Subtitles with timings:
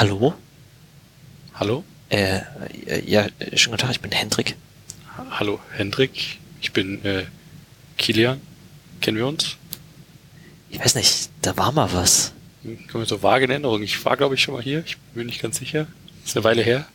[0.00, 0.32] Hallo?
[1.52, 1.84] Hallo?
[2.08, 2.40] Äh,
[3.04, 4.56] ja, schönen guten Tag, ich bin Hendrik.
[5.32, 6.38] Hallo, Hendrik.
[6.62, 7.26] Ich bin äh,
[7.98, 8.40] Kilian.
[9.02, 9.58] Kennen wir uns?
[10.70, 12.32] Ich weiß nicht, da war mal was.
[12.62, 13.82] Hm, Kommen so vage in Erinnerung.
[13.82, 14.82] Ich war, glaube ich, schon mal hier.
[14.86, 15.86] Ich bin nicht ganz sicher.
[16.24, 16.86] Ist eine Weile her.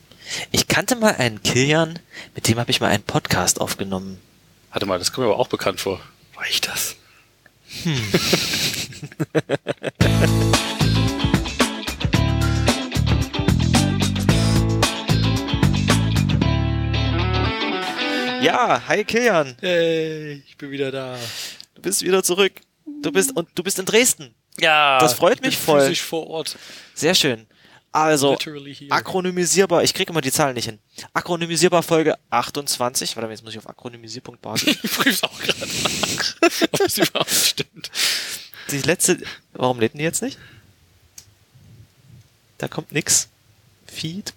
[0.50, 2.00] Ich kannte mal einen Kilian,
[2.34, 4.20] mit dem habe ich mal einen Podcast aufgenommen.
[4.72, 6.02] Warte mal, das kommt mir aber auch bekannt vor.
[6.34, 6.96] War ich das?
[18.46, 21.18] Ja, hi Kilian, Hey, ich bin wieder da.
[21.76, 22.54] du bist wieder zurück.
[23.02, 24.36] Du bist und du bist in Dresden.
[24.60, 25.82] Ja, Das freut ich bin mich voll.
[25.82, 26.56] Physisch vor Ort.
[26.94, 27.48] Sehr schön.
[27.92, 28.38] Also,
[28.90, 30.80] akronymisierbar, ich kriege immer die Zahlen nicht hin.
[31.14, 33.16] Akronymisierbar Folge 28.
[33.16, 34.56] Warte mal, jetzt muss ich auf akronymisierbar.
[34.66, 36.36] Ich prüfe es auch gerade nach,
[36.74, 37.90] ob es überhaupt stimmt.
[38.72, 39.18] Die letzte,
[39.54, 40.38] warum lädt die jetzt nicht?
[42.58, 43.30] Da kommt nix.
[43.86, 44.34] Feed.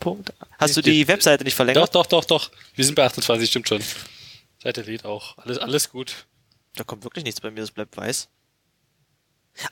[0.59, 1.95] Hast du die Webseite nicht Doch, verlängert?
[1.95, 2.51] doch, doch, doch.
[2.75, 3.83] Wir sind bei 28, stimmt schon.
[4.63, 5.39] Seite lädt auch.
[5.39, 6.27] Alles, alles gut.
[6.77, 8.29] Da kommt wirklich nichts bei mir, das bleibt weiß.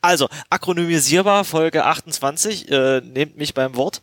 [0.01, 4.03] Also, akronymisierbar, Folge 28, äh, nehmt mich beim Wort.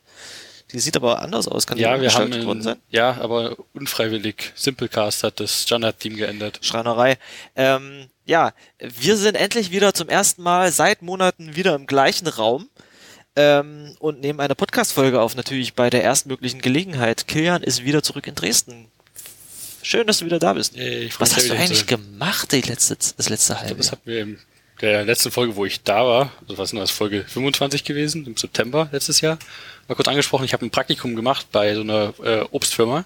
[0.72, 2.78] Die sieht aber anders aus, kann die Ja, wir haben worden sein?
[2.78, 4.54] ein, ja, aber unfreiwillig.
[4.56, 6.60] Simplecast hat das Standard-Theme geändert.
[6.62, 7.18] Schreinerei.
[7.56, 12.70] Ähm, ja, wir sind endlich wieder zum ersten Mal seit Monaten wieder im gleichen Raum
[13.36, 17.28] ähm, und nehmen eine Podcast-Folge auf, natürlich bei der erstmöglichen Gelegenheit.
[17.28, 18.88] Kilian ist wieder zurück in Dresden.
[19.82, 20.76] Schön, dass du wieder da bist.
[20.76, 23.92] Freu Was hast du eigentlich gemacht die letzte, das letzte halbe glaube, das Jahr?
[23.94, 24.40] hatten wir in
[24.82, 28.38] der letzten Folge, wo ich da war, also was ist das, Folge 25 gewesen, im
[28.38, 29.38] September letztes Jahr,
[29.88, 33.06] mal kurz angesprochen, ich habe ein Praktikum gemacht bei so einer äh, Obstfirma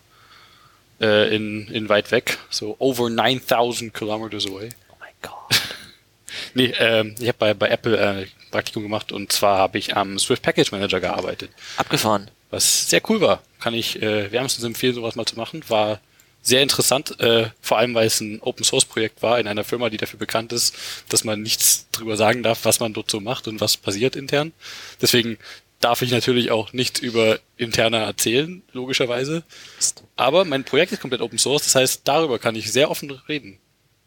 [1.02, 4.70] äh, in, in weit weg, so over 9000 kilometers away.
[4.90, 5.34] Oh mein Gott.
[6.54, 10.18] Nee, ähm, ich habe bei, bei Apple äh, Praktikum gemacht und zwar habe ich am
[10.20, 12.30] Swift Package Manager gearbeitet, Abgefahren.
[12.50, 13.42] was sehr cool war.
[13.60, 15.64] Kann ich äh, wärmstens empfehlen, sowas mal zu machen.
[15.68, 16.00] War
[16.42, 19.90] sehr interessant, äh, vor allem weil es ein Open Source Projekt war in einer Firma,
[19.90, 20.76] die dafür bekannt ist,
[21.10, 24.54] dass man nichts drüber sagen darf, was man dort so macht und was passiert intern.
[25.02, 25.38] Deswegen
[25.82, 29.44] darf ich natürlich auch nichts über interner erzählen, logischerweise.
[30.16, 33.60] Aber mein Projekt ist komplett Open Source, das heißt, darüber kann ich sehr offen reden.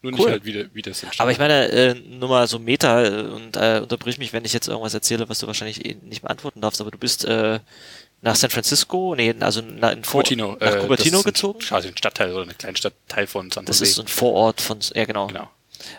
[0.02, 0.30] Nur nicht Cool.
[0.30, 1.20] halt, wie, wie das entsteht.
[1.20, 4.52] Aber ich meine, äh, nur mal so Meta äh, und äh, unterbrich mich, wenn ich
[4.54, 7.60] jetzt irgendwas erzähle, was du wahrscheinlich eh nicht beantworten darfst, aber du bist äh,
[8.22, 11.58] nach San Francisco, nee, also na, in Cupertino, nach äh, Cupertino das gezogen.
[11.60, 13.90] Ein, quasi ein Stadtteil oder eine kleine Stadtteil von San Das Jose.
[13.90, 15.26] ist so ein Vorort von, ja genau.
[15.26, 15.50] genau.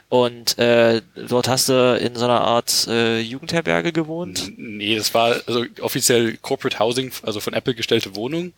[0.09, 4.47] Und äh, dort hast du in so einer Art äh, Jugendherberge gewohnt.
[4.57, 8.53] N- Nee, das war also offiziell Corporate Housing, also von Apple gestellte Wohnung.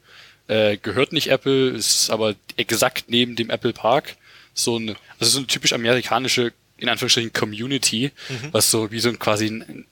[0.48, 4.16] Äh, gehört nicht Apple, ist aber exakt neben dem Apple Park.
[4.54, 8.12] So eine, also so eine typisch amerikanische, in Anführungsstrichen, Community,
[8.52, 9.86] was so wie so ein quasi ein,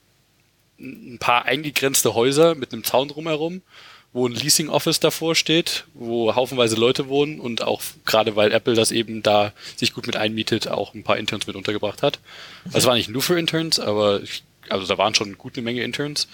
[0.79, 3.61] ein paar eingegrenzte Häuser mit einem Zaun drumherum,
[4.13, 8.73] wo ein Leasing Office davor steht, wo haufenweise Leute wohnen und auch gerade weil Apple
[8.73, 12.19] das eben da sich gut mit einmietet, auch ein paar Interns mit untergebracht hat.
[12.73, 15.83] Also war nicht nur für Interns, aber ich, also da waren schon eine gute Menge
[15.83, 16.27] Interns.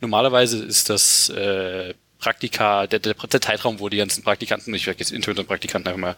[0.00, 1.94] Normalerweise ist das äh,
[2.24, 5.88] Praktika, der, der, der Zeitraum, wo die ganzen Praktikanten, ich sag jetzt Interns und Praktikanten
[5.88, 6.16] einfach mal,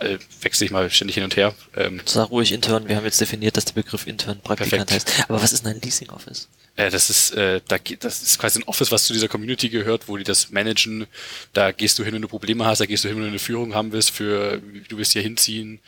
[0.00, 1.54] äh, wechsle ich mal ständig hin und her.
[1.76, 5.16] Ähm, Sag ruhig Intern, wir haben jetzt definiert, dass der Begriff Intern Praktikant Perfekt.
[5.16, 5.30] heißt.
[5.30, 6.48] Aber was ist denn ein Leasing Office?
[6.76, 10.08] Äh, das ist, äh, da, das ist quasi ein Office, was zu dieser Community gehört,
[10.08, 11.06] wo die das managen.
[11.52, 13.38] Da gehst du hin, wenn du Probleme hast, da gehst du hin, wenn du eine
[13.38, 15.80] Führung haben willst, für du willst hier hinziehen.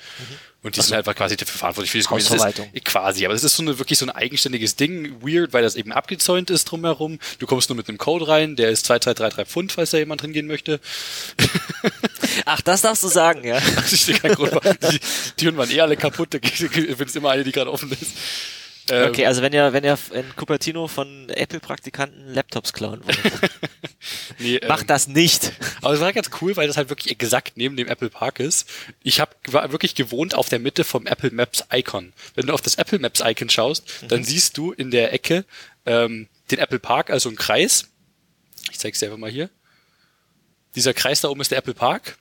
[0.63, 1.99] Und die sind einfach quasi dafür verantwortlich für.
[1.99, 2.69] Das Hausverwaltung.
[2.73, 5.77] Ist, quasi, aber das ist so eine wirklich so ein eigenständiges Ding, weird, weil das
[5.77, 7.21] eben abgezäunt ist drumherum.
[7.39, 10.49] Du kommst nur mit einem Code rein, der ist 2233 Pfund, falls da jemand hingehen
[10.49, 10.81] möchte.
[12.45, 13.57] Ach, das darfst du sagen, ja.
[13.77, 14.53] Also ich keinen Grund,
[14.91, 15.01] die
[15.37, 18.13] Türen waren eh alle kaputt, da gibt es immer eine, die gerade offen ist.
[18.91, 23.19] Ähm, Okay, also wenn ihr, wenn ihr in Cupertino von Apple-Praktikanten Laptops klauen wollt,
[24.39, 25.53] nee, ähm, macht das nicht.
[25.83, 28.69] Aber es war ganz cool, weil das halt wirklich exakt neben dem Apple Park ist.
[29.03, 32.13] Ich hab, war wirklich gewohnt auf der Mitte vom Apple Maps Icon.
[32.35, 35.45] Wenn du auf das Apple Maps Icon schaust, dann siehst du in der Ecke
[35.85, 37.89] ähm, den Apple Park, also einen Kreis.
[38.71, 39.51] Ich zeig's dir einfach mal hier.
[40.75, 42.19] Dieser Kreis da oben ist der Apple Park.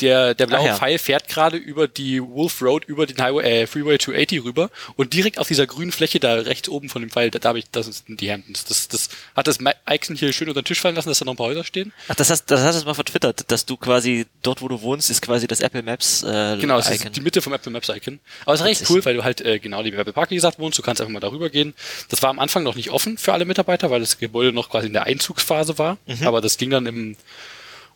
[0.00, 0.76] Der, der blaue Ach ja.
[0.76, 5.14] Pfeil fährt gerade über die Wolf Road, über den Highway, äh, Freeway 280 rüber und
[5.14, 7.64] direkt auf dieser grünen Fläche da rechts oben von dem Pfeil, da, da habe ich,
[7.70, 8.64] das sind die Hamptons.
[8.64, 9.58] Das, das hat das
[9.88, 11.92] Icon hier schön unter den Tisch fallen lassen, dass da noch ein paar Häuser stehen.
[12.08, 15.08] Ach, das hast, das hast du mal vertwittert, dass du quasi dort, wo du wohnst,
[15.10, 17.06] ist quasi das Apple Maps äh, Genau, es Icon.
[17.06, 18.20] ist die Mitte vom Apple Maps Icon.
[18.44, 20.58] Aber es ist recht cool, weil du halt äh, genau neben Apple Park, wie gesagt,
[20.58, 20.78] wohnst.
[20.78, 21.74] Du kannst einfach mal darüber gehen.
[22.08, 24.88] Das war am Anfang noch nicht offen für alle Mitarbeiter, weil das Gebäude noch quasi
[24.88, 25.98] in der Einzugsphase war.
[26.06, 26.26] Mhm.
[26.26, 27.16] Aber das ging dann im,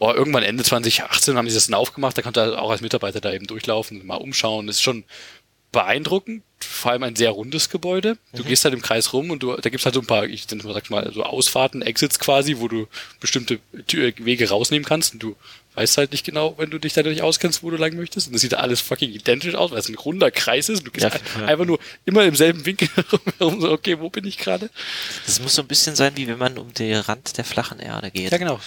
[0.01, 2.19] oh, irgendwann Ende 2018 haben die das dann aufgemacht.
[2.19, 4.67] Da konnte er auch als Mitarbeiter da eben durchlaufen, mal umschauen.
[4.67, 5.05] Das ist schon
[5.73, 8.17] beeindruckend, vor allem ein sehr rundes Gebäude.
[8.33, 8.49] Du mhm.
[8.49, 10.91] gehst halt im Kreis rum und du, da gibt's halt so ein paar, ich sag
[10.91, 12.89] mal, so Ausfahrten, Exits quasi, wo du
[13.21, 15.37] bestimmte Wege rausnehmen kannst und du
[15.75, 18.27] weißt halt nicht genau, wenn du dich dadurch auskennst, wo du lang möchtest.
[18.27, 20.85] Und das sieht alles fucking identisch aus, weil es ein runder Kreis ist.
[20.85, 22.89] Du gehst ja, einfach nur immer im selben Winkel
[23.39, 24.71] herum, so, okay, wo bin ich gerade?
[25.27, 28.11] Das muss so ein bisschen sein, wie wenn man um den Rand der flachen Erde
[28.11, 28.33] geht.
[28.33, 28.59] Ja, genau.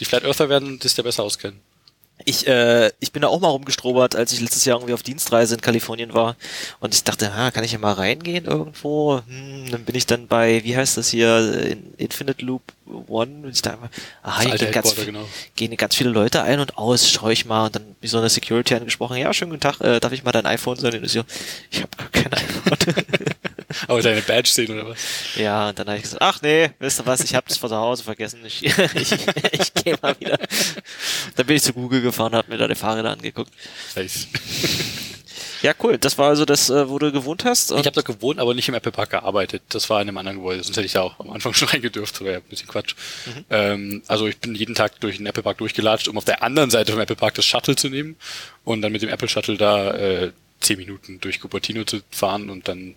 [0.00, 1.60] Die Flat Earther werden das ja besser auskennen.
[2.24, 5.56] Ich, äh, ich bin da auch mal rumgestrobert, als ich letztes Jahr irgendwie auf Dienstreise
[5.56, 6.36] in Kalifornien war.
[6.78, 9.20] Und ich dachte, ha, kann ich ja mal reingehen irgendwo?
[9.26, 12.62] Hm, dann bin ich dann bei, wie heißt das hier, in Infinite Loop
[13.08, 13.42] One.
[13.42, 13.90] Und ich dachte,
[14.22, 15.28] aha, hier gehen ganz, genau.
[15.56, 17.66] gehen ganz viele Leute ein und aus, schaue ich mal.
[17.66, 20.32] Und dann wie so eine Security angesprochen, ja, schönen guten Tag, äh, darf ich mal
[20.32, 20.94] dein iPhone sein?
[20.94, 21.24] Und ich so,
[21.70, 22.94] ich habe gar kein iPhone.
[23.88, 24.98] Aber deine Badge sehen oder was?
[25.36, 27.68] Ja, und dann habe ich gesagt, ach nee, wisst ihr was, ich habe das vor
[27.68, 28.40] zu Hause vergessen.
[28.44, 29.12] Ich, ich,
[29.52, 30.38] ich gehe mal wieder.
[31.36, 33.52] Dann bin ich zu Google gefahren, habe mir da die Fahrräder angeguckt.
[33.96, 34.28] Nice.
[35.64, 35.96] Ja, cool.
[35.96, 37.70] Das war also das, äh, wo du gewohnt hast?
[37.70, 39.62] Ich habe da gewohnt, aber nicht im Apple Park gearbeitet.
[39.70, 40.62] Das war in einem anderen Gebäude.
[40.62, 42.16] Sonst hätte ich da auch am Anfang schon reingedürft.
[42.16, 42.94] Das wäre ein bisschen Quatsch.
[43.24, 43.44] Mhm.
[43.48, 46.68] Ähm, also ich bin jeden Tag durch den Apple Park durchgelatscht, um auf der anderen
[46.68, 48.16] Seite vom Apple Park das Shuttle zu nehmen
[48.64, 52.68] und dann mit dem Apple Shuttle da äh, zehn Minuten durch Cupertino zu fahren und
[52.68, 52.94] dann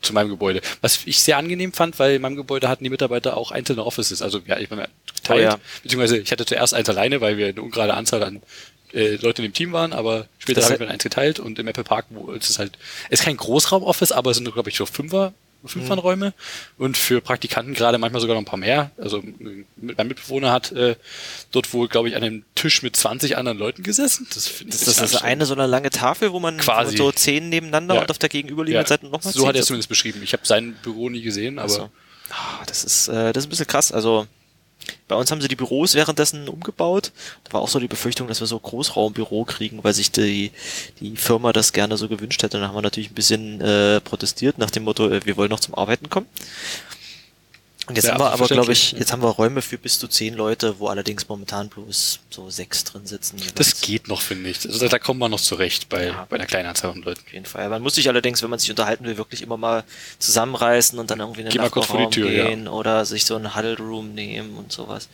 [0.00, 0.60] zu meinem Gebäude.
[0.80, 4.22] Was ich sehr angenehm fand, weil in meinem Gebäude hatten die Mitarbeiter auch einzelne Offices.
[4.22, 5.58] Also ja, ich bin geteilt, oh ja.
[5.82, 8.42] beziehungsweise ich hatte zuerst eins alleine, weil wir eine ungerade Anzahl an
[8.92, 11.66] äh, Leute in dem Team waren, aber später habe ich mir eins geteilt und im
[11.66, 12.78] Apple Park, wo es ist halt,
[13.10, 15.34] es ist kein Großraum-Office, aber es sind, glaube ich, so Fünfer
[15.64, 16.84] Fünfmannräume mhm.
[16.84, 18.90] und für Praktikanten gerade manchmal sogar noch ein paar mehr.
[18.96, 19.22] Also
[19.76, 20.96] mein Mitbewohner hat äh,
[21.50, 24.26] dort wohl, glaube ich, an einem Tisch mit 20 anderen Leuten gesessen.
[24.32, 26.96] Das, das ist das eine so eine lange Tafel, wo man Quasi.
[26.96, 28.00] so zehn nebeneinander ja.
[28.02, 28.88] und auf der gegenüberliegenden ja.
[28.88, 30.20] Seite nochmal So hat er es zumindest beschrieben.
[30.22, 31.64] Ich habe sein Büro nie gesehen, aber...
[31.64, 31.90] Also.
[32.30, 33.90] Oh, das ist äh, das ist ein bisschen krass.
[33.90, 34.26] Also
[35.06, 37.12] bei uns haben sie die Büros währenddessen umgebaut.
[37.44, 40.52] Da war auch so die Befürchtung, dass wir so Großraumbüro kriegen, weil sich die,
[41.00, 42.58] die Firma das gerne so gewünscht hätte.
[42.58, 45.60] Dann haben wir natürlich ein bisschen äh, protestiert nach dem Motto, äh, wir wollen noch
[45.60, 46.26] zum Arbeiten kommen.
[47.88, 50.08] Und jetzt ja, haben wir aber, glaube ich, jetzt haben wir Räume für bis zu
[50.08, 53.38] zehn Leute, wo allerdings momentan bloß so sechs drin sitzen.
[53.38, 53.54] Jeweils.
[53.54, 54.66] Das geht noch, finde ich.
[54.66, 57.22] Also da kommt man noch zurecht bei, ja, bei einer kleinen Anzahl von Leuten.
[57.24, 57.70] Auf jeden Fall.
[57.70, 59.84] Man muss sich allerdings, wenn man sich unterhalten will, wirklich immer mal
[60.18, 62.70] zusammenreißen und dann irgendwie in den Nachbarraum gehen ja.
[62.70, 65.08] oder sich so einen Huddle Room nehmen und sowas.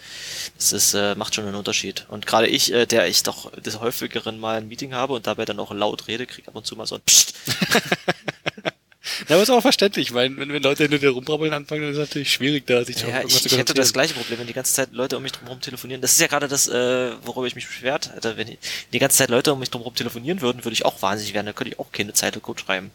[0.57, 2.07] Das ist, äh, macht schon einen Unterschied.
[2.09, 5.45] Und gerade ich, äh, der ich doch des häufigeren mal ein Meeting habe und dabei
[5.45, 7.35] dann auch laut rede, kriege ab und zu mal so ein Psst.
[9.29, 11.99] Ja, aber ist auch verständlich, weil wenn, wenn Leute hinter dir rumbrabbeln anfangen, dann ist
[11.99, 14.53] es natürlich schwierig, da sich ja, ja, ich, ich hätte das gleiche Problem, wenn die
[14.53, 16.01] ganze Zeit Leute um mich drum telefonieren.
[16.01, 18.37] Das ist ja gerade das, äh, worüber ich mich beschwert hätte.
[18.37, 18.57] Wenn
[18.93, 21.47] die ganze Zeit Leute um mich drum telefonieren würden, würde ich auch wahnsinnig werden.
[21.47, 22.91] Dann könnte ich auch keine Zeitcode schreiben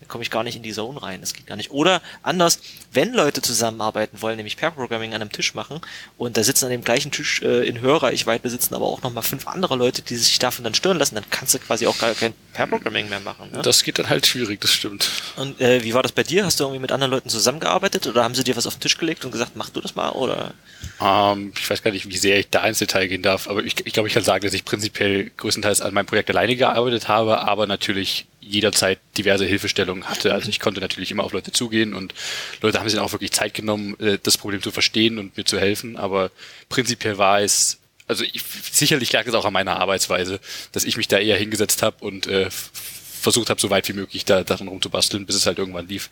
[0.00, 1.20] dann komme ich gar nicht in die Zone rein.
[1.20, 1.70] Das geht gar nicht.
[1.70, 2.58] Oder anders,
[2.92, 5.80] wenn Leute zusammenarbeiten wollen, nämlich Pair Programming an einem Tisch machen
[6.16, 9.46] und da sitzen an dem gleichen Tisch äh, in Hörreichweite sitzen aber auch nochmal fünf
[9.46, 12.32] andere Leute, die sich davon dann stören lassen, dann kannst du quasi auch gar kein
[12.54, 13.50] Pair Programming mehr machen.
[13.52, 13.62] Ne?
[13.62, 15.08] Das geht dann halt schwierig, das stimmt.
[15.36, 16.44] Und äh, wie war das bei dir?
[16.44, 18.96] Hast du irgendwie mit anderen Leuten zusammengearbeitet oder haben sie dir was auf den Tisch
[18.96, 20.54] gelegt und gesagt, mach du das mal oder?
[21.00, 23.86] Ähm, ich weiß gar nicht, wie sehr ich da ins Detail gehen darf, aber ich,
[23.86, 27.40] ich glaube, ich kann sagen, dass ich prinzipiell größtenteils an meinem Projekt alleine gearbeitet habe,
[27.40, 30.32] aber natürlich jederzeit diverse Hilfestellungen hatte.
[30.32, 32.14] Also ich konnte natürlich immer auf Leute zugehen und
[32.60, 35.44] Leute haben sich dann auch wirklich Zeit genommen, äh, das Problem zu verstehen und mir
[35.44, 35.96] zu helfen.
[35.96, 36.30] Aber
[36.68, 38.42] prinzipiell war es, also ich,
[38.72, 40.40] sicherlich lag es auch an meiner Arbeitsweise,
[40.72, 44.24] dass ich mich da eher hingesetzt habe und äh, versucht habe, so weit wie möglich
[44.24, 46.10] da daran rumzubasteln, bis es halt irgendwann lief.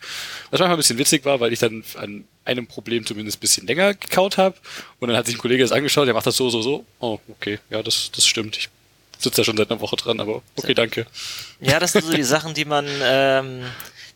[0.51, 3.67] Was manchmal ein bisschen witzig war, weil ich dann an einem Problem zumindest ein bisschen
[3.67, 4.55] länger gekaut habe
[4.99, 6.85] und dann hat sich ein Kollege das angeschaut, der macht das so, so, so.
[6.99, 8.57] Oh, okay, ja, das, das stimmt.
[8.57, 8.69] Ich
[9.19, 11.05] sitze ja schon seit einer Woche dran, aber okay, danke.
[11.59, 13.63] Ja, das sind so die Sachen, die man, ähm,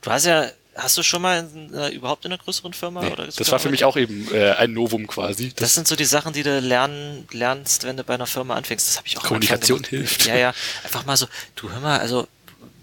[0.02, 3.02] du hast ja, hast du schon mal in, äh, überhaupt in einer größeren Firma?
[3.02, 5.50] Nee, oder das war für mich auch eben äh, ein Novum quasi.
[5.50, 8.56] Das, das, sind so die Sachen, die du lernen, lernst, wenn du bei einer Firma
[8.56, 8.88] anfängst.
[8.88, 10.26] Das habe ich auch Kommunikation hilft.
[10.26, 10.54] Ja, ja.
[10.84, 12.28] Einfach mal so, du hör mal, also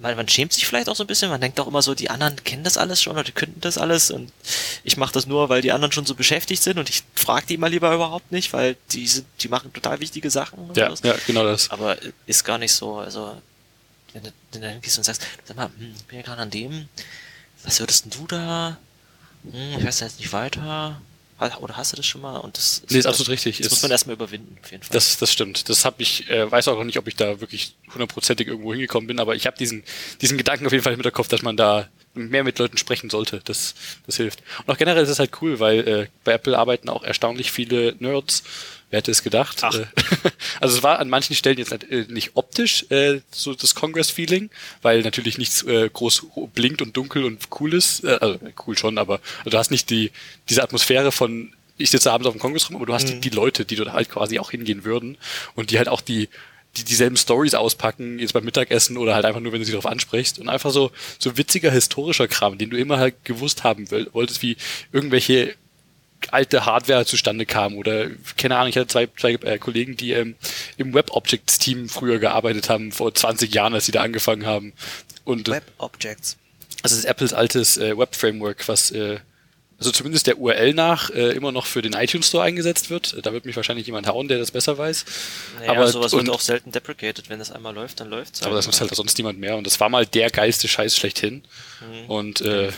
[0.00, 2.10] man, man schämt sich vielleicht auch so ein bisschen, man denkt auch immer so, die
[2.10, 4.32] anderen kennen das alles schon oder die könnten das alles und
[4.82, 7.58] ich mache das nur, weil die anderen schon so beschäftigt sind und ich frage die
[7.58, 10.72] mal lieber überhaupt nicht, weil die sind, die machen total wichtige Sachen.
[10.74, 11.70] Ja, ja, genau das.
[11.70, 13.40] Aber ist gar nicht so, also
[14.12, 16.50] wenn du, wenn du dann gehst und sagst, sag mal, hm, bin ja gerade an
[16.50, 16.88] dem,
[17.64, 18.78] was würdest denn du da?
[19.44, 21.00] Hm, ich weiß jetzt nicht weiter.
[21.40, 22.36] Oder hast du das schon mal?
[22.36, 23.58] Und das nee, ist absolut richtig.
[23.58, 24.92] Das ist, muss man erstmal überwinden, auf jeden Fall.
[24.92, 25.68] Das, das stimmt.
[25.68, 29.06] Das habe ich, äh, weiß auch noch nicht, ob ich da wirklich hundertprozentig irgendwo hingekommen
[29.06, 29.82] bin, aber ich habe diesen,
[30.20, 33.40] diesen Gedanken auf jeden Fall im Hinterkopf, dass man da mehr mit Leuten sprechen sollte.
[33.44, 33.74] Das,
[34.06, 34.42] das hilft.
[34.66, 37.94] Und auch generell ist es halt cool, weil äh, bei Apple arbeiten auch erstaunlich viele
[37.98, 38.42] Nerds
[38.90, 39.58] Wer hätte es gedacht?
[39.62, 39.74] Ach.
[39.74, 39.86] Äh,
[40.60, 44.50] also es war an manchen Stellen jetzt äh, nicht optisch äh, so das Congress-Feeling,
[44.82, 48.04] weil natürlich nichts groß blinkt und dunkel und cool ist.
[48.04, 50.10] Also cool schon, aber du hast nicht die
[50.48, 53.20] diese Atmosphäre von ich sitze abends auf dem Kongress rum, aber du hast mhm.
[53.20, 55.16] die, die Leute, die dort halt quasi auch hingehen würden
[55.54, 56.28] und die halt auch die
[56.76, 59.86] die dieselben Stories auspacken, jetzt beim Mittagessen oder halt einfach nur, wenn du sie darauf
[59.86, 60.38] ansprichst.
[60.38, 64.56] Und einfach so, so witziger historischer Kram, den du immer halt gewusst haben wolltest, wie
[64.92, 65.56] irgendwelche
[66.30, 70.36] alte Hardware zustande kam oder keine Ahnung, ich hatte zwei, zwei äh, Kollegen, die ähm,
[70.76, 74.72] im Web Objects Team früher gearbeitet haben, vor 20 Jahren, als sie da angefangen haben.
[75.24, 76.36] Und, Web Objects.
[76.82, 79.18] Das ist Apples altes äh, Web Framework, was äh,
[79.80, 83.24] also zumindest der URL nach äh, immer noch für den iTunes Store eingesetzt wird.
[83.24, 85.06] Da wird mich wahrscheinlich jemand hauen, der das besser weiß.
[85.58, 87.30] Naja, aber sowas und, wird auch selten deprecated.
[87.30, 88.42] Wenn das einmal läuft, dann läuft's.
[88.42, 89.56] Aber das nutzt halt sonst niemand mehr.
[89.56, 91.44] Und das war mal der geilste Scheiß schlechthin.
[91.80, 92.70] Mhm, und äh,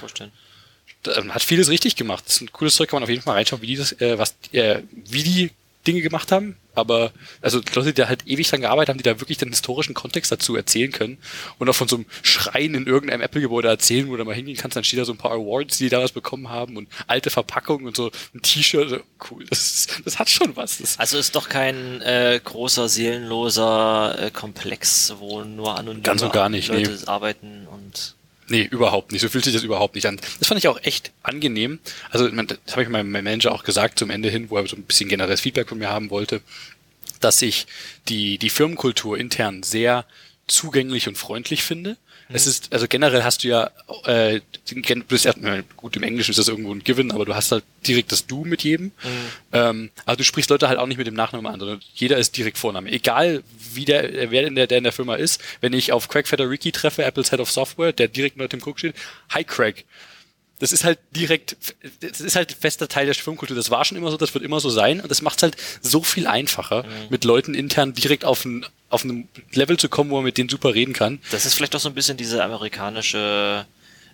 [1.07, 2.25] hat vieles richtig gemacht.
[2.27, 4.19] Das ist ein cooles Zeug, kann man auf jeden Fall reinschauen, wie die das, äh,
[4.19, 5.51] was, äh, wie die
[5.87, 9.21] Dinge gemacht haben, aber also Leute, die da halt ewig dran gearbeitet haben, die da
[9.21, 11.19] wirklich den historischen Kontext dazu erzählen können
[11.59, 14.77] und auch von so einem Schrein in irgendeinem Apple-Gebäude erzählen, wo du mal hingehen kannst,
[14.77, 17.87] dann steht da so ein paar Awards, die die damals bekommen haben und alte Verpackungen
[17.87, 20.79] und so ein T-Shirt, so, cool, das, das hat schon was.
[20.79, 26.33] Das also ist doch kein äh, großer, seelenloser äh, Komplex, wo nur anonyme Ganz und
[26.33, 27.07] gar nicht, Leute nee.
[27.07, 28.15] arbeiten und
[28.53, 29.23] Nee, überhaupt nicht.
[29.23, 30.21] So fühlt sich das überhaupt nicht an.
[30.39, 31.79] Das fand ich auch echt angenehm.
[32.11, 34.83] Also, das habe ich meinem Manager auch gesagt zum Ende hin, wo er so ein
[34.83, 36.43] bisschen generelles Feedback von mir haben wollte,
[37.21, 37.67] dass ich
[38.09, 40.05] die, die Firmenkultur intern sehr
[40.49, 41.97] zugänglich und freundlich finde.
[42.29, 42.35] Mhm.
[42.35, 43.71] Es ist, also generell hast du ja,
[44.05, 47.53] äh, du bist erstmal, gut, im Englischen ist das irgendwo ein Given, aber du hast
[47.53, 48.87] halt direkt das Du mit jedem.
[48.87, 48.93] Mhm.
[49.53, 52.37] Ähm, aber du sprichst Leute halt auch nicht mit dem Nachnamen an, sondern jeder ist
[52.37, 52.91] direkt Vorname.
[52.91, 53.43] Egal,
[53.75, 55.41] wie der, wer in der, der in der Firma ist.
[55.61, 58.79] Wenn ich auf Craig Federici treffe, Apple's Head of Software, der direkt nur Tim Cook
[58.79, 58.95] steht,
[59.31, 59.85] Hi Craig
[60.59, 61.57] das ist halt direkt,
[62.01, 63.57] das ist halt fester Teil der Firmenkultur.
[63.57, 65.57] Das war schon immer so, das wird immer so sein und das macht es halt
[65.81, 66.89] so viel einfacher, mhm.
[67.11, 70.49] mit Leuten intern direkt auf ein, auf einem Level zu kommen, wo man mit denen
[70.49, 71.21] super reden kann.
[71.31, 73.67] Das ist vielleicht auch so ein bisschen diese amerikanische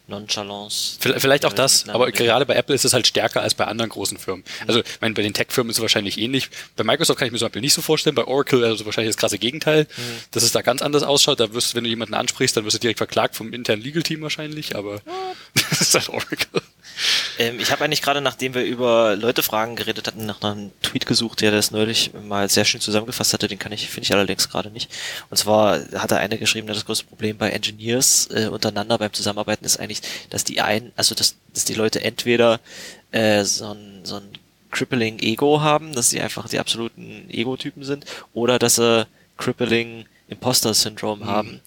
[0.08, 0.98] Nonchalance.
[1.00, 4.16] Vielleicht auch das, aber gerade bei Apple ist es halt stärker als bei anderen großen
[4.16, 4.42] Firmen.
[4.66, 6.48] Also, ich meine, bei den Tech-Firmen ist es wahrscheinlich ähnlich.
[6.76, 9.20] Bei Microsoft kann ich mir zum Beispiel nicht so vorstellen, bei Oracle also wahrscheinlich das
[9.20, 10.02] krasse Gegenteil, mhm.
[10.30, 11.40] dass es da ganz anders ausschaut.
[11.40, 14.22] Da wirst du, wenn du jemanden ansprichst, dann wirst du direkt verklagt vom internen Legal-Team
[14.22, 15.02] wahrscheinlich, aber
[15.70, 16.62] das ist halt Oracle.
[17.38, 21.40] Ähm, ich habe eigentlich gerade, nachdem wir über Leute-Fragen geredet hatten, nach einem Tweet gesucht,
[21.40, 23.48] der das neulich mal sehr schön zusammengefasst hatte.
[23.48, 24.90] Den kann ich, finde ich allerdings gerade nicht.
[25.30, 29.64] Und zwar hat er eine geschrieben, das größte Problem bei Engineers äh, untereinander beim Zusammenarbeiten
[29.64, 32.60] ist eigentlich, dass die einen, also dass, dass die Leute entweder
[33.12, 34.28] äh, so ein, so ein
[34.70, 41.20] crippling Ego haben, dass sie einfach die absoluten Ego-Typen sind, oder dass sie crippling Imposter-Syndrom
[41.20, 41.26] mhm.
[41.26, 41.60] haben.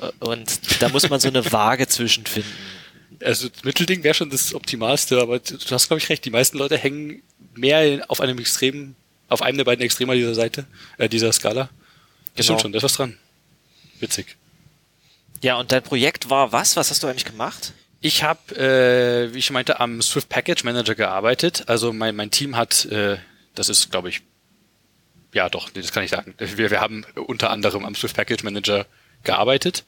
[0.00, 2.79] Äh, und da muss man so eine Waage zwischenfinden
[3.22, 6.24] also das Mittelding wäre schon das Optimalste, aber du hast, glaube ich, recht.
[6.24, 7.22] Die meisten Leute hängen
[7.54, 8.94] mehr auf einem Extrem,
[9.28, 10.66] auf einem der beiden Extremer dieser Seite,
[10.98, 11.68] äh, dieser Skala.
[12.34, 12.58] Das genau.
[12.58, 13.18] stimmt schon, da ist was dran.
[13.98, 14.36] Witzig.
[15.42, 16.76] Ja, und dein Projekt war was?
[16.76, 17.72] Was hast du eigentlich gemacht?
[18.00, 21.64] Ich habe, äh, wie ich meinte, am Swift Package Manager gearbeitet.
[21.66, 23.18] Also mein, mein Team hat, äh,
[23.54, 24.22] das ist, glaube ich,
[25.34, 26.34] ja doch, das kann ich sagen.
[26.38, 28.86] Wir, wir haben unter anderem am Swift Package Manager
[29.22, 29.84] gearbeitet.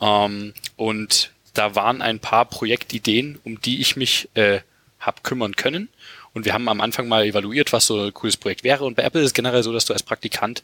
[0.00, 4.60] Ähm, und da waren ein paar Projektideen, um die ich mich äh,
[5.00, 5.88] hab kümmern können.
[6.32, 8.84] Und wir haben am Anfang mal evaluiert, was so ein cooles Projekt wäre.
[8.84, 10.62] Und bei Apple ist es generell so, dass du als Praktikant,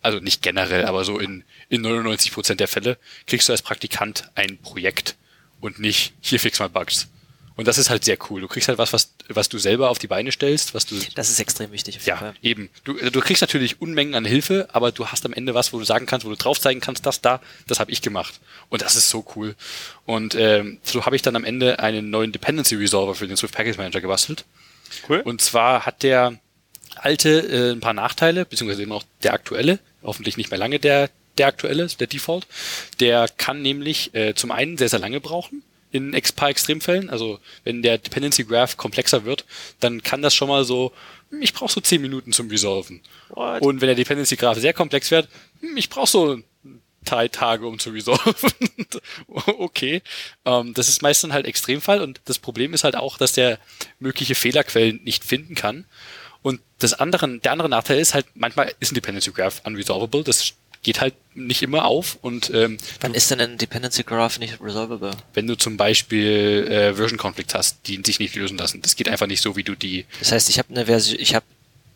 [0.00, 4.30] also nicht generell, aber so in, in 99 Prozent der Fälle, kriegst du als Praktikant
[4.36, 5.16] ein Projekt
[5.60, 7.08] und nicht, hier fix mal Bugs.
[7.58, 8.40] Und das ist halt sehr cool.
[8.40, 10.94] Du kriegst halt was, was, was du selber auf die Beine stellst, was du.
[11.16, 11.98] Das ist extrem wichtig.
[12.06, 12.34] ja, Fall.
[12.40, 12.70] eben.
[12.84, 15.84] Du, du kriegst natürlich Unmengen an Hilfe, aber du hast am Ende was, wo du
[15.84, 18.38] sagen kannst, wo du drauf zeigen kannst, das da, das habe ich gemacht.
[18.68, 19.56] Und das ist so cool.
[20.06, 23.56] Und ähm, so habe ich dann am Ende einen neuen Dependency Resolver für den Swift
[23.56, 24.44] Package Manager gebastelt.
[25.08, 25.22] Cool.
[25.22, 26.38] Und zwar hat der
[26.94, 31.10] alte äh, ein paar Nachteile, beziehungsweise eben auch der aktuelle, hoffentlich nicht mehr lange der
[31.38, 32.46] der aktuelle, der Default.
[33.00, 37.10] Der kann nämlich äh, zum einen sehr, sehr lange brauchen in ein paar Extremfällen.
[37.10, 39.44] Also wenn der Dependency Graph komplexer wird,
[39.80, 40.92] dann kann das schon mal so,
[41.30, 43.00] hm, ich brauche so zehn Minuten zum Resolven.
[43.30, 43.62] What?
[43.62, 45.28] Und wenn der Dependency Graph sehr komplex wird,
[45.60, 46.38] hm, ich brauche so
[47.04, 48.52] drei Tage, um zu resolven.
[49.28, 50.02] okay.
[50.44, 53.58] Ähm, das ist meistens halt Extremfall und das Problem ist halt auch, dass der
[53.98, 55.86] mögliche Fehlerquellen nicht finden kann.
[56.42, 60.22] Und das andere, der andere Nachteil ist halt, manchmal ist ein Dependency Graph unresolvable.
[60.22, 64.60] Das geht halt nicht immer auf und ähm, Wann ist denn ein Dependency Graph nicht
[64.60, 65.12] resolvable?
[65.34, 68.82] Wenn du zum Beispiel äh, Version Conflict hast, die sich nicht lösen lassen.
[68.82, 70.04] Das geht einfach nicht so, wie du die.
[70.18, 71.46] Das heißt, ich habe eine Version, ich habe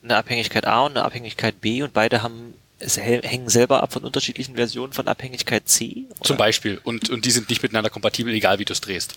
[0.02, 4.02] eine Abhängigkeit A und eine Abhängigkeit B und beide haben es hängen selber ab von
[4.02, 6.04] unterschiedlichen Versionen von Abhängigkeit C?
[6.10, 6.22] Oder?
[6.22, 6.80] Zum Beispiel.
[6.82, 9.16] Und, und die sind nicht miteinander kompatibel, egal wie du es drehst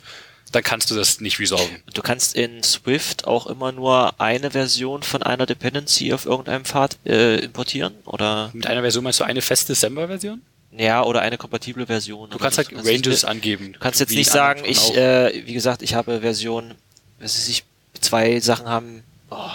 [0.55, 1.83] dann kannst du das nicht resolven.
[1.93, 6.97] Du kannst in Swift auch immer nur eine Version von einer Dependency auf irgendeinem Pfad
[7.05, 8.51] äh, importieren, oder?
[8.53, 10.41] Mit einer Version meinst du eine feste December-Version?
[10.77, 12.29] Ja, oder eine kompatible Version.
[12.29, 13.73] Du kannst halt kannst Ranges nicht, angeben.
[13.73, 16.73] Du kannst jetzt nicht sagen, ich, äh, wie gesagt, ich habe Version,
[17.19, 17.63] was weiß ich,
[17.99, 19.51] zwei Sachen haben, oh,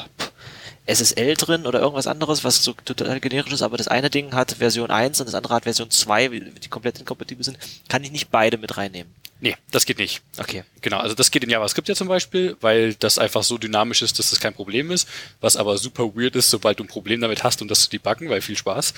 [0.86, 4.52] SSL drin oder irgendwas anderes, was so total generisch ist, aber das eine Ding hat
[4.52, 8.30] Version 1 und das andere hat Version 2, die komplett inkompatibel sind, kann ich nicht
[8.30, 9.12] beide mit reinnehmen.
[9.40, 10.22] Nee, das geht nicht.
[10.38, 10.64] Okay.
[10.82, 14.18] Genau, also das geht in JavaScript ja zum Beispiel, weil das einfach so dynamisch ist,
[14.18, 15.08] dass das kein Problem ist,
[15.40, 18.28] was aber super weird ist, sobald du ein Problem damit hast, um das zu debuggen,
[18.28, 18.92] weil viel Spaß.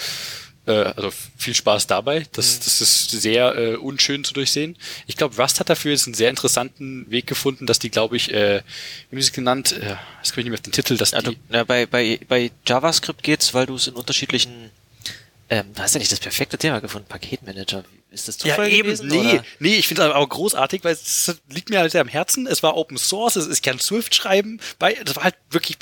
[0.66, 2.26] Äh, also viel Spaß dabei.
[2.32, 2.58] Das, mhm.
[2.64, 4.76] das ist sehr äh, unschön zu durchsehen.
[5.06, 8.32] Ich glaube, Rust hat dafür jetzt einen sehr interessanten Weg gefunden, dass die, glaube ich,
[8.32, 8.62] äh,
[9.10, 11.12] wie haben sie es genannt, äh, das komme ich nicht mehr auf den Titel, dass
[11.12, 11.36] ja, die...
[11.36, 14.70] Du, ja, bei, bei, bei JavaScript geht's, weil du es in unterschiedlichen
[15.52, 17.84] ähm, du hast ja nicht das perfekte Thema gefunden, Paketmanager.
[18.10, 19.08] Ist das Zufall ja, eben, gewesen?
[19.08, 19.44] Nee, oder?
[19.58, 22.46] nee, ich finde es aber großartig, weil es liegt mir halt sehr am Herzen.
[22.46, 24.60] Es war Open Source, es, ich kann Swift schreiben.
[24.78, 25.76] Bei, das war halt wirklich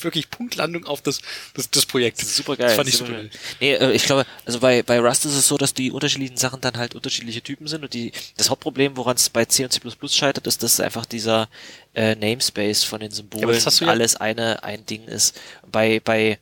[0.00, 1.22] wirklich Punktlandung auf das,
[1.54, 2.20] das, das Projekt.
[2.20, 2.68] Das ist super geil.
[2.68, 3.10] Das fand ich super.
[3.10, 3.30] Geil.
[3.58, 6.60] Nee, äh, ich glaube, also bei, bei Rust ist es so, dass die unterschiedlichen Sachen
[6.60, 9.80] dann halt unterschiedliche Typen sind und die, das Hauptproblem, woran es bei C und C++
[10.08, 11.48] scheitert, ist, dass einfach dieser
[11.94, 15.36] äh, Namespace von den Symbolen ja, ja alles eine, ein Ding ist.
[15.66, 16.38] Bei, bei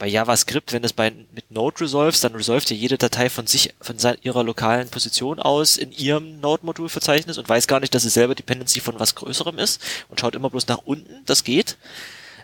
[0.00, 3.46] bei JavaScript, wenn du es bei, mit Node resolvest, dann resolved ja jede Datei von
[3.46, 8.14] sich, von ihrer lokalen Position aus in ihrem Node-Modul-Verzeichnis und weiß gar nicht, dass es
[8.14, 11.22] selber Dependency von was Größerem ist und schaut immer bloß nach unten.
[11.26, 11.76] Das geht.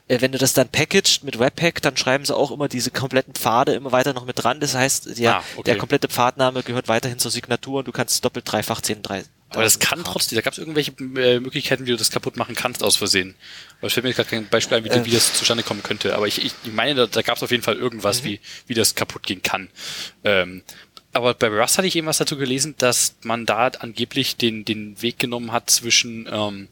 [0.06, 3.34] Äh, wenn du das dann packaged mit Webpack, dann schreiben sie auch immer diese kompletten
[3.34, 4.60] Pfade immer weiter noch mit dran.
[4.60, 5.64] Das heißt, der, ah, okay.
[5.64, 9.62] der komplette Pfadname gehört weiterhin zur Signatur und du kannst doppelt dreifach zehn, drei, aber
[9.62, 12.82] das kann trotzdem, da gab es irgendwelche äh, Möglichkeiten, wie du das kaputt machen kannst
[12.82, 13.34] aus Versehen.
[13.78, 15.04] Aber ich fällt mir gerade kein Beispiel ein, wie, äh.
[15.04, 16.16] wie, das zustande kommen könnte.
[16.16, 18.26] Aber ich, ich meine, da, da gab es auf jeden Fall irgendwas, mhm.
[18.26, 19.68] wie, wie das kaputt gehen kann.
[20.24, 20.62] Ähm,
[21.12, 25.00] aber bei Rust hatte ich eben was dazu gelesen, dass man da angeblich den, den
[25.00, 26.68] Weg genommen hat zwischen ähm,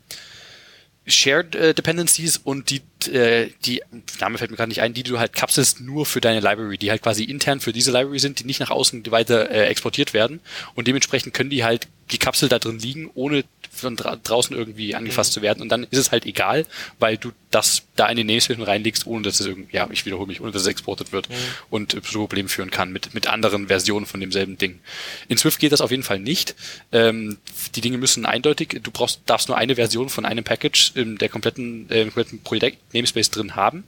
[1.06, 3.82] Shared äh, Dependencies und die, äh, die,
[4.20, 6.90] Name fällt mir gerade nicht ein, die du halt kapselst nur für deine Library, die
[6.90, 10.40] halt quasi intern für diese Library sind, die nicht nach außen weiter äh, exportiert werden.
[10.74, 14.94] Und dementsprechend können die halt die Kapsel da drin liegen, ohne von dra draußen irgendwie
[14.94, 15.34] angefasst mhm.
[15.34, 15.62] zu werden.
[15.62, 16.66] Und dann ist es halt egal,
[16.98, 20.26] weil du das da in den Namespace reinlegst, ohne dass es irgendwie, ja, ich wiederhole
[20.26, 21.34] mich, ohne dass es exportet wird mhm.
[21.70, 24.80] und zu Problemen führen kann mit, mit anderen Versionen von demselben Ding.
[25.28, 26.54] In Swift geht das auf jeden Fall nicht.
[26.92, 27.38] Ähm,
[27.74, 31.28] die Dinge müssen eindeutig, du brauchst, darfst nur eine Version von einem Package in der
[31.28, 33.84] kompletten, äh, kompletten Projekt Namespace drin haben.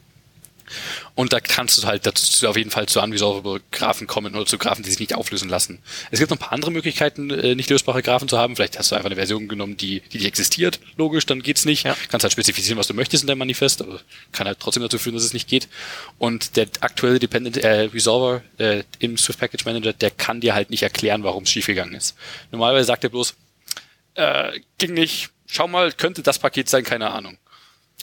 [1.14, 4.58] Und da kannst du halt dazu auf jeden Fall zu unresolvable Graphen kommen oder zu
[4.58, 5.78] Graphen, die sich nicht auflösen lassen.
[6.10, 8.56] Es gibt noch ein paar andere Möglichkeiten, äh, nicht lösbare Graphen zu haben.
[8.56, 10.80] Vielleicht hast du einfach eine Version genommen, die, die nicht existiert.
[10.97, 11.84] Logisch, dann geht's nicht.
[11.84, 11.97] Ja.
[12.10, 14.00] Kannst halt spezifizieren, was du möchtest in deinem Manifest, aber
[14.32, 15.69] kann halt trotzdem dazu führen, dass es nicht geht.
[16.19, 20.71] Und der aktuelle Dependent äh, Resolver äh, im Swift Package Manager, der kann dir halt
[20.71, 22.16] nicht erklären, warum es schiefgegangen ist.
[22.50, 23.34] Normalerweise sagt er bloß,
[24.14, 27.38] äh, ging nicht, schau mal, könnte das Paket sein, keine Ahnung.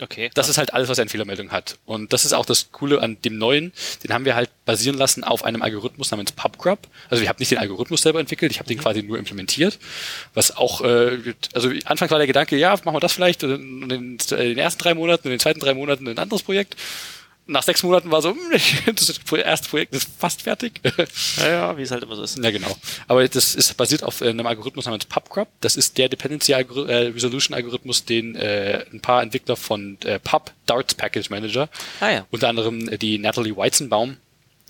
[0.01, 0.31] Okay.
[0.33, 1.77] Das ist halt alles, was eine Fehlermeldung hat.
[1.85, 3.71] Und das ist auch das Coole an dem neuen.
[4.03, 6.79] Den haben wir halt basieren lassen auf einem Algorithmus namens PubGrub.
[7.11, 8.81] Also ich habe nicht den Algorithmus selber entwickelt, ich habe den mhm.
[8.81, 9.77] quasi nur implementiert.
[10.33, 14.17] Was auch, äh, also anfangs war der Gedanke, ja, machen wir das vielleicht in den,
[14.17, 16.75] in den ersten drei Monaten, in den zweiten drei Monaten ein anderes Projekt
[17.45, 20.81] nach sechs Monaten war so, hm, das erste Projekt ist fast fertig.
[21.37, 22.37] Ja, ja, wie es halt immer so ist.
[22.37, 22.75] Ja, genau.
[23.07, 25.47] Aber das ist basiert auf äh, einem Algorithmus namens PubGrub.
[25.61, 30.51] Das ist der Dependency äh, Resolution Algorithmus, den äh, ein paar Entwickler von äh, Pub
[30.65, 32.27] Darts Package Manager, ah, ja.
[32.31, 34.17] unter anderem äh, die Natalie Weizenbaum,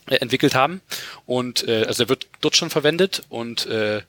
[0.08, 0.82] äh, entwickelt haben.
[1.26, 4.02] Und äh, also der wird dort schon verwendet und äh,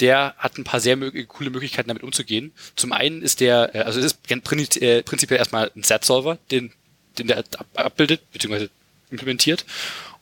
[0.00, 2.52] der hat ein paar sehr mög coole Möglichkeiten damit umzugehen.
[2.76, 6.72] Zum einen ist der, also es ist prinzipiell erstmal ein Set-Solver, den
[7.18, 8.70] den der abbildet, beziehungsweise
[9.10, 9.64] implementiert.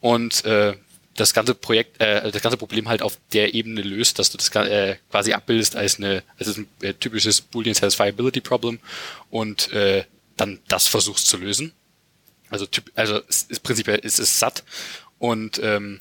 [0.00, 0.74] Und äh,
[1.16, 4.50] das ganze Projekt, äh, das ganze Problem halt auf der Ebene löst, dass du das
[4.54, 8.80] äh, quasi abbildest als eine, als ein äh, typisches Boolean Satisfiability Problem
[9.30, 10.04] und äh,
[10.37, 11.72] dann das versuchst zu lösen.
[12.50, 14.64] Also typ, also es ist prinzipiell ist es satt
[15.18, 16.00] und ähm,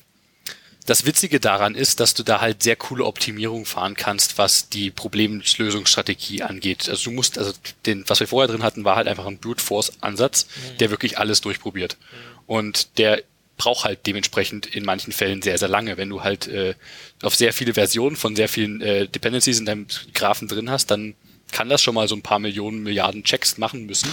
[0.86, 4.90] das Witzige daran ist, dass du da halt sehr coole Optimierung fahren kannst, was die
[4.90, 6.88] Problemlösungsstrategie angeht.
[6.88, 7.52] Also du musst, also
[7.86, 10.78] den, was wir vorher drin hatten, war halt einfach ein Brute Force Ansatz, mhm.
[10.78, 11.96] der wirklich alles durchprobiert.
[11.96, 12.38] Mhm.
[12.46, 13.22] Und der
[13.56, 15.96] braucht halt dementsprechend in manchen Fällen sehr, sehr lange.
[15.96, 16.74] Wenn du halt äh,
[17.22, 21.14] auf sehr viele Versionen von sehr vielen äh, Dependencies in deinem Graphen drin hast, dann
[21.52, 24.10] kann das schon mal so ein paar Millionen, Milliarden Checks machen müssen.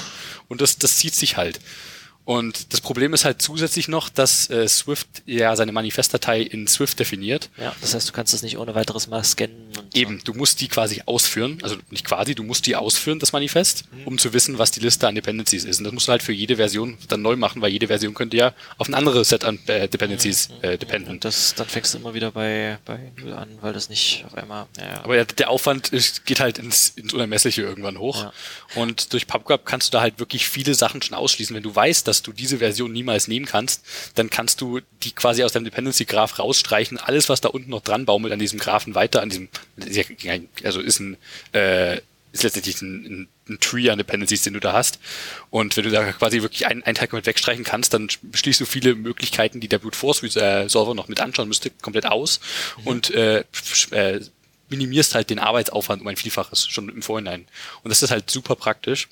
[0.48, 1.60] Und das, das zieht sich halt.
[2.24, 7.00] Und das Problem ist halt zusätzlich noch, dass äh, Swift ja seine Manifestdatei in Swift
[7.00, 7.50] definiert.
[7.58, 9.72] Ja, das heißt, du kannst das nicht ohne weiteres mal scannen.
[9.78, 10.26] Und Eben, so.
[10.26, 14.08] du musst die quasi ausführen, also nicht quasi, du musst die ausführen, das Manifest, mhm.
[14.08, 15.80] um zu wissen, was die Liste an Dependencies ist.
[15.80, 18.38] Und das musst du halt für jede Version dann neu machen, weil jede Version könnte
[18.38, 20.56] ja auf ein anderes Set an äh, Dependencies mhm.
[20.62, 21.14] äh, dependen.
[21.14, 24.36] Und das, dann fängst du immer wieder bei, bei Null an, weil das nicht auf
[24.36, 24.68] einmal.
[24.78, 25.04] Ja.
[25.04, 28.24] Aber ja, der Aufwand ist, geht halt ins, ins Unermessliche irgendwann hoch.
[28.24, 28.34] Ja.
[28.76, 31.56] Und durch PubGrub kannst du da halt wirklich viele Sachen schon ausschließen.
[31.56, 35.46] Wenn du weißt, dass du diese Version niemals nehmen kannst, dann kannst du die quasi
[35.46, 36.98] aus deinem Dependency Graph rausstreichen.
[36.98, 39.48] Alles, was da unten noch dran baumelt an diesem Graphen weiter, an diesem,
[40.66, 41.16] also ist ein,
[41.54, 42.02] äh,
[42.34, 45.00] ist letztendlich ein, ein, ein Tree an Dependencies, den du da hast.
[45.52, 48.66] Und wenn du da quasi wirklich einen, einen Teil komplett wegstreichen kannst, dann schließt du
[48.66, 52.42] viele Möglichkeiten, die der Brute Force äh, Solver noch mit anschauen müsste, komplett aus
[52.80, 52.88] mhm.
[52.88, 53.46] und äh,
[53.92, 54.20] äh,
[54.68, 57.48] minimierst halt den Arbeitsaufwand um ein Vielfaches schon im Vorhinein.
[57.84, 59.08] Und das ist halt super praktisch.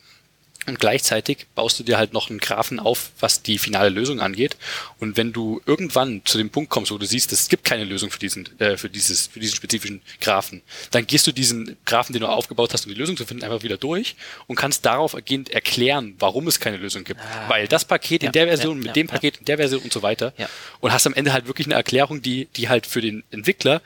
[0.69, 4.55] Und gleichzeitig baust du dir halt noch einen Graphen auf, was die finale Lösung angeht.
[4.99, 8.11] Und wenn du irgendwann zu dem Punkt kommst, wo du siehst, es gibt keine Lösung
[8.11, 12.21] für diesen, äh, für dieses, für diesen spezifischen Graphen, dann gehst du diesen Graphen, den
[12.21, 14.15] du aufgebaut hast, um die Lösung zu finden, einfach wieder durch
[14.47, 17.19] und kannst darauf ergehend erklären, warum es keine Lösung gibt.
[17.19, 17.49] Ah.
[17.49, 19.81] Weil das Paket ja, in der Version, ja, mit ja, dem Paket in der Version
[19.81, 20.33] und so weiter.
[20.79, 23.81] Und hast am Ende halt wirklich eine Erklärung, die, die halt für den Entwickler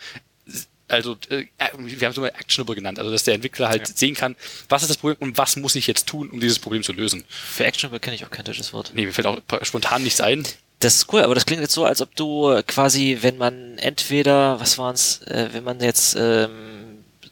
[0.94, 1.46] also äh,
[1.78, 3.96] wir haben es immer actionable genannt, also dass der Entwickler halt ja.
[3.96, 4.36] sehen kann,
[4.70, 7.24] was ist das Problem und was muss ich jetzt tun, um dieses Problem zu lösen.
[7.30, 8.92] Für actionable kenne ich auch kein deutsches Wort.
[8.94, 10.46] Nee, mir fällt auch spontan nichts ein.
[10.80, 14.60] Das ist cool, aber das klingt jetzt so, als ob du quasi, wenn man entweder,
[14.60, 16.74] was waren's, äh, wenn man jetzt ähm,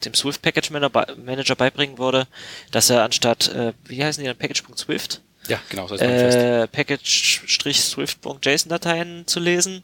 [0.05, 2.27] dem Swift Package Manager beibringen würde,
[2.71, 5.21] dass er anstatt, äh, wie heißen die dann, Package.swift?
[5.47, 9.83] Ja, genau, das heißt äh, Package-Swift.json-Dateien zu lesen,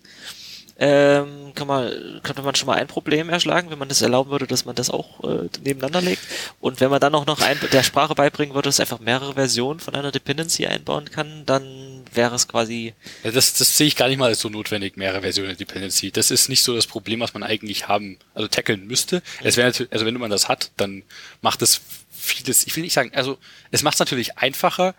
[0.80, 4.46] ähm, kann man, könnte man schon mal ein Problem erschlagen, wenn man das erlauben würde,
[4.46, 6.22] dass man das auch äh, nebeneinander legt.
[6.60, 9.80] Und wenn man dann auch noch ein, der Sprache beibringen würde, dass einfach mehrere Versionen
[9.80, 12.94] von einer Dependency einbauen kann, dann wäre es quasi.
[13.24, 16.12] Ja, das, das sehe ich gar nicht mal als so notwendig, mehrere Versionen der Dependency.
[16.12, 19.24] Das ist nicht so das Problem, was man eigentlich haben, also tackeln müsste.
[19.42, 21.04] Es wäre natürlich, also wenn man das hat, dann
[21.42, 23.38] macht es vieles, ich will nicht sagen, also
[23.72, 24.94] es macht es natürlich einfacher,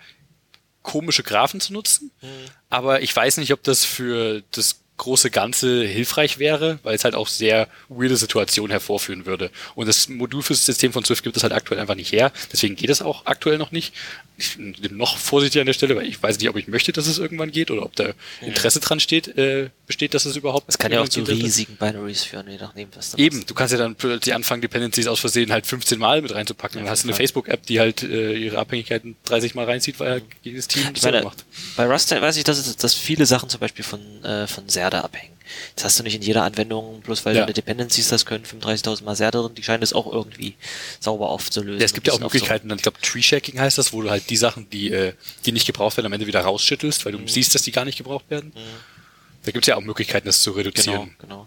[0.82, 2.26] komische Graphen zu nutzen, mhm.
[2.70, 7.14] aber ich weiß nicht, ob das für das große Ganze hilfreich wäre, weil es halt
[7.14, 9.50] auch sehr weirde Situationen hervorführen würde.
[9.74, 12.32] Und das Modul fürs System von Swift gibt es halt aktuell einfach nicht her.
[12.52, 13.94] Deswegen geht es auch aktuell noch nicht.
[14.36, 17.08] Ich bin noch vorsichtig an der Stelle, weil ich weiß nicht, ob ich möchte, dass
[17.08, 20.68] es irgendwann geht oder ob da Interesse dran steht, äh, besteht, dass es überhaupt.
[20.68, 23.72] Es kann ja auch zu riesigen Binaries führen, je nachdem, was da Eben, du kannst
[23.72, 26.78] ja dann plötzlich anfangen, Dependencies aus Versehen halt 15 Mal mit reinzupacken.
[26.78, 30.22] Ja, dann hast du eine Facebook-App, die halt äh, ihre Abhängigkeiten 30 Mal reinzieht, weil
[30.42, 31.44] jedes Team das meine, macht.
[31.76, 34.87] Bei Rust weiß ich, dass, es, dass viele Sachen zum Beispiel von, äh, von sehr
[34.88, 35.36] Serda abhängen.
[35.76, 37.42] Das hast du nicht in jeder Anwendung, bloß weil ja.
[37.42, 40.54] deine Dependencies das können, 35.000 Mal Serda drin, die scheinen das auch irgendwie
[41.00, 41.80] sauber aufzulösen.
[41.80, 44.36] Ja, es gibt ja auch Möglichkeiten, ich glaube Tree-Shaking heißt das, wo du halt die
[44.36, 45.14] Sachen, die, äh,
[45.46, 47.28] die nicht gebraucht werden, am Ende wieder rausschüttelst, weil du mhm.
[47.28, 48.52] siehst, dass die gar nicht gebraucht werden.
[48.54, 48.60] Mhm.
[49.44, 51.14] Da gibt es ja auch Möglichkeiten, das zu reduzieren.
[51.20, 51.46] Genau,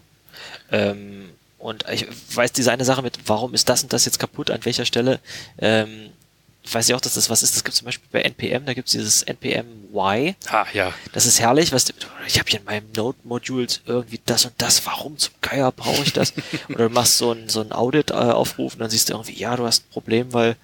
[0.70, 0.90] genau.
[0.90, 4.50] Ähm, und ich weiß diese eine Sache mit, warum ist das und das jetzt kaputt,
[4.50, 5.20] an welcher Stelle,
[5.58, 6.10] ähm,
[6.70, 7.56] weiß ich auch, dass das was ist.
[7.56, 10.34] Das gibt zum Beispiel bei NPM, da gibt es dieses NPM Y.
[10.46, 10.94] Ah, ja.
[11.12, 11.92] Das ist herrlich, was
[12.26, 16.12] ich habe hier in meinem Node-Modul irgendwie das und das, warum zum Geier brauche ich
[16.12, 16.32] das?
[16.68, 19.56] Oder du machst so ein, so ein Audit-Aufruf äh, und dann siehst du irgendwie, ja,
[19.56, 20.56] du hast ein Problem, weil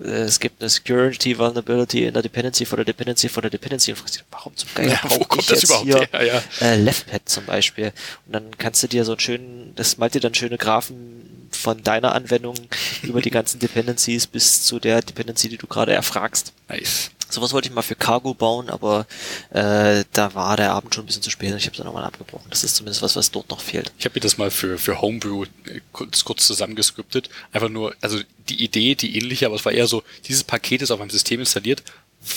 [0.00, 3.90] äh, es gibt eine Security Vulnerability in der Dependency vor der Dependency vor der Dependency
[3.90, 6.66] und fragst dich, warum zum Geier ja, brauche ich jetzt hier her, ja.
[6.66, 7.92] äh, LeftPad zum Beispiel
[8.26, 11.19] und dann kannst du dir so einen schönen, das malt dir dann schöne Graphen
[11.50, 12.54] von deiner Anwendung
[13.02, 16.52] über die ganzen Dependencies bis zu der Dependency, die du gerade erfragst.
[16.68, 17.10] Nice.
[17.28, 19.06] Sowas wollte ich mal für Cargo bauen, aber
[19.50, 21.86] äh, da war der Abend schon ein bisschen zu spät und ich habe es dann
[21.86, 22.46] nochmal abgebrochen.
[22.50, 23.92] Das ist zumindest was, was dort noch fehlt.
[23.98, 27.30] Ich habe mir das mal für, für Homebrew äh, kurz, kurz zusammengescriptet.
[27.52, 30.90] Einfach nur, also die Idee, die ähnliche, aber es war eher so, dieses Paket ist
[30.90, 31.84] auf meinem System installiert,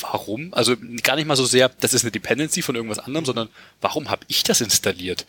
[0.02, 0.54] warum?
[0.54, 3.50] Also gar nicht mal so sehr, das ist eine Dependency von irgendwas anderem, sondern
[3.82, 5.26] warum habe ich das installiert?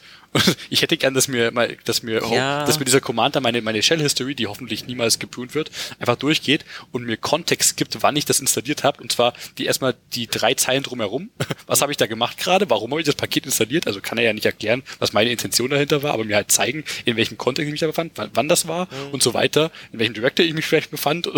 [0.71, 2.65] Ich hätte gern, dass mir mal, dass mir, ja.
[2.65, 6.65] dass mir dieser Commander meine, meine Shell History, die hoffentlich niemals gepruned wird, einfach durchgeht
[6.93, 9.03] und mir Kontext gibt, wann ich das installiert habe.
[9.03, 11.31] Und zwar die erstmal die drei Zeilen drumherum.
[11.67, 12.69] Was habe ich da gemacht gerade?
[12.71, 13.87] Warum habe ich das Paket installiert?
[13.87, 16.85] Also kann er ja nicht erklären, was meine Intention dahinter war, aber mir halt zeigen,
[17.05, 19.13] in welchem Kontext ich mich da befand, wann, wann das war mhm.
[19.13, 21.29] und so weiter, in welchem Director ich mich vielleicht befand.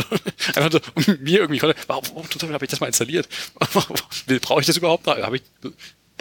[0.54, 3.28] einfach so, um mir irgendwie, warum, warum habe ich das mal installiert?
[4.42, 5.06] Brauche ich das überhaupt?
[5.06, 5.42] Habe ich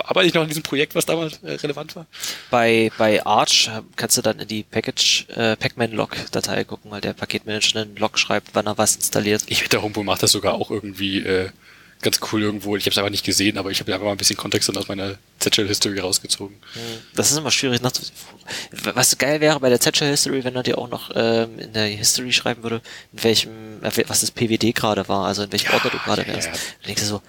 [0.04, 2.06] arbeite ich noch an diesem Projekt, was damals äh, relevant war?
[2.50, 7.14] Bei, bei Arch äh, kannst du dann in die Package, äh, Pacman-Log-Datei gucken, weil der
[7.14, 9.44] Paketmanager einen Log schreibt, wann er was installiert.
[9.48, 11.50] Ich wette, Homebrew macht das sogar auch irgendwie äh,
[12.02, 12.76] ganz cool irgendwo.
[12.76, 14.78] Ich habe es einfach nicht gesehen, aber ich habe einfach mal ein bisschen Kontext dann
[14.78, 16.56] aus meiner Z-Shell-History rausgezogen.
[16.74, 16.82] Hm.
[17.16, 18.96] Das ist immer schwierig nachzuvollziehen.
[18.96, 22.34] Was geil wäre bei der Z-Shell-History, wenn er dir auch noch ähm, in der History
[22.34, 22.82] schreiben würde,
[23.14, 26.28] in welchem, äh, was das PWD gerade war, also in welchem ja, Ordner du gerade
[26.28, 26.48] wärst.
[26.48, 26.60] Ja, ja.
[26.82, 27.22] Dann denkst du so,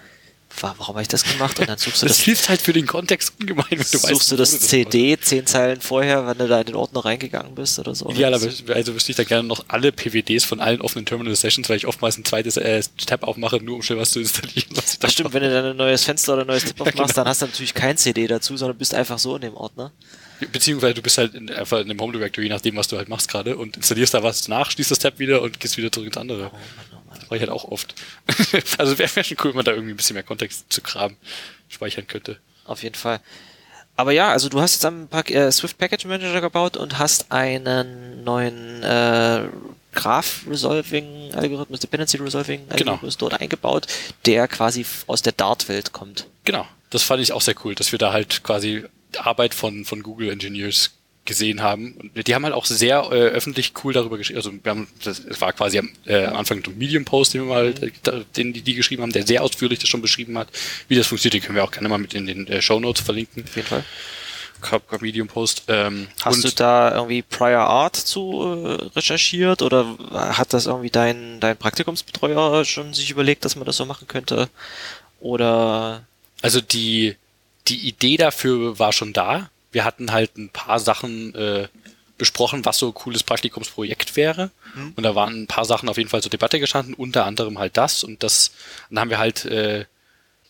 [0.62, 1.58] warum habe ich das gemacht?
[1.58, 2.16] Und dann suchst du das.
[2.16, 4.14] Das hilft halt für den Kontext ungemein, wenn du suchst weißt.
[4.14, 7.78] Suchst du das CD zehn Zeilen vorher, wenn du da in den Ordner reingegangen bist
[7.78, 8.08] oder so?
[8.10, 11.76] Idealerweise also wüsste ich da gerne noch alle PWDs von allen offenen Terminal Sessions, weil
[11.76, 14.68] ich oftmals ein zweites äh, Tab aufmache, nur um schnell was zu installieren.
[14.74, 15.34] Was das stimmt, mache.
[15.34, 17.14] wenn du dann ein neues Fenster oder ein neues Tab aufmachst, ja, genau.
[17.14, 19.92] dann hast du natürlich kein CD dazu, sondern bist einfach so in dem Ordner.
[20.52, 23.08] Beziehungsweise du bist halt in, einfach in dem Home Directory, je nachdem, was du halt
[23.08, 26.08] machst gerade und installierst da was nach, schließt das Tab wieder und gehst wieder zurück
[26.08, 26.50] ins andere.
[26.52, 27.94] Oh, Mann, oh mache ich halt auch oft.
[28.78, 31.16] also wäre wär schon cool, wenn man da irgendwie ein bisschen mehr Kontext zu Kram
[31.68, 32.38] speichern könnte.
[32.64, 33.20] Auf jeden Fall.
[33.96, 37.32] Aber ja, also du hast jetzt am Pack äh, Swift Package Manager gebaut und hast
[37.32, 39.44] einen neuen äh,
[39.94, 42.92] Graph Resolving Algorithmus, Dependency Resolving Genau.
[42.92, 43.86] Algorithmus dort eingebaut,
[44.26, 46.26] der quasi aus der Dart-Welt kommt.
[46.44, 46.66] Genau.
[46.90, 48.84] Das fand ich auch sehr cool, dass wir da halt quasi
[49.18, 50.92] Arbeit von, von Google Engineers
[51.26, 52.10] gesehen haben.
[52.14, 54.38] Und die haben halt auch sehr äh, öffentlich cool darüber geschrieben.
[54.38, 57.48] Also wir haben, das es war quasi am, äh, am Anfang ein Medium-Post, den wir
[57.48, 57.90] mal, äh,
[58.36, 60.48] den die, die geschrieben haben, der sehr ausführlich das schon beschrieben hat.
[60.88, 63.02] Wie das funktioniert, den können wir auch gerne mal mit in den äh, Show Notes
[63.02, 63.44] verlinken.
[63.44, 63.84] Auf jeden Fall.
[65.00, 65.64] Medium-Post.
[65.68, 71.40] Ähm, Hast du da irgendwie Prior Art zu äh, recherchiert oder hat das irgendwie dein,
[71.40, 74.48] dein Praktikumsbetreuer schon sich überlegt, dass man das so machen könnte?
[75.20, 76.06] Oder
[76.42, 77.16] Also die,
[77.68, 79.50] die Idee dafür war schon da.
[79.72, 81.68] Wir hatten halt ein paar Sachen äh,
[82.18, 84.50] besprochen, was so ein cooles Praktikumsprojekt wäre.
[84.96, 87.76] Und da waren ein paar Sachen auf jeden Fall zur Debatte gestanden, unter anderem halt
[87.76, 88.04] das.
[88.04, 88.52] Und das,
[88.90, 89.84] dann haben wir halt, äh,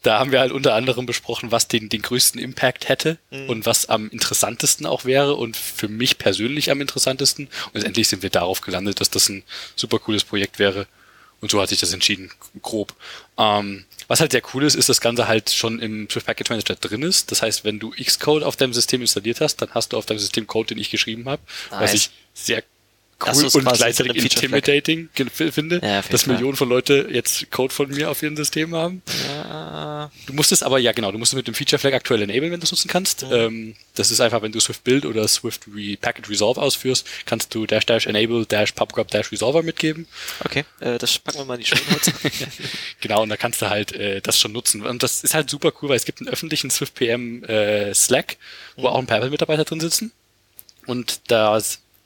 [0.02, 3.88] da haben wir halt unter anderem besprochen, was den, den größten Impact hätte und was
[3.88, 7.46] am interessantesten auch wäre und für mich persönlich am interessantesten.
[7.66, 9.42] Und letztendlich sind wir darauf gelandet, dass das ein
[9.74, 10.86] super cooles Projekt wäre.
[11.40, 12.30] Und so hat sich das entschieden,
[12.62, 12.94] grob.
[13.38, 16.76] Ähm, was halt sehr cool ist, ist, das Ganze halt schon im Swift Package Manager
[16.76, 17.30] drin ist.
[17.30, 20.18] Das heißt, wenn du Xcode auf deinem System installiert hast, dann hast du auf deinem
[20.18, 21.94] System Code, den ich geschrieben habe, was Nice.
[21.94, 22.62] ich sehr
[23.24, 25.08] cool und gleichzeitig intimidating
[25.50, 26.34] finde, Ja, dass Fall.
[26.34, 29.02] Millionen von Leute jetzt Code von mir auf ihrem System haben.
[29.34, 32.22] ja, Du musst es aber, ja genau, du musst es mit dem Feature Flag aktuell
[32.22, 33.22] enablen, wenn du es nutzen kannst.
[33.26, 33.32] Mhm.
[33.32, 37.54] Ähm, das ist einfach, wenn du Swift Build oder Swift Re Package Resolve ausführst, kannst
[37.54, 40.06] du dash dash enable dash pubgrub dash resolver mitgeben.
[40.44, 41.76] okay, äh, das packen wir mal in die Show.
[43.00, 44.82] Genau, und da kannst du halt äh, das schon nutzen.
[44.84, 48.36] Und das ist halt super cool, weil es gibt einen öffentlichen Swift PM äh, Slack,
[48.76, 48.86] wo Mhm.
[48.88, 50.12] auch ein paar Apple-Mitarbeiter drin sitzen.
[50.86, 51.56] Und da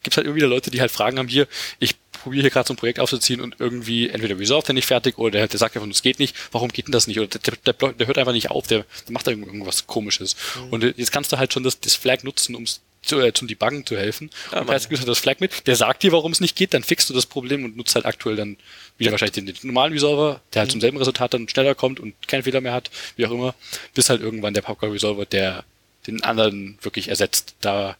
[0.02, 1.46] gibt es halt immer wieder Leute, die halt Fragen haben, hier,
[1.78, 5.18] ich probiere hier gerade so ein Projekt aufzuziehen und irgendwie entweder resolve der nicht fertig
[5.18, 7.18] oder der, der sagt einfach, es geht nicht, warum geht denn das nicht?
[7.18, 10.36] Oder der, der, der, der hört einfach nicht auf, der, der macht da irgendwas komisches.
[10.56, 10.72] Mhm.
[10.72, 12.66] Und jetzt kannst du halt schon das, das Flag nutzen, um
[13.02, 14.30] zu, äh, zum Debuggen zu helfen.
[14.52, 17.08] Ja, und du das Flag mit, der sagt dir, warum es nicht geht, dann fixst
[17.08, 18.56] du das Problem und nutzt halt aktuell dann
[18.98, 22.14] wieder wahrscheinlich den, den normalen Resolver, der halt zum selben Resultat dann schneller kommt und
[22.28, 23.54] keinen Fehler mehr hat, wie auch immer,
[23.94, 25.64] bis halt irgendwann der Popcorn Resolver, der
[26.06, 27.54] den anderen wirklich ersetzt.
[27.60, 27.96] Da,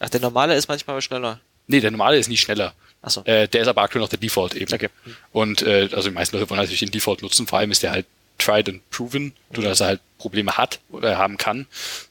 [0.00, 1.40] Ach, der normale ist manchmal schneller.
[1.68, 2.74] nee, der normale ist nicht schneller.
[3.02, 3.24] Ach so.
[3.24, 4.72] Äh, der ist aber aktuell noch der Default eben.
[4.72, 4.88] Okay.
[5.32, 7.92] Und äh, also die meisten Leute wollen natürlich den Default nutzen, vor allem ist der
[7.92, 8.06] halt
[8.38, 11.66] tried and proven, so dass er halt Probleme hat oder haben kann.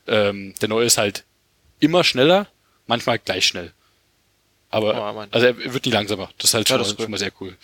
[0.08, 1.24] Ähm, der neue ist halt
[1.80, 2.48] immer schneller,
[2.88, 3.72] manchmal gleich schnell.
[4.72, 6.30] Aber Oh, also er wird nie langsamer.
[6.38, 7.04] Das ist halt Ja, schon, das ist cool.
[7.06, 7.58] schon mal sehr cool.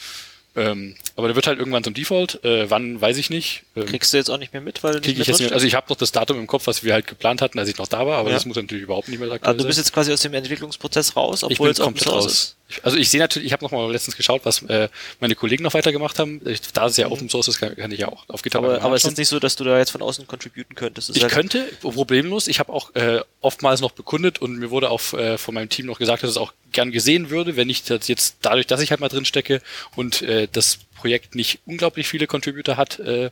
[0.58, 2.44] Ähm, aber der wird halt irgendwann zum Default.
[2.46, 3.64] Äh, wann weiß ich nicht.
[3.76, 5.54] Ähm, Kriegst du jetzt auch nicht mehr mit, weil krieg ich mehr jetzt nicht, drinsteht?
[5.54, 7.78] also ich habe noch das Datum im Kopf, was wir halt geplant hatten, als ich
[7.78, 8.36] noch da war, aber Ja.
[8.36, 11.16] das muss natürlich überhaupt nicht mehr aktuell Also du bist jetzt quasi aus dem Entwicklungsprozess
[11.16, 12.26] raus, Ich obwohl bin es Open komplett raus.
[12.26, 12.56] ist.
[12.82, 15.76] Also ich sehe natürlich, ich habe noch mal letztens geschaut, was äh, meine Kollegen noch
[15.76, 16.42] weitergemacht haben.
[16.46, 18.70] Ich, da es ja Open Source ist, kann, kann ich ja auch auf GitHub Mhm.
[18.70, 21.10] Aber, aber es ist nicht so, dass du da jetzt von außen contributen könntest.
[21.10, 22.48] Es ist Ich halt- könnte, problemlos.
[22.48, 25.86] Ich habe auch äh, oftmals noch bekundet und mir wurde auch äh, von meinem Team
[25.86, 28.90] noch gesagt, dass es auch gern gesehen würde, wenn ich das jetzt dadurch, dass ich
[28.90, 29.62] halt mal drin stecke
[29.96, 33.30] und äh, das Projekt nicht unglaublich viele Contributor hat, äh,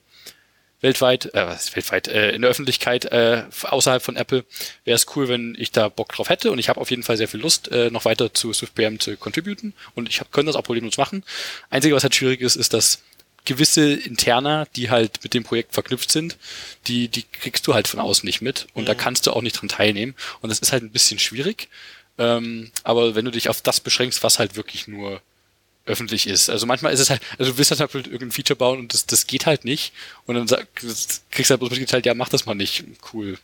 [0.84, 4.44] weltweit, äh, weltweit, äh, in der Öffentlichkeit äh, außerhalb von Apple,
[4.84, 6.52] wäre es cool, wenn ich da Bock drauf hätte.
[6.52, 9.16] Und ich habe auf jeden Fall sehr viel Lust, äh, noch weiter zu SwiftPM zu
[9.16, 9.74] contributen.
[9.96, 11.24] Und ich hab, können das auch problemlos machen.
[11.70, 13.02] Einzige, was halt schwierig ist, ist, dass
[13.46, 16.38] gewisse Interna, die halt mit dem Projekt verknüpft sind,
[16.88, 18.68] die, die kriegst du halt von außen nicht mit.
[18.74, 20.16] Und da kannst du auch nicht dran teilnehmen.
[20.42, 21.70] Und das ist halt ein bisschen schwierig.
[22.18, 25.22] Ähm, aber wenn du dich auf das beschränkst, was halt wirklich nur
[25.86, 26.50] öffentlich ist.
[26.50, 29.06] Also manchmal ist es halt, also du willst halt halt irgendein Feature bauen und das,
[29.06, 29.94] das geht halt nicht.
[30.26, 32.84] Und dann sag, kriegst du halt bloß mitgeteilt, ja, mach das mal nicht.
[33.14, 33.38] Cool.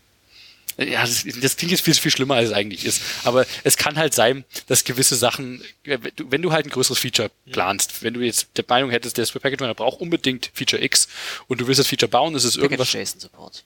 [0.77, 3.01] Ja, das, das klingt jetzt viel, viel schlimmer, als es eigentlich ist.
[3.25, 7.29] Aber es kann halt sein, dass gewisse Sachen, äh, wenn du- halt ein größeres Feature
[7.51, 11.09] planst, wenn du jetzt der Meinung hättest, der Swift Package Manager braucht unbedingt Feature X
[11.47, 13.63] und du willst das Feature bauen, ist es irgendwas Package JSON Support.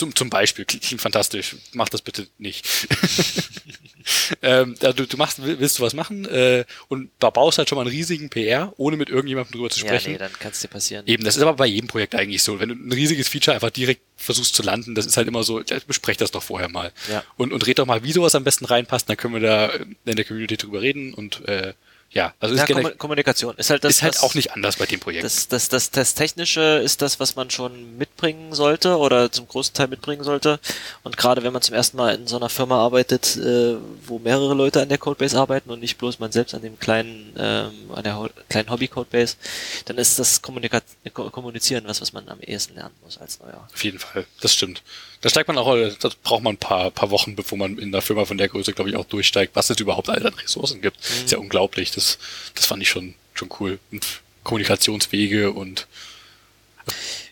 [0.00, 1.56] Zum, zum Beispiel, klingt, fantastisch.
[1.74, 2.66] Mach das bitte nicht.
[4.42, 7.82] ähm, ja, du, machst, willst du was machen äh, und da baust halt schon mal
[7.82, 10.12] einen riesigen PR, ohne mit irgendjemandem drüber zu Ja, sprechen.
[10.12, 11.06] nee, dann kann es dir passieren.
[11.06, 12.58] Eben, das ist aber bei jedem Projekt eigentlich so.
[12.60, 15.60] Wenn du ein riesiges Feature einfach direkt versuchst zu landen, das ist halt immer so,
[15.60, 16.92] ja, besprecht das doch vorher mal.
[17.10, 17.22] Ja.
[17.36, 20.16] Und, und red doch mal, wie sowas am besten reinpasst, dann können wir da in
[20.16, 21.74] der Community drüber reden und äh,
[22.12, 24.76] ja, also Ja, ist, Kommu- Kommunikation ist halt das, ist halt was- auch nicht anders
[24.76, 25.24] bei dem Projekt.
[25.24, 29.74] Das, das, das, das Technische ist das, was man schon mitbringen sollte oder zum großen
[29.74, 30.58] Teil mitbringen sollte.
[31.04, 34.54] Und gerade wenn man zum ersten Mal in so einer Firma arbeitet, äh, wo mehrere
[34.54, 38.02] Leute an der Codebase arbeiten und nicht bloß man selbst an dem kleinen, ähm, an
[38.02, 39.36] der ho kleinen Hobby-Codebase,
[39.84, 40.80] dann ist das Kommunika
[41.14, 43.68] Ko- Kommunizieren was, was man am ehesten lernen muss als Neuer.
[43.72, 44.82] Auf jeden Fall, das stimmt.
[45.20, 48.00] Da steigt man auch, das braucht man ein paar, paar Wochen, bevor man in einer
[48.00, 50.98] Firma von der Größe, glaube ich, auch durchsteigt, was es überhaupt alle an Ressourcen gibt.
[50.98, 51.90] Ist ja unglaublich.
[51.90, 52.18] Das,
[52.54, 53.78] das fand ich schon, schon cool.
[53.92, 54.06] Und
[54.44, 55.86] Kommunikationswege und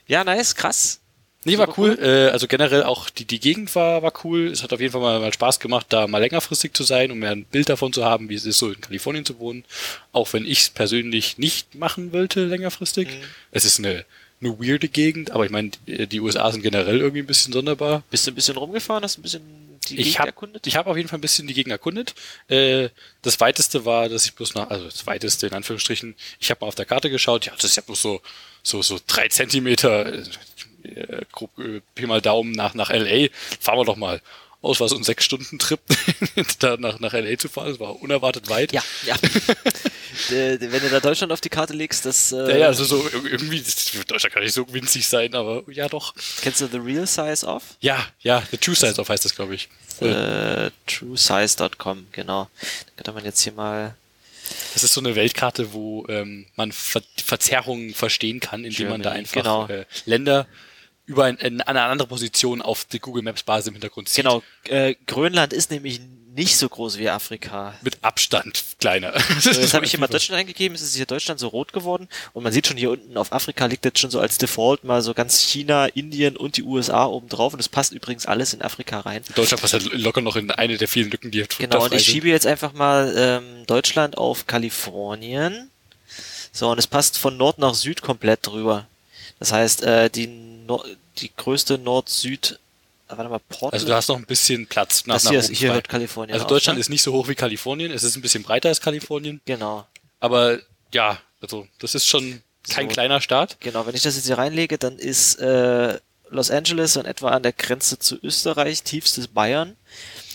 [0.06, 1.00] Ja, nice, krass.
[1.44, 1.98] Nee, war Super cool.
[2.02, 4.48] Äh, also generell auch die, die Gegend war, war cool.
[4.48, 7.20] Es hat auf jeden Fall mal, mal Spaß gemacht, da mal längerfristig zu sein, um
[7.20, 9.64] mehr ein Bild davon zu haben, wie es ist, so in Kalifornien zu wohnen.
[10.12, 13.08] Auch wenn ich es persönlich nicht machen wollte, längerfristig.
[13.08, 13.24] Mhm.
[13.52, 14.04] Es ist eine,
[14.40, 18.02] eine weirde Gegend, aber ich meine, die USA sind generell irgendwie ein bisschen sonderbar.
[18.10, 19.02] Bist du ein bisschen rumgefahren?
[19.02, 19.42] Hast du ein bisschen
[19.88, 20.66] die Ich Gegend habe erkundet?
[20.66, 22.14] ich hab auf jeden Fall ein bisschen die Gegend erkundet.
[22.48, 22.90] Äh,
[23.22, 26.68] das weiteste war, dass ich bloß nach, also das weiteste in Anführungsstrichen, ich habe mal
[26.68, 28.20] auf der Karte geschaut, ja, das ist ja bloß so,
[28.62, 30.12] so, so drei Zentimeter,
[30.84, 33.28] äh, grob äh, Pi mal Daumen nach, nach LA.
[33.60, 34.20] Fahren wir doch mal.
[34.60, 35.78] Aus war so ein sechs Stunden Trip,
[36.58, 37.68] da nach, nach LA zu fahren.
[37.68, 38.72] Das war unerwartet weit.
[38.72, 39.16] Ja, ja.
[40.30, 43.08] Äh, Wenn du da Deutschland auf die Karte legst, das äh, Ja, ja, also so
[43.12, 43.62] irgendwie,
[44.08, 46.12] Deutschland kann nicht so winzig sein, aber ja doch.
[46.42, 47.62] kennst du The Real Size of?
[47.80, 49.68] Ja, ja, The True Size of heißt das, glaube ich.
[50.00, 52.48] Äh, truesize.com, genau.
[52.60, 53.94] Da könnte man jetzt hier mal
[54.74, 59.10] Das ist so eine Weltkarte, wo ähm, man Ver Verzerrungen verstehen kann, indem man da
[59.10, 59.68] Germany, einfach genau.
[59.68, 60.46] äh, Länder
[61.08, 64.24] über ein, in eine andere Position auf die Google Maps Basis im Hintergrund sieht.
[64.24, 66.00] Genau, äh, Grönland ist nämlich
[66.34, 67.74] nicht so groß wie Afrika.
[67.82, 69.12] Mit Abstand kleiner.
[69.40, 72.08] So, jetzt habe ich hier mal Deutschland eingegeben, es ist hier Deutschland so rot geworden
[72.34, 75.02] und man sieht schon hier unten auf Afrika liegt jetzt schon so als Default mal
[75.02, 78.60] so ganz China, Indien und die USA oben drauf und es passt übrigens alles in
[78.62, 79.22] Afrika rein.
[79.34, 82.04] Deutschland passt halt locker noch in eine der vielen Lücken, die Genau, da und ich
[82.04, 82.12] sind.
[82.12, 85.70] schiebe jetzt einfach mal ähm, Deutschland auf Kalifornien.
[86.52, 88.86] So, und es passt von Nord nach Süd komplett drüber.
[89.38, 90.84] Das heißt, äh, die, Nor
[91.18, 92.58] die größte Nord-Süd,
[93.08, 93.74] äh, warte mal, Portland.
[93.74, 96.34] Also du hast noch ein bisschen Platz nach, das nach hier, ist, hier hört Kalifornien
[96.34, 96.80] Also auf, Deutschland ne?
[96.80, 99.86] ist nicht so hoch wie Kalifornien, es ist ein bisschen breiter als Kalifornien, Genau,
[100.20, 100.58] aber
[100.92, 102.92] ja, also das ist schon kein So.
[102.92, 103.58] kleiner Staat.
[103.60, 103.86] genau.
[103.86, 105.98] Wenn ich das jetzt hier reinlege, dann ist äh,
[106.30, 109.76] Los Angeles in etwa an der Grenze zu Österreich, tiefstes Bayern.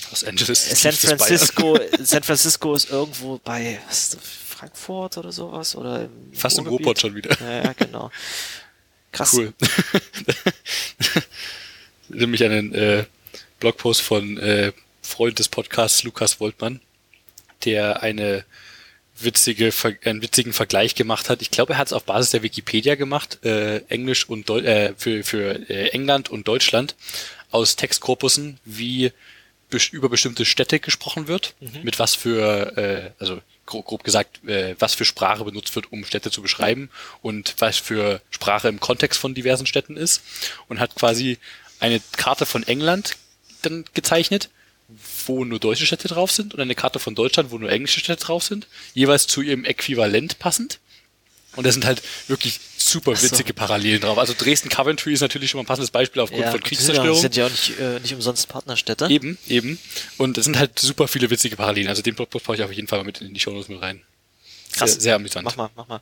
[0.10, 0.94] Los Angeles ist San.
[0.94, 6.88] Francisco, San Francisco ist irgendwo bei was, Frankfurt oder sowas oder im Fast im Ruhrgebiet.
[6.88, 7.38] Ruhrpott schon wieder.
[7.40, 8.10] Ja, ja, genau.
[9.14, 9.34] Krass.
[9.34, 9.54] Cool.
[12.10, 13.06] Nämlich einen äh,
[13.60, 16.82] Blogpost von äh, Freund des Podcasts Lukas Woltmann,
[17.64, 18.44] der eine
[19.18, 19.72] witzige,
[20.04, 21.42] einen witzigen Vergleich gemacht hat.
[21.42, 24.94] Ich glaube, er hat es auf Basis der Wikipedia gemacht, äh, Englisch und Deu äh,
[24.98, 26.96] für, für äh, England und Deutschland
[27.52, 29.12] aus Textkorpussen, wie
[29.92, 35.06] über bestimmte Städte gesprochen wird, mit was für, äh, also grob, gesagt, äh, was für
[35.06, 36.90] Sprache benutzt wird, um Städte zu beschreiben
[37.22, 40.22] und was für Sprache im Kontext von diversen Städten ist
[40.68, 41.38] und hat quasi
[41.80, 43.18] eine Karte von England
[43.62, 44.50] dann gezeichnet,
[45.26, 48.26] wo nur deutsche Städte drauf sind und eine Karte von Deutschland, wo nur englische Städte
[48.26, 50.80] drauf sind, jeweils zu ihrem Äquivalent passend.
[51.56, 52.60] Und da sind halt wirklich
[52.94, 53.24] super so.
[53.24, 54.18] witzige Parallelen drauf.
[54.18, 56.96] Also Dresden-Coventry ist natürlich schon mal ein passendes Beispiel aufgrund Ja, von gut, die sind
[56.96, 57.48] ja- Kriegszerstörung.
[57.48, 59.08] auch nicht, äh, nicht umsonst Partnerstädte.
[59.10, 59.78] Eben, eben.
[60.18, 61.88] Und es sind halt super viele witzige Parallelen.
[61.90, 64.02] Also den Blogpost brauche ich auf jeden Fall mal mit in die Shownotes mit rein.
[64.72, 64.94] Krass.
[64.94, 65.46] Sehr, sehr amüsant.
[65.46, 66.02] Mach mal, mach mal.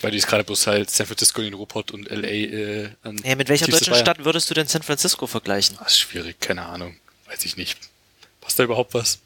[0.00, 3.34] Weil die ist gerade bloß halt San Francisco, den Ruhrpott und LA äh, an Hey,
[3.36, 4.04] mit welcher deutschen Bayern.
[4.04, 5.76] Stadt würdest du denn San Francisco vergleichen?
[5.82, 6.96] Das ist schwierig, keine Ahnung.
[7.26, 7.78] Weiß ich nicht.
[8.40, 9.18] Passt da überhaupt was?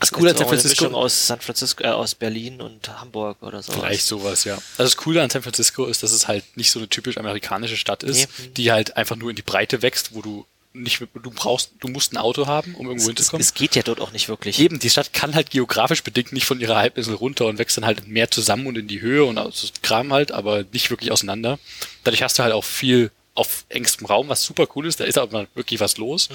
[0.00, 0.86] Das Cool Coole an an San Francisco.
[0.88, 3.72] aus San Francisco, äh, aus Berlin und Hamburg oder so.
[3.72, 4.54] Vielleicht sowas, ja.
[4.54, 7.76] Also das Coole an San Francisco ist, dass es halt nicht so eine typisch amerikanische
[7.76, 8.48] Stadt ist, Nee.
[8.56, 12.12] die halt einfach nur in die Breite wächst, wo du nicht, du brauchst, du musst
[12.12, 13.40] ein Auto haben, um irgendwo Es, hinzukommen.
[13.42, 14.60] es geht ja dort auch nicht wirklich.
[14.60, 17.84] Eben, die Stadt kann halt geografisch bedingt nicht von ihrer Halbinsel runter und wächst dann
[17.84, 21.58] halt mehr zusammen und in die Höhe und aus Kram halt, aber nicht wirklich auseinander.
[22.04, 25.00] Dadurch hast du halt auch viel auf engstem Raum, was super cool ist.
[25.00, 26.28] Da ist auch mal wirklich was los.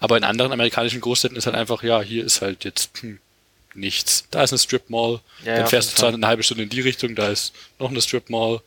[0.00, 3.18] Aber in anderen amerikanischen Großstädten ist halt einfach, ja, hier ist halt jetzt hm,
[3.74, 4.24] nichts.
[4.30, 5.20] Da ist eine Strip Mall.
[5.44, 7.52] Ja, ja, dann auf fährst du zwar eine halbe Stunde in die Richtung, da ist
[7.78, 8.60] noch eine Strip Mall.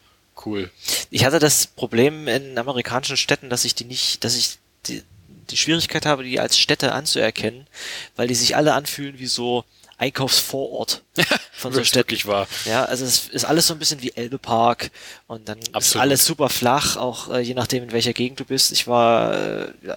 [0.45, 0.71] Cool.
[1.09, 5.03] Ich hatte das Problem in amerikanischen Städten, dass ich die nicht, dass ich die,
[5.49, 7.67] die Schwierigkeit habe, die als Städte anzuerkennen,
[8.15, 9.65] weil die sich alle anfühlen wie so
[10.01, 11.03] Einkaufsvorort
[11.53, 11.99] von so Städten.
[11.99, 12.47] wirklich wahr.
[12.65, 14.91] Ja, also es ist alles so ein bisschen wie Elbe Park
[15.27, 16.01] und dann ist Absolut.
[16.01, 18.71] alles super flach, auch äh, je nachdem in welcher Gegend du bist.
[18.71, 19.95] Ich war äh, ja,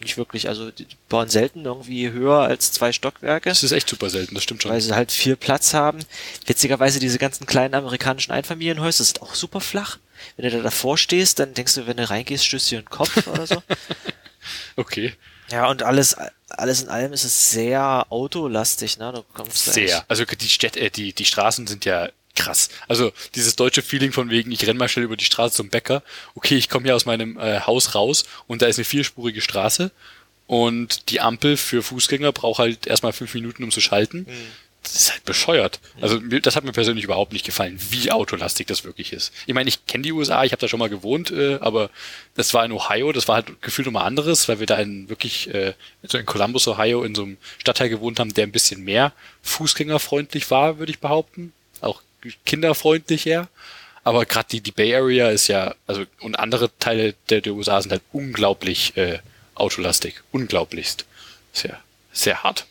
[0.00, 4.10] nicht wirklich, also die bauen selten irgendwie höher als zwei Stockwerke, Das ist echt super
[4.10, 4.72] selten, das stimmt schon.
[4.72, 6.00] weil sie halt viel Platz haben.
[6.46, 9.98] Witzigerweise diese ganzen kleinen amerikanischen Einfamilienhäuser sind auch super flach.
[10.36, 13.26] Wenn du da davor stehst, dann denkst du, wenn du reingehst, stößt dir den Kopf
[13.28, 13.62] oder so.
[14.74, 15.12] Okay.
[15.52, 16.16] Ja, und alles,
[16.48, 19.12] alles in allem ist es sehr autolastig, ne?
[19.14, 20.02] Du kommst Sehr.
[20.08, 22.70] Also die Städte, äh, die, die Straßen sind ja krass.
[22.88, 26.02] Also dieses deutsche Feeling von wegen, ich renn mal schnell über die Straße zum Bäcker.
[26.34, 29.90] Okay, ich komme hier aus meinem äh, Haus raus und da ist eine vierspurige Straße
[30.46, 34.26] und die Ampel für Fußgänger braucht halt erstmal fünf Minuten, um zu schalten.
[34.82, 35.80] Das ist halt bescheuert.
[36.00, 39.32] Also das hat mir persönlich überhaupt nicht gefallen, wie autolastig das wirklich ist.
[39.46, 41.88] Ich meine, ich kenne die USA, ich habe da schon mal gewohnt, äh, aber
[42.34, 45.52] das war in Ohio, das war halt gefühlt nochmal anderes, weil wir da in wirklich,
[45.54, 49.12] äh, so in Columbus, Ohio, in so einem Stadtteil gewohnt haben, der ein bisschen mehr
[49.42, 51.52] fußgängerfreundlich war, würde ich behaupten.
[51.80, 52.02] Auch
[52.44, 53.48] kinderfreundlich eher.
[54.04, 57.80] aber gerade die, die Bay Area ist ja, also und andere Teile der, der USA
[57.80, 59.20] sind halt unglaublich äh,
[59.54, 60.22] autolastig.
[60.32, 61.06] Unglaublichst.
[61.52, 61.78] Sehr,
[62.12, 62.66] sehr hart.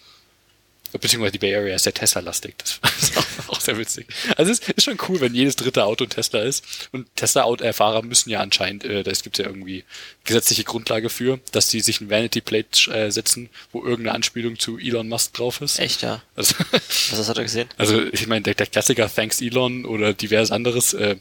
[1.00, 2.56] Beziehungsweise die Bay Area ist sehr Tesla-lastig.
[2.58, 4.08] Das ist auch, auch sehr witzig.
[4.38, 6.90] Also es ist schon cool, wenn jedes dritte Auto ein Tesla ist.
[6.92, 9.84] Und Tesla-Fahrer müssen ja anscheinend, äh, da gibt ja irgendwie
[10.24, 15.08] gesetzliche Grundlage für, dass die sich ein Vanity-Plate äh, setzen, wo irgendeine Anspielung zu Elon
[15.08, 15.80] Musk drauf ist.
[15.80, 16.22] Echt, ja.
[16.36, 17.70] Also, Was hat er gesehen?
[17.78, 21.18] also ich meine, der, der Klassiker Thanks Elon oder divers anderes, äh,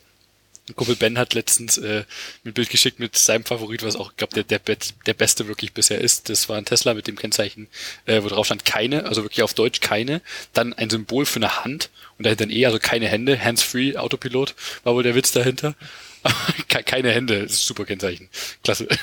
[0.69, 2.05] ein Kumpel Ben hat letztens äh,
[2.45, 5.49] mir ein Bild geschickt mit seinem Favorit, was auch, ich glaube, der, der, der beste
[5.49, 6.29] wirklich bisher ist.
[6.29, 7.67] Das war ein Tesla mit dem Kennzeichen,
[8.07, 10.21] äh, wo drauf stand keine, also wirklich auf Deutsch keine.
[10.53, 14.55] Dann ein Symbol für eine Hand und dahinter ein E, also keine Hände, hands-free, Autopilot,
[14.85, 15.75] war wohl der Witz dahinter.
[16.69, 18.29] Ke- keine Hände, das ist ein super Kennzeichen.
[18.63, 18.87] Klasse.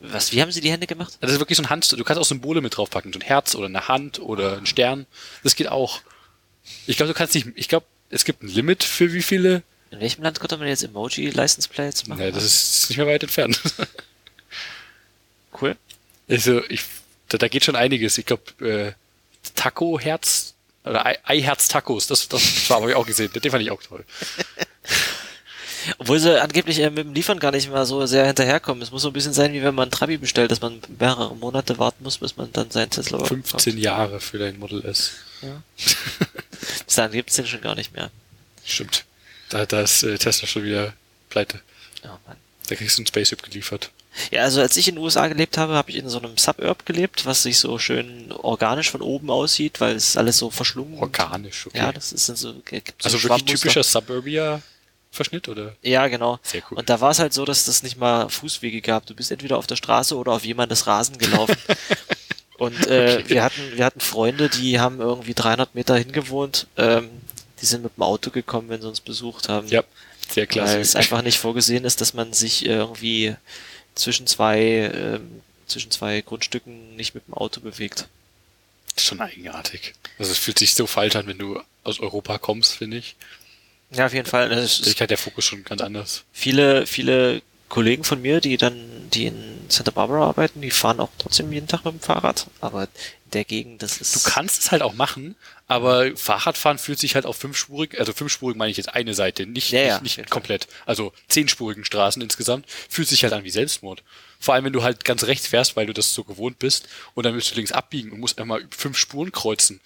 [0.00, 1.16] Was, wie haben sie die Hände gemacht?
[1.20, 3.54] Das ist wirklich so ein Hand, du kannst auch Symbole mit draufpacken, so ein Herz
[3.54, 5.06] oder eine Hand oder ein Stern.
[5.42, 6.00] Das geht auch.
[6.86, 10.00] Ich glaube, du kannst nicht, ich glaube, es gibt ein Limit für wie viele In
[10.00, 12.20] welchem Land konnte man jetzt Emoji-License Plates machen?
[12.20, 13.60] Ja, das ist nicht mehr weit entfernt.
[15.60, 15.76] cool.
[16.28, 16.82] Also, ich,
[17.28, 18.18] da, da geht schon einiges.
[18.18, 18.92] Ich glaube, äh,
[19.54, 23.30] Taco-Herz oder Ei- Ei-Herz-Tacos, das, das habe ich auch gesehen.
[23.32, 24.04] Den fand ich auch toll.
[25.98, 28.82] Obwohl sie angeblich äh, mit dem Liefern gar nicht mehr so sehr hinterherkommen.
[28.82, 31.36] Es muss so ein bisschen sein, wie wenn man ein Trabi bestellt, dass man mehrere
[31.36, 33.46] Monate warten muss, bis man dann seinen Tesla bekommt.
[33.48, 35.12] 15 Jahre für dein Model S.
[35.42, 35.62] Ja.
[36.86, 38.10] Bis dahin gibt's den schon gar nicht mehr.
[38.64, 39.04] Stimmt.
[39.50, 40.92] Da, da ist äh, Tesla schon wieder
[41.30, 41.60] pleite.
[42.04, 42.36] Oh Mann.
[42.68, 43.90] Da kriegst du ein Spaceship geliefert.
[44.30, 46.86] Ja, also als ich in den USA gelebt habe, habe ich in so einem Suburb
[46.86, 51.18] gelebt, was sich so schön organisch von oben aussieht, weil es alles so verschlungen und-
[51.18, 51.78] Organisch, okay.
[51.78, 55.76] Ja, das ist dann so, gibt so also wirklich typischer Suburbia-Verschnitt, oder?
[55.82, 56.38] Ja, genau.
[56.42, 56.78] Sehr cool.
[56.78, 59.06] Und da war es halt so, dass das nicht mal Fußwege gab.
[59.06, 61.56] Du bist entweder auf der Straße oder auf jemandes Rasen gelaufen.
[62.58, 66.66] Und äh, wir hatten wir hatten Freunde, die haben irgendwie 300 Meter hingewohnt.
[66.78, 67.10] Ähm,
[67.60, 69.68] die sind mit dem Auto gekommen, wenn sie uns besucht haben.
[69.68, 69.84] Ja,
[70.28, 70.74] sehr klasse.
[70.74, 73.36] Weil es einfach nicht vorgesehen ist, dass man sich irgendwie
[73.94, 78.08] zwischen zwei ähm, zwischen zwei Grundstücken nicht mit dem Auto bewegt.
[78.94, 79.94] Das ist schon eigenartig.
[80.18, 83.16] Also es fühlt sich so falsch an, wenn du aus Europa kommst, finde ich.
[83.90, 84.48] Ja, auf jeden Fall.
[84.48, 86.24] Da ist ist der Fokus schon ganz anders.
[86.32, 91.10] viele, viele Kollegen von mir, die dann, die in Santa Barbara arbeiten, die fahren auch
[91.18, 92.46] trotzdem jeden Tag mit dem Fahrrad.
[92.60, 94.14] Aber in der Gegend, das ist.
[94.14, 95.34] Du kannst es halt auch machen,
[95.66, 99.72] aber Fahrradfahren fühlt sich halt auf fünfspurig, also fünfspurig meine ich jetzt eine Seite, nicht,
[99.72, 100.68] Ja, ja, nicht, nicht komplett.
[100.86, 104.02] Also zehnspurigen Straßen insgesamt, fühlt sich halt an wie Selbstmord.
[104.38, 107.26] Vor allem, wenn du halt ganz rechts fährst, weil du das so gewohnt bist und
[107.26, 109.80] dann willst du links abbiegen und musst einmal fünf Spuren kreuzen.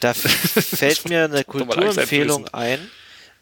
[0.00, 2.90] Da fällt mir eine Kulturempfehlung ein.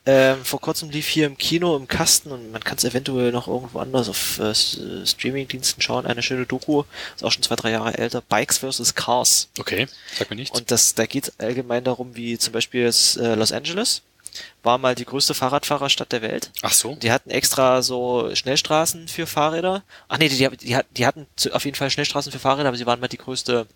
[0.05, 3.47] Ähm, vor kurzem lief hier im Kino im Kasten und man kann es eventuell noch
[3.47, 6.07] irgendwo anders auf äh, äh, Streamingdiensten schauen.
[6.07, 6.83] Eine schöne Doku,
[7.15, 8.21] ist auch schon zwei, drei Jahre älter.
[8.21, 8.97] Bikes vs.
[8.97, 9.49] Cars.
[9.61, 9.87] Okay,
[10.19, 10.59] sag mir nichts.
[10.59, 14.03] Und das, da geht allgemein darum, wie zum Beispiel jetzt, äh, Los Angeles
[14.63, 16.51] war mal die größte Fahrradfahrerstadt der Welt.
[16.63, 16.97] Ach so.
[16.97, 19.83] Die hatten extra so Schnellstraßen für Fahrräder.
[20.09, 22.87] Ach nee, die, die, die, die hatten auf jeden Fall Schnellstraßen für Fahrräder, aber sie
[22.87, 23.67] waren mal die größte,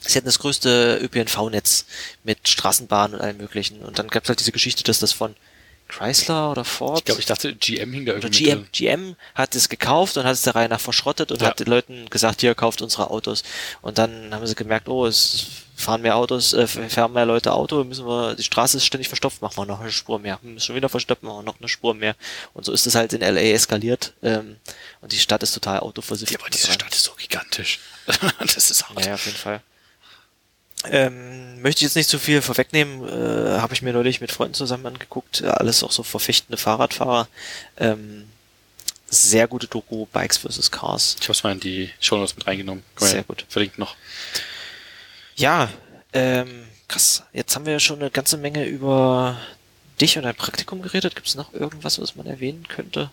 [0.00, 1.86] sie hatten das größte ÖPNV-Netz
[2.22, 3.80] mit Straßenbahnen und allem möglichen.
[3.80, 5.34] Und dann gab es halt diese Geschichte, dass das von
[5.88, 9.16] Chrysler oder Ford Ich glaube, ich dachte, GM hing da oder irgendwie GM, mit GM
[9.34, 11.48] hat es gekauft und hat es der Reihe nach verschrottet und Ja.
[11.48, 13.42] hat den Leuten gesagt, hier kauft unsere Autos.
[13.80, 17.84] Und dann haben sie gemerkt, oh, es fahren mehr Autos, äh, fahren mehr Leute Auto,
[17.84, 20.38] müssen wir, die Straße ist ständig verstopft, machen wir noch eine Spur mehr.
[20.56, 22.16] Ist schon wieder verstopft, machen wir noch eine Spur mehr.
[22.52, 24.12] Und so ist es halt in LA eskaliert.
[24.22, 24.56] Ähm,
[25.00, 26.32] und die Stadt ist total autoversifft.
[26.32, 27.78] Ja, aber diese Stadt ist so gigantisch.
[28.40, 29.06] das ist hart.
[29.06, 29.62] Ja, auf jeden Fall.
[30.84, 34.54] Ähm, möchte ich jetzt nicht zu viel vorwegnehmen, äh, habe ich mir neulich mit Freunden
[34.54, 37.28] zusammen angeguckt, alles auch so verpflichtende Fahrradfahrer.
[37.78, 38.26] Ähm,
[39.10, 40.70] sehr gute Doku, Bikes vs.
[40.70, 41.16] Cars.
[41.20, 42.84] Ich hab's mal in die Shownotes mit reingenommen.
[42.94, 43.46] Kann Sehr ja gut.
[43.48, 43.96] Verlinkt noch.
[45.36, 45.70] Ja,
[46.12, 47.22] ähm, krass.
[47.32, 49.40] Jetzt haben wir ja schon eine ganze Menge über
[50.00, 51.14] dich und dein Praktikum geredet.
[51.14, 53.10] Gibt es noch irgendwas, was man erwähnen könnte?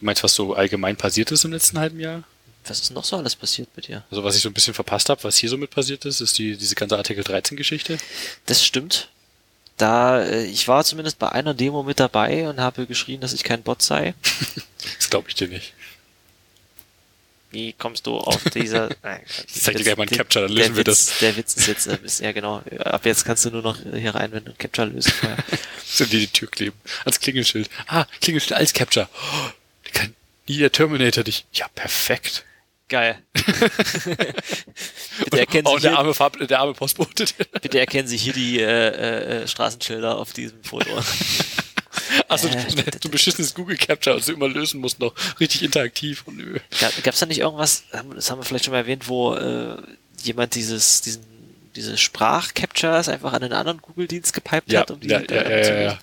[0.00, 2.24] Du meinst, was so allgemein passiert ist im letzten halben Jahr?
[2.68, 4.04] Was ist noch so alles passiert mit dir?
[4.10, 6.38] Also was ich so ein bisschen verpasst habe, was hier so mit passiert ist, ist
[6.38, 7.98] die, diese ganze Artikel 13 Geschichte.
[8.46, 9.08] Das stimmt.
[9.76, 13.44] Da, äh, ich war zumindest bei einer Demo mit dabei und habe geschrien, dass ich
[13.44, 14.14] kein Bot sei.
[14.98, 15.72] Das glaube ich dir nicht.
[17.50, 18.88] Wie kommst du auf dieser...
[19.02, 21.18] Nein, Ich zeig dir gleich mal einen der- Capture, dann lösen wir Witz, das.
[21.18, 24.14] Der Witz ist jetzt, äh, ist- ja genau, ab jetzt kannst du nur noch hier
[24.14, 25.10] rein, wenn du einen Capture löst.
[25.10, 25.38] vorher.
[25.88, 26.76] So die, die Tür kleben.
[27.04, 27.70] Ans Klingelschild.
[27.86, 29.08] Ah, Klingelschild als Capture.
[29.14, 29.50] Oh,
[29.86, 30.14] der kann
[30.48, 31.46] nie der Terminator dich.
[31.52, 32.44] Ja, perfekt.
[32.88, 33.20] Geil.
[35.24, 37.26] bitte, erkennen oh, Sie der hier, arme Farb, der arme Postbote.
[37.60, 40.90] bitte erkennen Sie hier die äh, äh, Straßenschilder auf diesem Foto.
[42.28, 46.22] Achso, Äh, du, du beschissenes Google Capture, was du immer lösen musst, noch richtig interaktiv
[46.26, 46.58] und nö.
[47.02, 49.76] Gab es da nicht irgendwas, das haben wir vielleicht schon mal erwähnt, wo äh,
[50.22, 51.24] jemand dieses, diesen,
[51.74, 55.58] diese Sprachcaptures einfach an einen anderen Google-Dienst gepiped Ja, hat, um die ja, ja, ja,
[55.58, 55.98] ja, ja.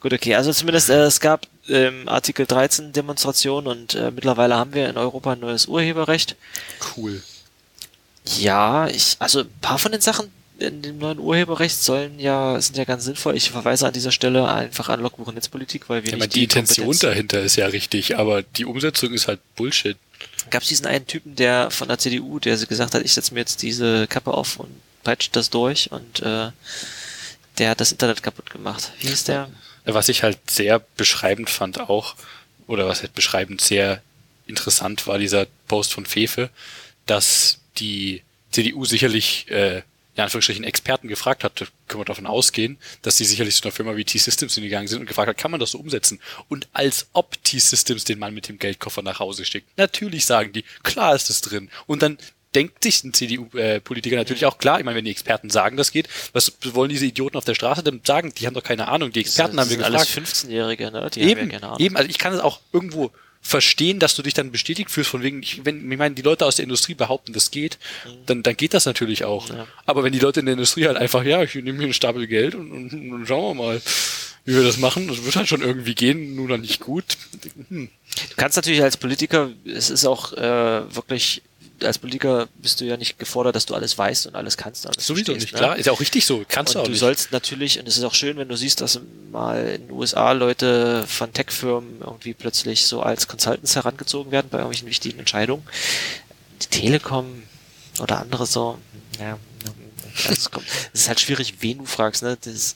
[0.00, 0.34] Gut, okay.
[0.34, 4.96] Also zumindest äh, es gab ähm, Artikel 13 Demonstrationen und äh, mittlerweile haben wir in
[4.96, 6.36] Europa ein neues Urheberrecht.
[6.96, 7.22] Cool.
[8.38, 12.76] Ja, ich, also ein paar von den Sachen in dem neuen Urheberrecht sollen ja, sind
[12.76, 13.36] ja ganz sinnvoll.
[13.36, 16.32] Ich verweise an dieser Stelle einfach an Logbuch und Netzpolitik, weil wir Ja, nicht aber
[16.32, 19.96] die Intention Kompetenz- dahinter ist ja richtig, aber die Umsetzung ist halt Bullshit.
[20.50, 23.40] gab es diesen einen Typen, der von der CDU, der gesagt hat, ich setze mir
[23.40, 24.70] jetzt diese Kappe auf und
[25.02, 26.50] peitscht das durch und äh,
[27.58, 28.92] der hat das Internet kaputt gemacht.
[29.00, 29.50] Wie hieß der?
[29.84, 32.16] Was ich halt sehr beschreibend fand auch,
[32.66, 34.02] oder was halt beschreibend sehr
[34.46, 36.50] interessant war, dieser Post von Fefe,
[37.06, 39.82] dass die CDU sicherlich, äh,
[40.16, 43.96] in Anführungsstrichen, Experten gefragt hat, können wir davon ausgehen, dass die sicherlich zu einer Firma
[43.96, 46.20] wie T-Systems hingegangen sind und gefragt hat, kann man das so umsetzen?
[46.48, 49.76] Und als ob T-Systems den Mann mit dem Geldkoffer nach Hause schickt.
[49.76, 51.68] Natürlich sagen die, klar ist es drin.
[51.86, 52.18] Und dann
[52.54, 56.08] denkt sich ein CDU-Politiker natürlich auch klar, ich meine, wenn die Experten sagen, das geht,
[56.32, 58.32] was wollen diese Idioten auf der Straße denn sagen?
[58.36, 59.12] Die haben doch keine Ahnung.
[59.12, 60.16] Die Experten das haben wir gefragt.
[60.16, 61.10] alles 15-Jährige, ne?
[61.14, 61.80] Die eben, haben ja keine Ahnung.
[61.80, 63.10] eben, also ich kann es auch irgendwo
[63.44, 66.46] verstehen, dass du dich dann bestätigt fühlst, von wegen, ich, wenn, ich meine, die Leute
[66.46, 67.78] aus der Industrie behaupten, das geht,
[68.24, 69.50] dann, dann geht das natürlich auch.
[69.50, 69.66] Ja.
[69.84, 72.26] Aber wenn die Leute in der Industrie halt einfach, ja, ich nehme hier einen Stapel
[72.26, 73.82] Geld und, und, und schauen wir mal,
[74.46, 77.04] wie wir das machen, das wird halt schon irgendwie gehen, nur dann nicht gut.
[77.68, 77.90] Hm.
[78.30, 81.42] Du kannst natürlich als Politiker, es ist auch äh, wirklich,
[81.82, 84.86] als Politiker bist du ja nicht gefordert, dass du alles weißt und alles kannst.
[84.86, 85.58] Alles Sowieso verstehst, nicht, ne?
[85.58, 87.00] klar, ist ja auch richtig so, kannst und du auch du nicht.
[87.00, 89.00] sollst natürlich, und es ist auch schön, wenn du siehst, dass
[89.32, 94.58] mal in den USA Leute von Tech-Firmen irgendwie plötzlich so als Consultants herangezogen werden bei
[94.58, 95.64] irgendwelchen wichtigen Entscheidungen.
[96.62, 97.42] Die Telekom
[98.00, 98.78] oder andere so,
[99.18, 99.38] ja,
[100.28, 100.50] das,
[100.92, 102.38] ist halt schwierig, wen du fragst, ne?
[102.40, 102.74] Das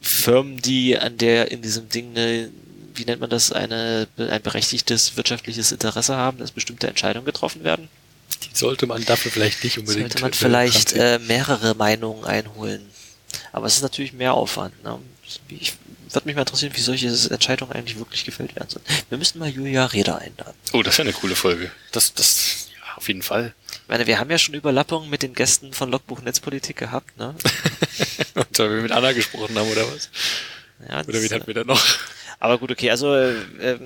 [0.00, 2.50] Firmen, die an der, in diesem Ding eine,
[2.94, 7.88] wie nennt man das, eine, ein berechtigtes wirtschaftliches Interesse haben, dass bestimmte Entscheidungen getroffen werden.
[8.42, 10.12] Die sollte man dafür vielleicht nicht unbedingt.
[10.12, 12.90] Sollte man äh, vielleicht äh, mehrere Meinungen einholen.
[13.52, 14.82] Aber es ist natürlich mehr Aufwand.
[14.84, 14.98] Ne?
[15.48, 15.74] Ich
[16.12, 18.84] würde mich mal interessieren, wie solche Entscheidungen eigentlich wirklich gefällt werden sollen.
[19.08, 20.54] Wir müssten mal Julia Reda einladen.
[20.72, 21.70] Oh, das wäre eine coole Folge.
[21.92, 23.54] Das, das, ja, auf jeden Fall.
[23.70, 27.16] Ich meine, wir haben ja schon Überlappungen mit den Gästen von Logbuch Netzpolitik gehabt.
[27.18, 27.34] Ne?
[28.34, 30.10] Und weil wir mit Anna gesprochen haben, oder was?
[30.88, 31.82] Ja, Oder wen hatten wir da noch?
[32.38, 32.90] aber gut, okay.
[32.90, 33.78] Also äh,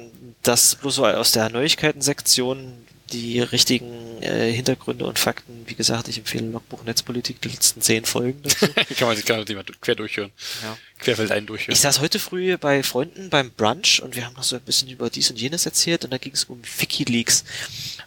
[0.43, 5.65] das bloß so aus der Neuigkeiten-Sektion die richtigen äh, Hintergründe und Fakten.
[5.67, 8.69] Wie gesagt, ich empfehle Logbuch Netzpolitik die letzten zehn Folgen dazu.
[8.97, 10.31] kann man sich gar nicht mal quer durchhören.
[10.63, 10.77] ja.
[10.99, 11.73] Querfeldein durchhören.
[11.73, 14.89] Ich saß heute früh bei Freunden beim Brunch und wir haben noch so ein bisschen
[14.89, 17.45] über dies und jenes erzählt und da ging es um Wikileaks.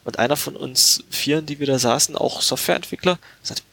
[0.03, 3.63] Und einer von uns Vieren, die wir da saßen, auch Softwareentwickler, sagt,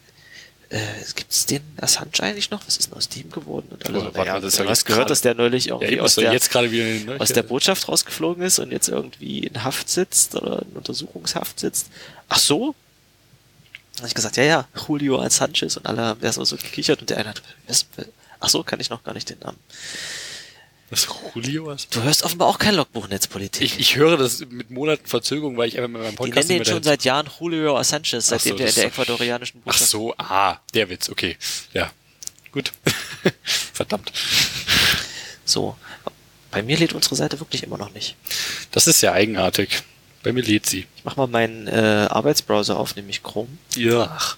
[0.71, 0.77] äh,
[1.15, 2.65] gibt's den Assange eigentlich noch?
[2.65, 3.67] Was ist denn aus dem geworden?
[3.71, 5.73] Und alle Oh, so, naja, das ist du ja hast gehört, dass der neulich ja,
[5.73, 8.71] irgendwie eben, aus ist der, jetzt gerade wieder den aus der Botschaft rausgeflogen ist und
[8.71, 11.87] jetzt irgendwie in Haft sitzt oder in Untersuchungshaft sitzt.
[12.29, 12.73] Ach so?
[13.93, 17.09] Dann habe ich gesagt, ja, ja, Julio Sanchez und alle haben erstmal so gekichert und
[17.09, 17.41] der eine hat,
[18.39, 19.57] ach so, kann ich noch gar nicht den Namen.
[20.91, 21.87] Das Julio was?
[21.87, 23.63] Du hörst offenbar auch kein Logbuch Netzpolitik.
[23.63, 26.57] Ich, ich höre das mit Monaten Verzögerung, weil ich einfach mit meinem Die Podcast nennen
[26.57, 29.65] ihn nicht schon seit Jahren Julio Sanchez, Ach so, seitdem der in der ecuadorianischen Ach
[29.71, 29.89] Botschaft.
[29.89, 31.37] so, ah, der Witz, okay.
[31.71, 31.91] Ja.
[32.51, 32.73] Gut.
[33.73, 34.11] Verdammt.
[35.45, 35.77] So.
[36.51, 38.17] Bei mir lädt unsere Seite wirklich immer noch nicht.
[38.71, 39.83] Das ist ja eigenartig.
[40.23, 40.87] Bei mir lädt sie.
[40.97, 43.47] Ich mach mal meinen äh, Arbeitsbrowser auf, nämlich Chrome.
[43.77, 44.13] Ja.
[44.13, 44.35] Ach.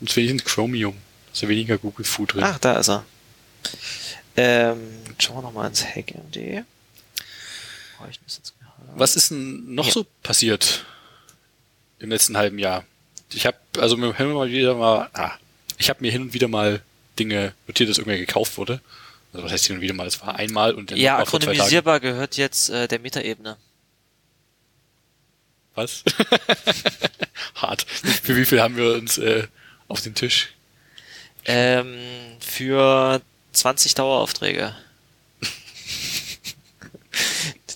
[0.00, 0.96] Und wenigstens Chromium.
[1.32, 2.42] Ist ja weniger Google Food drin.
[2.42, 3.04] Ach, da ist er.
[4.36, 4.80] Ähm,
[5.18, 6.64] schauen wir nochmal ins HackMD.
[8.00, 8.04] Oh,
[8.96, 9.92] Was ist denn noch Ja.
[9.92, 10.84] so passiert
[11.98, 12.84] im letzten halben Jahr?
[13.32, 15.32] Ich habe also mir hin und mal wieder mal, ah,
[15.78, 16.82] ich habe mir hin und wieder mal
[17.18, 18.80] Dinge notiert, dass irgendwer gekauft wurde.
[19.32, 20.06] Also was heißt hin und wieder mal?
[20.06, 21.56] Es war einmal und dann Ja, war vor zwei Tagen.
[21.58, 23.56] akronymisierbar gehört jetzt äh, der Metaebene.
[25.74, 26.04] Was?
[27.54, 27.82] Hart.
[28.22, 29.46] Für wie viel haben wir uns äh,
[29.88, 30.52] auf den Tisch?
[31.46, 31.96] Ähm,
[32.40, 33.22] für
[33.52, 34.74] 20 Daueraufträge.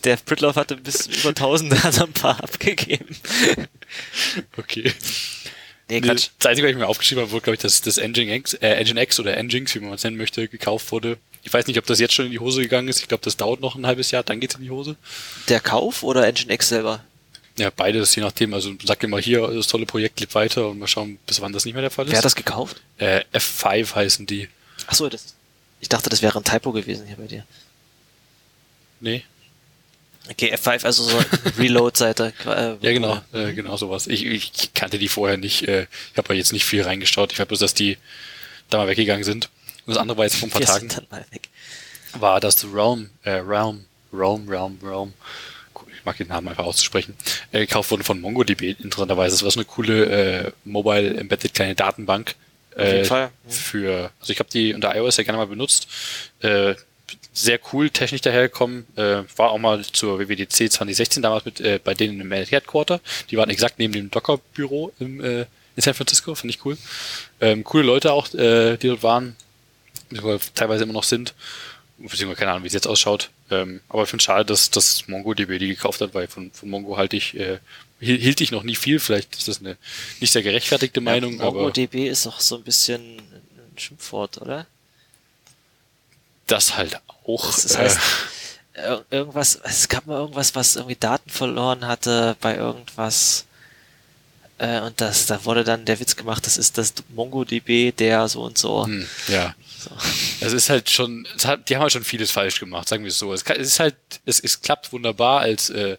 [0.05, 3.17] Der Pritloff hatte bis über 1000, hat ein paar abgegeben.
[4.57, 4.93] Okay.
[5.89, 6.31] Nee, Nee, Quatsch.
[6.39, 8.67] das Einzige, was ich mir aufgeschrieben habe, wurde, glaube ich, dass das Engine X, äh,
[8.71, 11.17] Engine X oder Engines, wie man es nennen möchte, gekauft wurde.
[11.45, 13.01] Ich weiß nicht, ob das jetzt schon in die Hose gegangen ist.
[13.01, 14.97] Ich glaube, das dauert noch ein halbes Jahr, dann geht's in die Hose.
[15.49, 17.05] Der Kauf oder Engine X selber?
[17.57, 18.53] Ja, beides, je nachdem.
[18.53, 21.65] Also sag immer hier, das tolle Projekt lebt weiter und mal schauen, bis wann das
[21.65, 22.11] nicht mehr der Fall ist.
[22.11, 22.81] Wer hat das gekauft?
[22.99, 24.49] Äh, F5 heißen die.
[24.89, 25.36] Achso, das.
[25.81, 27.45] Ich dachte, das wäre ein Typo gewesen hier bei dir.
[29.01, 29.25] Nee.
[30.31, 31.19] Okay, F5, also so
[31.59, 32.33] Reload-Seite.
[32.47, 34.07] Äh, Ja, genau, äh, genau sowas.
[34.09, 35.69] Ich, ich kannte die vorher nicht.
[35.69, 37.33] Äh, ich habe jetzt nicht viel reingeschaut.
[37.33, 37.99] Ich weiß bloß, dass die
[38.71, 39.49] da mal weggegangen sind.
[39.87, 40.81] Und das andere war jetzt vor ein paar Wir Tagen.
[40.91, 41.49] sind dann mal weg.
[42.19, 45.13] war das Realm, äh, Realm, Realm, Realm, Realm,
[45.97, 47.15] ich mag den Namen einfach auszusprechen,
[47.53, 49.35] äh, gekauft worden von MongoDB, interessanterweise.
[49.37, 50.07] Das war so eine coole
[50.47, 52.35] äh, Mobile Embedded kleine Datenbank.
[52.77, 53.31] Auf jeden äh, Fall.
[53.45, 53.51] Mhm.
[53.51, 55.89] Für, also ich habe die unter iOS ja gerne mal benutzt.
[56.41, 56.75] Äh,
[57.33, 58.87] sehr cool technisch dahergekommen.
[58.97, 63.01] Äh, war auch mal zur WWDC 2016 damals mit äh, bei denen im Headquarter.
[63.31, 66.79] Die waren exakt neben dem Docker-Büro im, äh, in San Francisco, finde ich cool.
[67.41, 69.37] Ähm, coole Leute auch, äh, die dort waren,
[70.55, 71.35] teilweise immer noch sind.
[71.99, 73.31] Beziehungsweise keine Ahnung, wie es jetzt ausschaut.
[73.51, 76.69] Ähm, aber ich finde es schade, dass, dass MongoDB die gekauft hat, weil von, von
[76.71, 77.59] Mongo halte ich, äh,
[77.99, 79.01] hielt ich noch nie viel.
[79.01, 79.77] Vielleicht ist das eine
[80.21, 81.39] nicht sehr gerechtfertigte Meinung.
[81.39, 84.67] Ja, MongoDB ist auch so ein bisschen ein Schimpfwort, oder?
[86.47, 87.47] Das halt auch.
[87.47, 87.99] Das, das heißt,
[88.75, 93.47] äh, irgendwas, es gab mal irgendwas, was irgendwie Daten verloren hatte bei irgendwas.
[94.59, 98.43] Äh, und das, da wurde dann der Witz gemacht, das ist das MongoDB, der so
[98.43, 98.87] und so.
[98.87, 99.55] Hm, ja.
[99.79, 99.91] So.
[100.41, 103.19] Es ist halt schon, hat, die haben halt schon vieles falsch gemacht, sagen wir es
[103.19, 103.33] so.
[103.33, 105.97] Es, kann, es ist halt, es, es klappt wunderbar als, äh,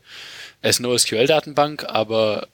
[0.61, 2.47] als NoSQL-Datenbank, aber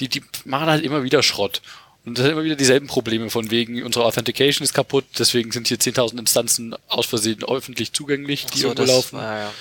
[0.00, 1.62] die, die machen halt immer wieder Schrott.
[2.04, 5.68] Und das sind immer wieder dieselben Probleme von wegen, unsere Authentication ist kaputt, deswegen sind
[5.68, 9.18] hier 10.000 Instanzen aus Versehen öffentlich zugänglich, die so, irgendwo laufen.
[9.18, 9.52] War, ja.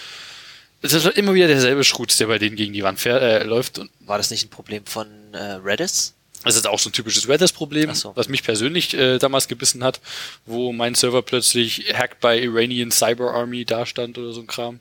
[0.82, 3.44] Es ist halt immer wieder derselbe Schrutz, der bei denen gegen die Wand fähr, äh,
[3.44, 3.80] läuft.
[3.80, 6.14] Und war das nicht ein Problem von äh, Redis?
[6.44, 8.16] Das ist auch so ein typisches Redis-Problem, so.
[8.16, 10.00] was mich persönlich äh, damals gebissen hat,
[10.46, 14.80] wo mein Server plötzlich Hacked by Iranian Cyber Army dastand oder so ein Kram.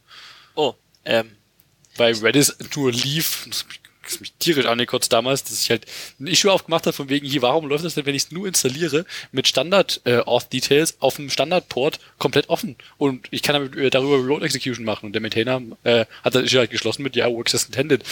[0.54, 0.74] Oh,
[1.04, 1.32] ähm.
[1.98, 3.64] Weil Redis nur lief, das
[4.20, 5.86] mich tierisch angekotzt damals, dass ich halt
[6.20, 8.46] ein Issue aufgemacht habe von wegen, hier, warum läuft das denn, wenn ich es nur
[8.46, 13.76] installiere, mit Standard äh, Auth Details auf einem Standard-Port komplett offen und ich kann damit,
[13.76, 17.16] äh, darüber Remote Execution machen und der Maintainer äh, hat das Issue halt geschlossen mit,
[17.16, 18.02] ja, works as intended.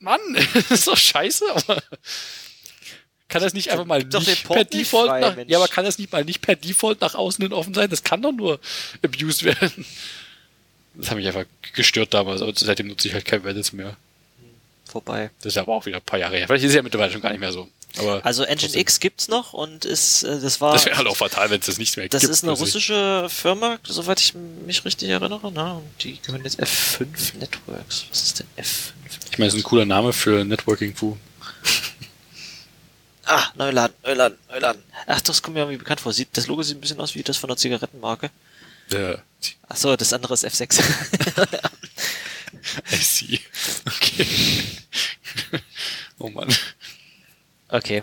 [0.00, 0.20] Mann,
[0.54, 1.82] das ist doch scheiße, aber
[3.28, 6.10] kann das nicht einfach mal nicht per Default frei, nach, ja, aber kann das nicht
[6.10, 7.90] mal nicht per Default nach außen hin offen sein?
[7.90, 8.58] Das kann doch nur
[9.04, 9.84] abused werden.
[10.98, 11.44] Das hat mich einfach
[11.74, 13.96] gestört damals, aber seitdem nutze ich halt kein Reddit mehr.
[14.84, 15.30] Vorbei.
[15.42, 16.46] Das ist aber auch wieder ein paar Jahre her.
[16.46, 17.68] Vielleicht ist es ja mittlerweile schon gar nicht mehr so.
[17.98, 18.80] Aber also Engine trotzdem.
[18.80, 21.66] X gibt's noch und ist äh, das war Das wäre halt auch fatal, wenn es
[21.66, 22.30] das nicht mehr das gibt.
[22.30, 25.74] Das ist eine russische Firma, soweit ich mich richtig erinnere, ne?
[25.74, 28.06] Und die gehören jetzt F5 Networks.
[28.10, 28.92] Was ist denn F5?
[29.30, 31.16] Ich meine, das ist ein cooler Name für Networking Fu.
[33.24, 34.82] ah, Neuladen, Neuladen, Neuladen.
[35.06, 36.12] Ach, das kommt mir irgendwie bekannt vor.
[36.12, 38.30] Sieht, das Logo sieht ein bisschen aus wie das von der Zigarettenmarke.
[38.90, 39.18] Ja.
[39.68, 40.80] Ach so, das andere ist F6.
[42.92, 43.40] I see.
[43.86, 44.26] Okay.
[46.18, 46.48] oh Mann.
[47.68, 48.02] Okay.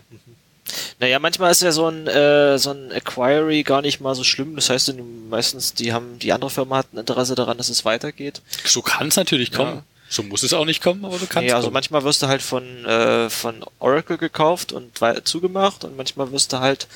[1.00, 4.56] Naja, manchmal ist ja so ein, äh, so ein Acquiry gar nicht mal so schlimm.
[4.56, 4.94] Das heißt,
[5.30, 8.42] meistens, die haben, die andere Firma hat ein Interesse daran, dass es weitergeht.
[8.64, 9.76] So kann es natürlich kommen.
[9.76, 9.84] Ja.
[10.08, 11.50] So muss es auch nicht kommen, aber du kannst.
[11.50, 16.32] Ja, also manchmal wirst du halt von, äh, von Oracle gekauft und zugemacht und manchmal
[16.32, 16.88] wirst du halt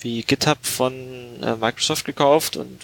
[0.00, 0.92] wie GitHub von
[1.42, 2.78] äh, Microsoft gekauft und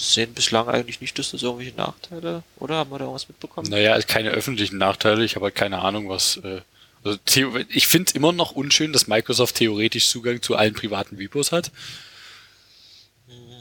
[0.00, 2.76] sehen bislang eigentlich nicht, dass das irgendwelche Nachteile, oder?
[2.76, 3.68] Haben wir da irgendwas mitbekommen?
[3.70, 5.24] Naja, keine öffentlichen Nachteile.
[5.24, 6.38] Ich habe halt keine Ahnung, was.
[6.38, 6.62] Äh,
[7.04, 7.18] also
[7.68, 11.70] ich finde es immer noch unschön, dass Microsoft theoretisch Zugang zu allen privaten Repos hat.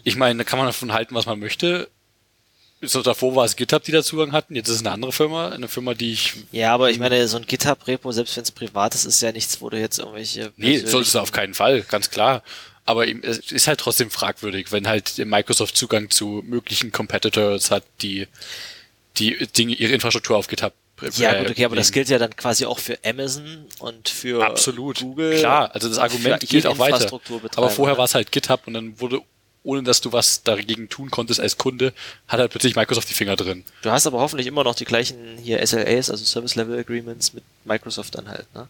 [0.03, 1.89] Ich meine, da kann man davon halten, was man möchte.
[2.81, 4.55] So davor war es GitHub, die da Zugang hatten.
[4.55, 6.33] Jetzt ist es eine andere Firma, eine Firma, die ich.
[6.51, 9.61] Ja, aber ich meine, so ein GitHub-Repo, selbst wenn es privat ist, ist ja nichts,
[9.61, 10.53] wo du jetzt irgendwelche.
[10.55, 12.41] Nee, solltest du auf keinen Fall, ganz klar
[12.89, 18.27] aber es ist halt trotzdem fragwürdig, wenn halt Microsoft Zugang zu möglichen Competitors hat, die
[19.17, 20.73] die Dinge, ihre Infrastruktur auf GitHub
[21.15, 24.99] ja, gut, okay, aber das gilt ja dann quasi auch für Amazon und für Absolut.
[24.99, 25.39] Google.
[25.39, 27.09] Klar, also das Argument gilt auch weiter.
[27.55, 29.21] Aber vorher war es halt GitHub und dann wurde,
[29.63, 31.93] ohne dass du was dagegen tun konntest als Kunde,
[32.27, 33.63] hat halt plötzlich Microsoft die Finger drin.
[33.81, 37.45] Du hast aber hoffentlich immer noch die gleichen hier SLAs, also Service Level Agreements mit
[37.63, 38.67] Microsoft dann halt, ne?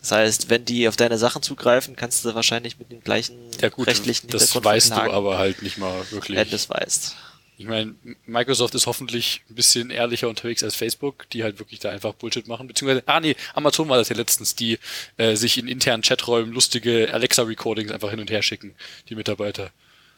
[0.00, 3.68] Das heißt, wenn die auf deine Sachen zugreifen, kannst du wahrscheinlich mit dem gleichen ja
[3.68, 6.38] gut, rechtlichen das weißt du aber halt nicht mal wirklich.
[6.38, 7.16] Wenn du es weißt.
[7.60, 11.90] Ich meine, Microsoft ist hoffentlich ein bisschen ehrlicher unterwegs als Facebook, die halt wirklich da
[11.90, 12.68] einfach Bullshit machen.
[12.68, 14.78] Beziehungsweise, ah nee, Amazon war das ja letztens, die
[15.16, 18.76] äh, sich in internen Chaträumen lustige Alexa-Recordings einfach hin und her schicken,
[19.08, 19.72] die Mitarbeiter.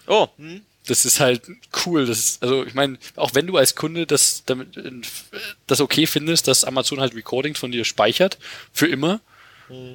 [0.06, 0.60] Oh, hm.
[0.86, 1.42] Das ist halt
[1.86, 2.04] cool.
[2.04, 4.78] Das ist, also ich meine, auch wenn du als Kunde das damit
[5.66, 8.38] das okay findest, dass Amazon halt Recordings von dir speichert,
[8.72, 9.20] für immer,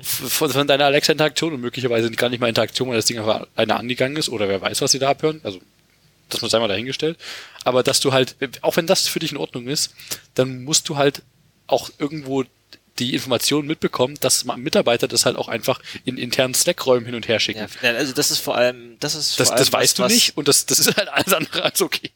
[0.02, 3.78] von, von deiner Alexa-Interaktion und möglicherweise gar nicht mal Interaktion, weil das Ding einfach einer
[3.78, 5.42] angegangen ist oder wer weiß, was sie da abhören.
[5.44, 5.60] Also,
[6.30, 7.18] das muss einmal dahingestellt.
[7.64, 9.94] Aber dass du halt, auch wenn das für dich in Ordnung ist,
[10.34, 11.22] dann musst du halt
[11.68, 12.44] auch irgendwo
[13.00, 17.40] die Informationen mitbekommen, dass Mitarbeiter das halt auch einfach in internen Slack-Räumen hin und her
[17.40, 17.68] schicken.
[17.82, 20.14] Ja, also das ist vor allem, das ist das, vor allem das weißt was, du
[20.14, 22.12] nicht und das, das ist halt alles andere als okay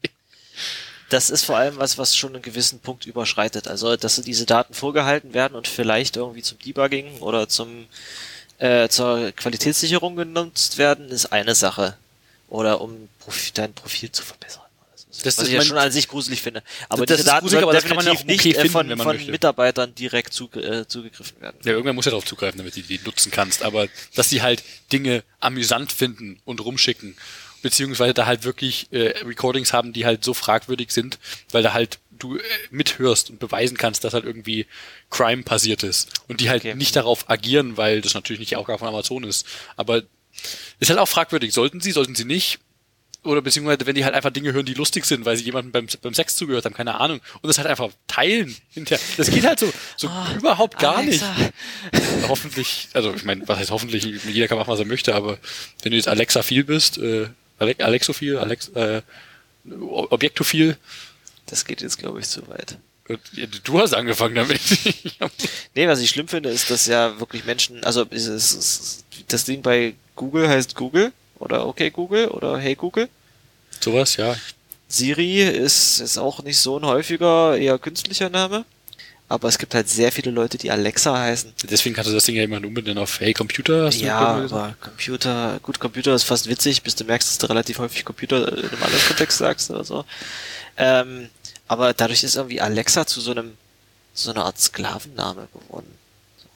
[1.09, 3.67] das ist vor allem was, was schon einen gewissen Punkt überschreitet.
[3.67, 7.87] Also, dass diese Daten vorgehalten werden und vielleicht irgendwie zum Debugging oder zum
[8.59, 11.97] äh, zur Qualitätssicherung genutzt werden, ist eine Sache.
[12.49, 14.63] Oder um Profi dein Profil zu verbessern.
[15.23, 16.63] Das was ist ich ja schon an sich gruselig finde.
[16.87, 18.97] Aber Das diese Daten gruselig, aber das kann man ja definitiv nicht äh, finden, von,
[18.97, 19.31] von möchte.
[19.31, 21.57] Mitarbeitern direkt zu, äh, zugegriffen werden.
[21.63, 23.63] Ja, irgendwer muss ja darauf zugreifen, damit du die nutzen kannst.
[23.63, 27.17] Aber dass sie halt Dinge amüsant finden und rumschicken,
[27.61, 31.19] beziehungsweise da halt wirklich äh, Recordings haben, die halt so fragwürdig sind,
[31.51, 32.41] weil da halt du äh,
[32.71, 34.65] mithörst und beweisen kannst, dass halt irgendwie
[35.09, 36.09] Crime passiert ist.
[36.27, 36.75] Und die halt Okay.
[36.75, 39.45] nicht darauf agieren, weil das natürlich nicht die Aufgabe von Amazon ist.
[39.77, 40.03] Aber
[40.79, 41.53] ist halt auch fragwürdig.
[41.53, 42.59] Sollten sie, sollten sie nicht?
[43.23, 45.87] Oder beziehungsweise, wenn die halt einfach Dinge hören, die lustig sind, weil sie jemandem beim,
[46.01, 47.19] beim Sex zugehört haben, keine Ahnung.
[47.41, 48.55] Und das halt einfach teilen.
[48.69, 49.03] hinterher.
[49.17, 51.33] Das geht halt so, so überhaupt gar Alexa.
[51.37, 51.51] nicht.
[52.29, 55.37] Hoffentlich, also ich meine, was heißt hoffentlich, jeder kann machen, was er möchte, aber
[55.83, 57.27] wenn du jetzt Alexa-Viel bist, äh,
[57.59, 59.01] Alexophil, Alex, äh,
[59.79, 60.77] Objektophil,
[61.47, 62.77] Das geht jetzt, glaube ich, zu weit.
[63.63, 64.61] du hast angefangen damit.
[65.75, 69.45] Nee, was ich schlimm finde, ist, dass ja wirklich Menschen, also ist, es ist, das
[69.45, 73.07] Ding bei Google heißt Google oder okay Google oder hey Google.
[73.79, 74.35] Sowas, ja.
[74.87, 78.65] Siri ist, ist auch nicht so ein häufiger, eher künstlicher Name.
[79.31, 81.53] Aber es gibt halt sehr viele Leute, die Alexa heißen.
[81.69, 83.85] Deswegen kannst du das Ding ja immer umbenennen auf Hey Computer.
[83.85, 87.45] Hast du Ja, aber Computer, gut, Computer ist fast witzig, bis du merkst, dass du
[87.47, 90.03] relativ häufig Computer in einem anderen Kontext sagst oder so.
[90.77, 91.29] Ähm,
[91.67, 93.53] aber dadurch ist irgendwie Alexa zu so einem,
[94.15, 95.91] so einer Art Sklavenname geworden.
[96.43, 96.49] So.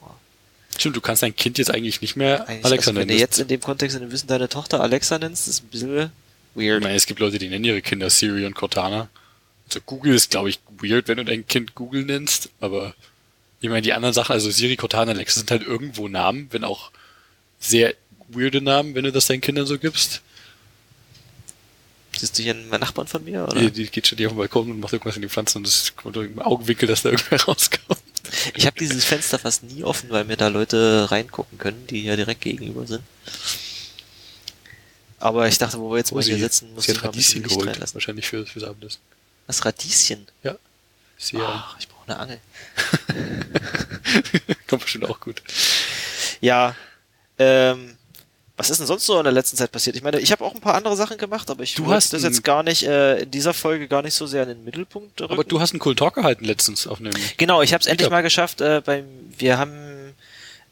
[0.76, 3.16] Stimmt, du kannst dein Kind jetzt eigentlich nicht mehr Eigentlich, Alexa also, wenn nennen.
[3.16, 5.96] du jetzt in dem Kontext in dem Wissen deine Tochter Alexa nennst, ist ein bisschen
[5.96, 6.10] ich
[6.56, 6.82] weird.
[6.82, 9.08] meine, es gibt Leute, die nennen ihre Kinder Siri und Cortana.
[9.68, 12.94] Also Google ist, glaube ich, weird, wenn du dein Kind Google nennst, aber
[13.60, 16.90] ich meine, die anderen Sachen, also Siri, Cortana, Alexa sind halt irgendwo Namen, wenn auch
[17.58, 17.94] sehr
[18.28, 20.20] weirde Namen, wenn du das deinen Kindern so gibst.
[22.16, 23.44] Siehst du hier einen Nachbarn von mir?
[23.44, 23.60] Oder?
[23.60, 25.66] Die, die geht schon die auf den Balkon und macht irgendwas in die Pflanzen und
[25.66, 28.00] es kommt im Augenwinkel, dass da irgendwer rauskommt.
[28.54, 32.16] Ich habe dieses Fenster fast nie offen, weil mir da Leute reingucken können, die ja
[32.16, 33.02] direkt gegenüber sind.
[35.18, 37.66] Aber ich dachte, wo wir jetzt mal hier sitzen, muss ich mal ein bisschen Licht
[37.66, 37.94] reinlassen.
[37.94, 39.00] wahrscheinlich für, fürs Abendessen.
[39.46, 40.26] Was Radieschen?
[40.42, 40.56] Ja.
[41.30, 41.40] Ja.
[41.68, 42.40] Ach, ich brauche eine Angel.
[44.68, 45.42] Kommt bestimmt auch gut.
[46.40, 46.74] Ja,
[47.38, 47.96] ähm,
[48.56, 49.96] was ist denn sonst so in der letzten Zeit passiert?
[49.96, 52.22] Ich meine, ich habe auch ein paar andere Sachen gemacht, aber ich Du hast das
[52.22, 55.32] jetzt gar nicht, äh, in dieser Folge gar nicht so sehr in den Mittelpunkt rücken.
[55.32, 57.12] Aber du hast einen coolen Talk gehalten letztens auf einem.
[57.36, 58.60] Genau, ich habe es endlich mal geschafft.
[58.60, 59.06] Äh, beim,
[59.38, 60.14] wir haben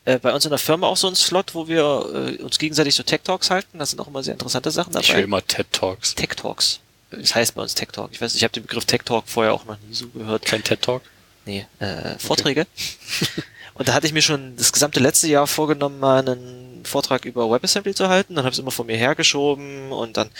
[0.05, 2.95] äh, bei uns in der Firma auch so einen Slot, wo wir äh, uns gegenseitig
[2.95, 3.79] so Tech Talks halten.
[3.79, 5.25] Das sind auch immer sehr interessante Sachen Ich höre dabei.
[5.25, 6.15] immer TED Talks.
[6.15, 6.79] Tech Talks.
[7.13, 8.11] Das heißt bei uns Tech Talk.
[8.13, 10.45] Ich weiß, ich habe den Begriff Tech Talk vorher auch noch nie so gehört.
[10.45, 11.03] Kein TED Talk.
[11.45, 12.67] Nee, äh, Vorträge.
[13.75, 17.51] Und da hatte ich mir schon das gesamte letzte Jahr vorgenommen, mal einen Vortrag über
[17.51, 18.35] WebAssembly zu halten.
[18.35, 20.31] Dann habe ich es immer vor mir hergeschoben und dann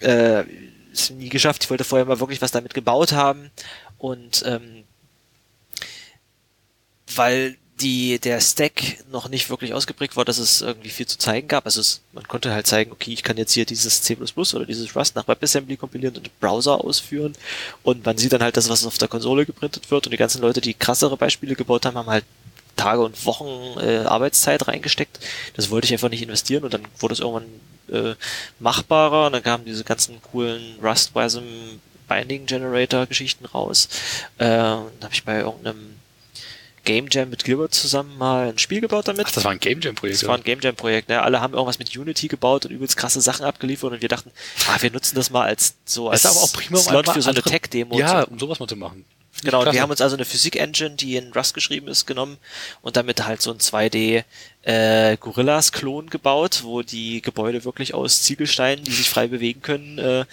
[0.00, 0.44] äh,
[0.92, 1.64] ist nie geschafft.
[1.64, 3.50] Ich wollte vorher mal wirklich was damit gebaut haben.
[3.98, 4.84] Und ähm,
[7.14, 11.48] weil die, der Stack noch nicht wirklich ausgeprägt war, dass es irgendwie viel zu zeigen
[11.48, 11.64] gab.
[11.64, 14.94] Also es, man konnte halt zeigen, okay, ich kann jetzt hier dieses C++ oder dieses
[14.94, 17.34] Rust nach WebAssembly kompilieren und Browser ausführen.
[17.82, 20.06] Und man sieht dann halt das, was auf der Konsole geprintet wird.
[20.06, 22.24] Und die ganzen Leute, die krassere Beispiele gebaut haben, haben halt
[22.76, 25.20] Tage und Wochen äh, Arbeitszeit reingesteckt.
[25.56, 27.46] Das wollte ich einfach nicht investieren und dann wurde es irgendwann
[27.92, 28.14] äh,
[28.58, 31.42] machbarer und dann kamen diese ganzen coolen Rust-Wasm
[32.08, 33.88] Binding Generator Geschichten raus.
[34.38, 35.99] Äh, dann habe ich bei irgendeinem
[36.84, 39.26] Game Jam mit Gilbert zusammen mal ein Spiel gebaut damit.
[39.28, 40.22] Ach, das war ein Game Jam Projekt.
[40.22, 41.22] Das war ein Game Jam Projekt, ne?
[41.22, 44.30] Alle haben irgendwas mit Unity gebaut und übelst krasse Sachen abgeliefert und wir dachten,
[44.68, 47.14] ah, wir nutzen das mal als so als ist aber auch prima, um Slot einfach
[47.14, 47.98] für so eine andere- Tech-Demo.
[47.98, 49.04] Ja, zu- um sowas mal zu machen.
[49.42, 52.36] Genau, und wir haben uns also eine Physik-Engine, die in Rust geschrieben ist, genommen
[52.82, 54.24] und damit halt so ein 2D
[54.64, 60.24] äh, Gorillas-Klon gebaut, wo die Gebäude wirklich aus Ziegelsteinen, die sich frei bewegen können, äh,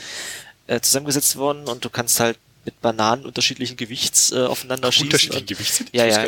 [0.68, 2.38] äh, zusammengesetzt wurden und du kannst halt
[2.68, 5.07] mit Bananen unterschiedlichen Gewichts äh, aufeinander schießen.
[5.07, 5.89] unterschiedlichen und- Gewicht sind.
[5.93, 6.28] Ja, Ich ja.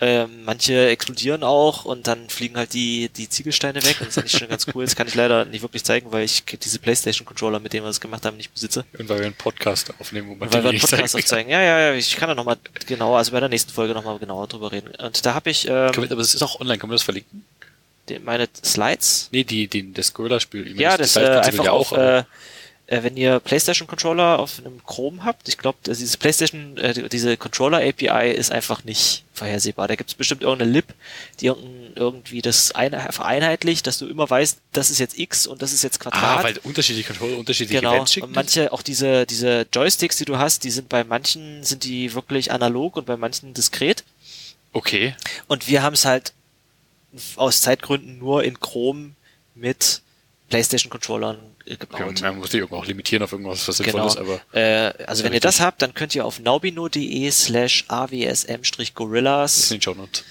[0.00, 4.18] Ähm, manche explodieren auch und dann fliegen halt die, die Ziegelsteine weg und das ist
[4.18, 4.84] eigentlich schon ganz cool.
[4.84, 8.00] Das kann ich leider nicht wirklich zeigen, weil ich diese Playstation-Controller, mit denen wir das
[8.00, 8.84] gemacht haben, nicht besitze.
[8.98, 11.50] Und weil wir einen Podcast aufnehmen, wo man Weil wir einen nicht Podcast zeigen aufzeigen.
[11.52, 12.56] Ja, ja, ja, ich kann da nochmal
[12.86, 14.90] genauer, also bei der nächsten Folge nochmal genauer drüber reden.
[14.96, 17.44] Und da habe ich ähm, wir- Aber es ist auch online, können wir das verlinken?
[18.08, 19.28] die, meine Slides.
[19.30, 20.66] Nee, die, die, das Gorilla-Spiel.
[20.66, 22.24] Ich Ja, das äh, Prinzip einfach auf, aber- äh,
[22.92, 28.32] äh, wenn ihr PlayStation-Controller auf einem Chrome habt, ich glaube, dieses PlayStation, äh, diese Controller-API
[28.32, 29.88] ist einfach nicht vorhersehbar.
[29.88, 30.92] Da gibt es bestimmt irgendeine Lib,
[31.40, 35.62] die irgendein- irgendwie das eine, vereinheitlicht, dass du immer weißt, das ist jetzt X und
[35.62, 36.40] das ist jetzt Quadrat.
[36.40, 37.94] Ah, weil unterschiedliche Controller unterschiedliche Genau.
[37.94, 38.26] Events schicken.
[38.26, 42.12] Und manche, auch diese, diese Joysticks, die du hast, die sind bei manchen, sind die
[42.12, 44.04] wirklich analog und bei manchen diskret.
[44.74, 45.14] Okay.
[45.48, 46.34] Und wir haben es halt
[47.36, 49.12] aus Zeitgründen nur in Chrome
[49.54, 50.02] mit
[50.50, 51.51] PlayStation-Controllern äh, okay.
[51.64, 52.00] Gebaut.
[52.00, 54.06] Und man muss die irgendwo auch limitieren auf irgendwas, was sinnvoll Genau.
[54.06, 58.48] ist, aber Äh, also wenn ihr das habt, dann könnt ihr auf naubino.de slash das
[58.48, 60.24] awsm-gorillas ist in den Shownotes.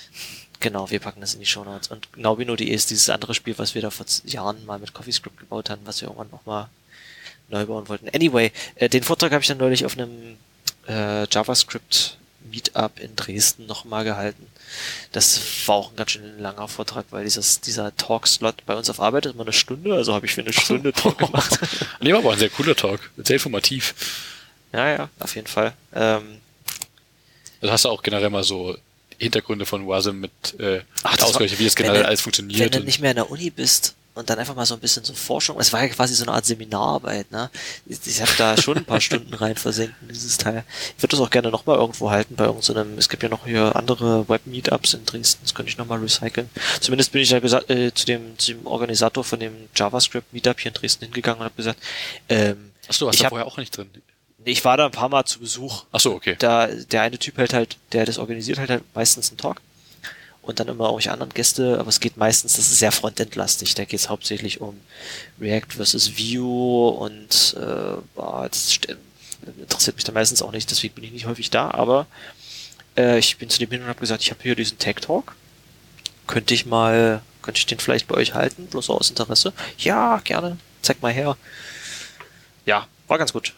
[0.59, 1.89] Genau, wir packen das in die Shownotes.
[1.89, 5.69] Und naubino.de ist dieses andere Spiel, was wir da vor Jahren mal mit CoffeeScript gebaut
[5.69, 6.69] haben, was wir irgendwann nochmal
[7.49, 8.09] neu bauen wollten.
[8.09, 10.37] Anyway, äh, den Vortrag habe ich dann neulich auf einem
[10.87, 12.17] äh, JavaScript
[12.49, 14.47] Meetup in Dresden nochmal gehalten.
[15.11, 18.99] Das war auch ein ganz schön langer Vortrag, weil dieses, dieser Talk-Slot bei uns auf
[18.99, 21.59] Arbeit ist immer eine Stunde, also habe ich für eine Stunde Talk gemacht.
[22.01, 23.93] nee, war aber ein sehr cooler Talk, sehr informativ.
[24.73, 25.73] Ja, ja, auf jeden Fall.
[25.93, 26.37] Ähm,
[27.61, 28.77] also hast du auch generell mal so
[29.17, 32.73] Hintergründe von Wasm mit, äh, Ach, mit wie wenn generell du- alles wenn funktioniert.
[32.73, 35.03] du und- nicht mehr in der Uni bist und dann einfach mal so ein bisschen
[35.05, 37.49] so Forschung, es war ja quasi so eine Art Seminararbeit, ne?
[37.85, 40.63] Ich, ich habe da schon ein paar Stunden rein versenkt in dieses Teil.
[40.97, 43.75] Ich würde das auch gerne nochmal irgendwo halten, bei irgendeinem, es gibt ja noch hier
[43.75, 46.49] andere Web-Meetups in Dresden, das könnte ich nochmal recyceln.
[46.81, 50.69] Zumindest bin ich ja gesagt, äh, zu dem, zu dem Organisator von dem JavaScript-Meetup hier
[50.71, 51.79] in Dresden hingegangen und habe gesagt,
[52.29, 53.89] ähm, Ach so, warst ich du hab- vorher auch nicht drin?
[54.43, 56.35] nee, ich war da ein paar Mal zu Besuch Ach so, okay.
[56.39, 59.61] da der eine Typ hält halt, der das organisiert, halt, halt meistens einen Talk
[60.41, 63.85] und dann immer irgendwelche anderen Gäste, aber es geht meistens, das ist sehr frontendlastig, da
[63.85, 64.79] geht es hauptsächlich um
[65.39, 68.79] React versus Vue und äh, boah, das
[69.59, 72.07] interessiert mich da meistens auch nicht, deswegen bin ich nicht häufig da, aber
[72.97, 75.35] äh, ich bin zu dem hin und habe gesagt, ich habe hier diesen Tech Talk,
[76.27, 79.53] könnte ich mal, könnte ich den vielleicht bei euch halten, bloß aus Interesse?
[79.77, 81.37] Ja, gerne, zeig mal her.
[82.65, 83.53] Ja, war ganz gut,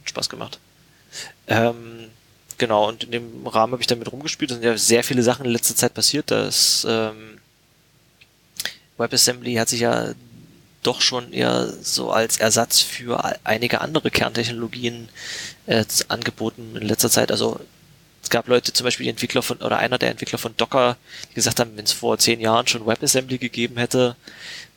[0.00, 0.58] hat Spaß gemacht.
[1.46, 2.08] Ähm,
[2.62, 4.52] genau, und in dem Rahmen habe ich damit rumgespielt.
[4.52, 6.30] Es sind ja sehr viele Sachen in letzter Zeit passiert.
[6.30, 7.38] Das ähm,
[8.98, 10.12] WebAssembly hat sich ja
[10.84, 15.08] doch schon eher so als Ersatz für einige andere Kerntechnologien
[15.66, 17.32] äh, angeboten in letzter Zeit.
[17.32, 17.58] Also
[18.22, 20.96] es gab Leute, zum Beispiel die Entwickler von, oder einer der Entwickler von Docker,
[21.30, 24.14] die gesagt haben, wenn es vor zehn Jahren schon WebAssembly gegeben hätte,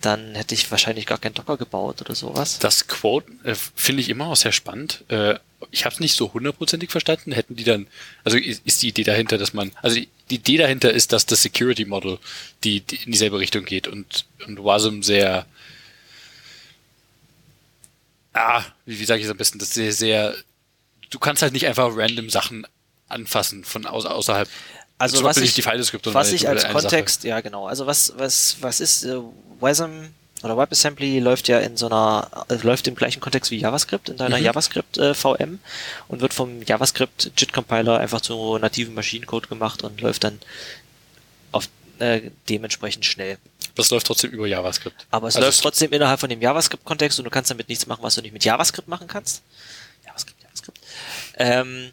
[0.01, 2.57] dann hätte ich wahrscheinlich gar kein Docker gebaut oder sowas.
[2.57, 5.03] Das Quote äh, finde ich immer noch sehr spannend.
[5.09, 5.35] Äh,
[5.71, 7.31] ich habe es nicht so hundertprozentig verstanden.
[7.31, 7.87] Hätten die dann,
[8.23, 9.99] also ist, die Idee dahinter, dass man, also
[10.29, 12.19] die Idee dahinter ist, dass das Security Model
[12.63, 15.45] die, die in dieselbe Richtung geht und, und Wasm sehr,
[18.33, 20.35] ah, wie, wie sage ich es am besten, das sehr, sehr,
[21.09, 22.65] du kannst halt nicht einfach random Sachen
[23.07, 24.49] anfassen von au außerhalb.
[24.97, 26.83] Also was ich, die was ich als eine Sache.
[26.83, 29.19] Kontext, ja genau, also was, was, was ist, äh,
[29.59, 30.09] WASM
[30.45, 34.17] oder WebAssembly läuft ja in so einer, äh, läuft im gleichen Kontext wie JavaScript, in
[34.17, 34.43] deiner Mhm.
[34.45, 35.59] JavaScript äh, VM
[36.07, 40.39] und wird vom JavaScript JIT Compiler einfach zu nativen Maschinencode gemacht und läuft dann
[41.51, 41.67] auf
[41.99, 43.37] äh, dementsprechend schnell.
[43.75, 45.05] Das läuft trotzdem über JavaScript.
[45.11, 48.03] Aber es Also läuft trotzdem innerhalb von dem JavaScript-Kontext und du kannst damit nichts machen,
[48.03, 49.41] was du nicht mit JavaScript machen kannst.
[50.05, 50.79] JavaScript, JavaScript.
[51.37, 51.91] Ähm,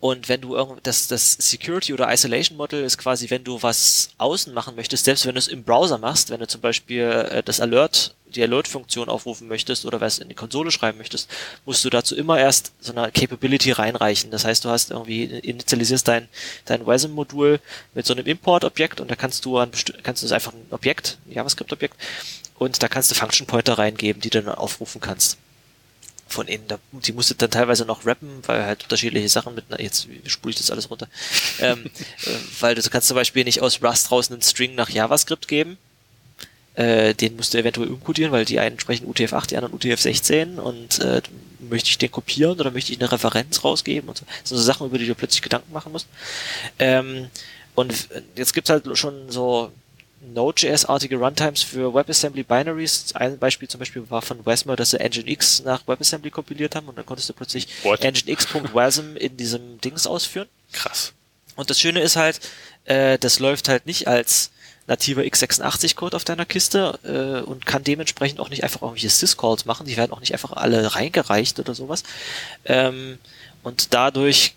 [0.00, 4.08] und wenn du irgend das, das Security oder Isolation Model ist quasi, wenn du was
[4.16, 7.42] außen machen möchtest, selbst wenn du es im Browser machst, wenn du zum Beispiel äh,
[7.42, 11.28] das Alert, die Alert-Funktion aufrufen möchtest oder was in die Konsole schreiben möchtest,
[11.66, 14.30] musst du dazu immer erst so eine Capability reinreichen.
[14.30, 16.28] Das heißt, du hast irgendwie initialisierst dein
[16.64, 17.60] dein WASM-Modul
[17.92, 19.70] mit so einem Import-Objekt und da kannst du an
[20.02, 21.96] kannst du es einfach ein Objekt, ein JavaScript-Objekt
[22.58, 25.36] und da kannst du Function Pointer reingeben, die du dann aufrufen kannst
[26.32, 26.66] von innen.
[26.68, 30.50] Da, die musste dann teilweise noch rappen, weil halt unterschiedliche Sachen mit, na, jetzt spule
[30.50, 31.08] ich das alles runter,
[31.60, 31.84] ähm,
[32.24, 35.78] äh, weil du kannst zum Beispiel nicht aus Rust draußen einen String nach JavaScript geben.
[36.74, 41.00] Äh, den musst du eventuell umkodieren, weil die einen sprechen UTF-8, die anderen UTF-16 und
[41.00, 41.20] äh,
[41.58, 44.24] möchte ich den kopieren oder möchte ich eine Referenz rausgeben und so.
[44.24, 46.06] Das sind so Sachen, über die du plötzlich Gedanken machen musst.
[46.78, 47.28] Ähm,
[47.74, 49.72] und jetzt gibt's halt schon so
[50.20, 53.14] Node.js-artige Runtimes für WebAssembly Binaries.
[53.14, 56.96] Ein Beispiel zum Beispiel war von Wasmer, dass sie Nginx nach WebAssembly kompiliert haben und
[56.98, 60.48] dann konntest du plötzlich nginx.wasm in diesem Dings ausführen.
[60.72, 61.12] Krass.
[61.56, 62.40] Und das Schöne ist halt,
[62.84, 64.50] äh, das läuft halt nicht als
[64.86, 69.86] nativer x86-Code auf deiner Kiste äh, und kann dementsprechend auch nicht einfach irgendwelche syscalls machen.
[69.86, 72.02] Die werden auch nicht einfach alle reingereicht oder sowas.
[72.64, 73.18] Ähm,
[73.62, 74.54] und dadurch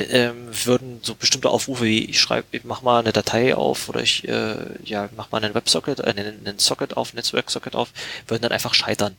[0.00, 4.00] ähm, würden so bestimmte Aufrufe wie ich schreibe, ich mach mal eine Datei auf oder
[4.00, 7.90] ich äh, ja mach mal einen Websocket, äh, einen, einen Socket auf, Netzwerksocket auf,
[8.26, 9.16] würden dann einfach scheitern.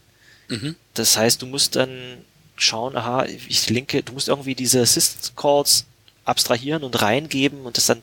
[0.48, 0.76] Mhm.
[0.94, 2.20] Das heißt, du musst dann
[2.56, 5.86] schauen, aha, ich linke, du musst irgendwie diese Sys-Calls
[6.26, 8.02] abstrahieren und reingeben und das dann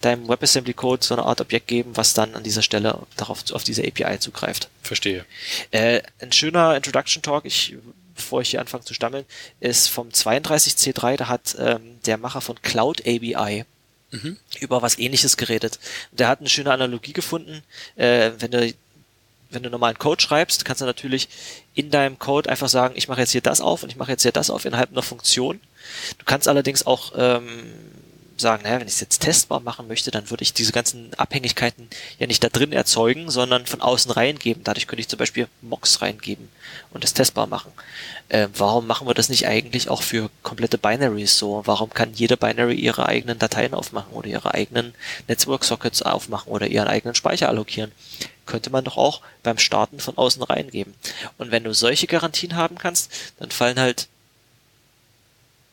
[0.00, 3.82] deinem WebAssembly-Code so eine Art Objekt geben, was dann an dieser Stelle darauf auf diese
[3.82, 4.68] API zugreift.
[4.82, 5.24] Verstehe.
[5.70, 7.74] Äh, ein schöner Introduction Talk, ich,
[8.16, 9.24] bevor ich hier anfange zu stammeln,
[9.60, 13.64] ist vom 32C3, da hat ähm, der Macher von Cloud ABI
[14.12, 14.36] Mhm.
[14.60, 15.80] über was ähnliches geredet.
[16.12, 17.62] Der hat eine schöne Analogie gefunden,
[17.96, 18.72] äh, wenn du
[19.50, 21.28] wenn du normalen Code schreibst, kannst du natürlich
[21.74, 24.22] in deinem Code einfach sagen, ich mache jetzt hier das auf und ich mache jetzt
[24.22, 25.60] hier das auf innerhalb einer Funktion.
[26.18, 27.64] Du kannst allerdings auch ähm,
[28.40, 31.88] sagen, naja, wenn ich es jetzt testbar machen möchte, dann würde ich diese ganzen Abhängigkeiten
[32.18, 34.64] ja nicht da drin erzeugen, sondern von außen reingeben.
[34.64, 36.48] Dadurch könnte ich zum Beispiel Mocks reingeben
[36.92, 37.72] und es testbar machen.
[38.28, 41.62] Äh, warum machen wir das nicht eigentlich auch für komplette Binaries so?
[41.64, 44.94] Warum kann jede Binary ihre eigenen Dateien aufmachen oder ihre eigenen
[45.28, 47.92] Network-Sockets aufmachen oder ihren eigenen Speicher allokieren?
[48.46, 50.94] könnte man doch auch beim Starten von außen reingeben.
[51.36, 54.06] Und wenn du solche Garantien haben kannst, dann fallen halt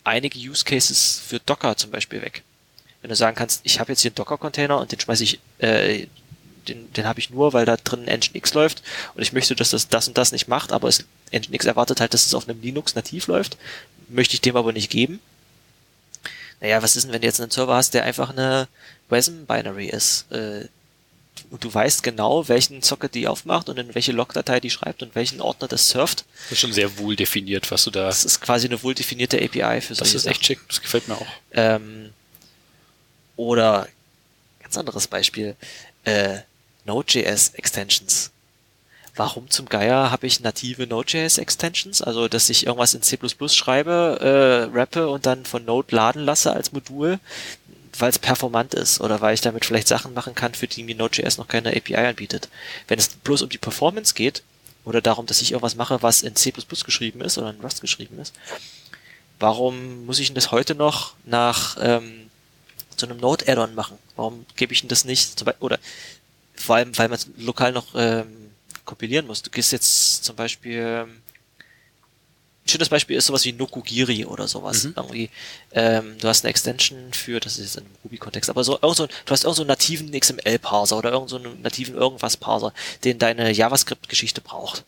[0.03, 2.43] einige Use Cases für Docker zum Beispiel weg.
[3.03, 6.07] Wenn du sagen kannst, ich habe jetzt hier einen Docker-Container und den schmeiße ich, äh,
[6.69, 8.81] den, den habe ich nur, weil da drin Nginx läuft
[9.13, 12.13] und ich möchte, dass das das und das nicht macht, aber es, Nginx erwartet halt,
[12.13, 13.57] dass es auf einem Linux nativ läuft,
[14.07, 15.19] möchte ich dem aber nicht geben.
[16.61, 18.69] Naja, was ist denn, wenn du jetzt einen Server hast, der einfach eine
[19.09, 20.31] WASM-Binary ist?
[20.31, 20.69] Äh,
[21.49, 25.13] und du weißt genau, welchen Socket die aufmacht und in welche Logdatei die schreibt und
[25.13, 26.25] welchen Ordner das surft.
[26.45, 28.05] Das ist schon sehr wohl definiert, was du da.
[28.05, 31.07] Das ist quasi eine wohl definierte API für solche Das ist echt schick, das gefällt
[31.07, 31.27] mir auch.
[31.51, 32.11] Ähm,
[33.35, 33.87] oder
[34.61, 35.55] ganz anderes Beispiel,
[36.03, 36.39] äh,
[36.85, 38.31] Node.js Extensions.
[39.15, 42.01] Warum zum Geier habe ich native Node.js Extensions?
[42.01, 43.17] Also, dass ich irgendwas in C++
[43.49, 47.19] schreibe, äh, rappe und dann von Node laden lasse als Modul,
[47.99, 50.95] weil es performant ist oder weil ich damit vielleicht Sachen machen kann, für die mir
[50.95, 52.49] Node.js noch keine API anbietet.
[52.87, 54.41] Wenn es bloß um die Performance geht
[54.83, 58.19] oder darum, dass ich irgendwas mache, was in C++ geschrieben ist oder in Rust geschrieben
[58.19, 58.33] ist,
[59.39, 62.22] warum muss ich denn das heute noch nach ähm,
[62.97, 63.97] zu einem Node-Add-on machen?
[64.15, 65.43] Warum gebe ich denn das nicht?
[65.59, 65.79] Oder
[66.55, 68.51] vor allem, weil man es lokal noch ähm,
[68.85, 69.41] kompilieren muss.
[69.41, 71.21] Du gehst jetzt zum Beispiel ähm,
[72.65, 74.85] ein schönes Beispiel ist sowas wie Nokogiri oder sowas.
[74.85, 74.93] Mhm.
[74.95, 75.29] Irgendwie,
[75.73, 79.07] ähm, du hast eine Extension für, das ist jetzt im Ruby-Kontext, aber so, irgend so,
[79.07, 82.73] du hast irgend so einen nativen XML-Parser oder irgend so einen nativen irgendwas-Parser,
[83.03, 84.85] den deine JavaScript-Geschichte braucht.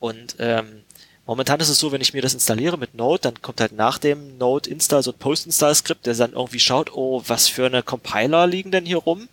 [0.00, 0.84] Und ähm,
[1.28, 3.98] momentan ist es so, wenn ich mir das installiere mit Node, dann kommt halt nach
[3.98, 8.72] dem Node-Install so ein Post-Install-Skript, der dann irgendwie schaut, oh, was für eine Compiler liegen
[8.72, 9.28] denn hier rum?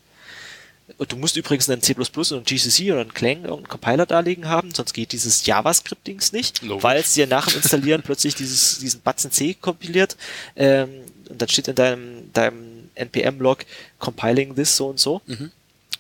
[0.98, 4.20] Und du musst übrigens einen C++ und einen GCC oder einen Clang irgendeinen Compiler da
[4.20, 8.78] liegen haben, sonst geht dieses JavaScript-Dings nicht, weil es dir nach dem Installieren plötzlich dieses,
[8.80, 10.16] diesen Batzen C kompiliert
[10.56, 10.90] ähm,
[11.30, 13.66] und dann steht in deinem, deinem NPM-Log
[13.98, 15.22] compiling this so und so.
[15.26, 15.52] Mhm.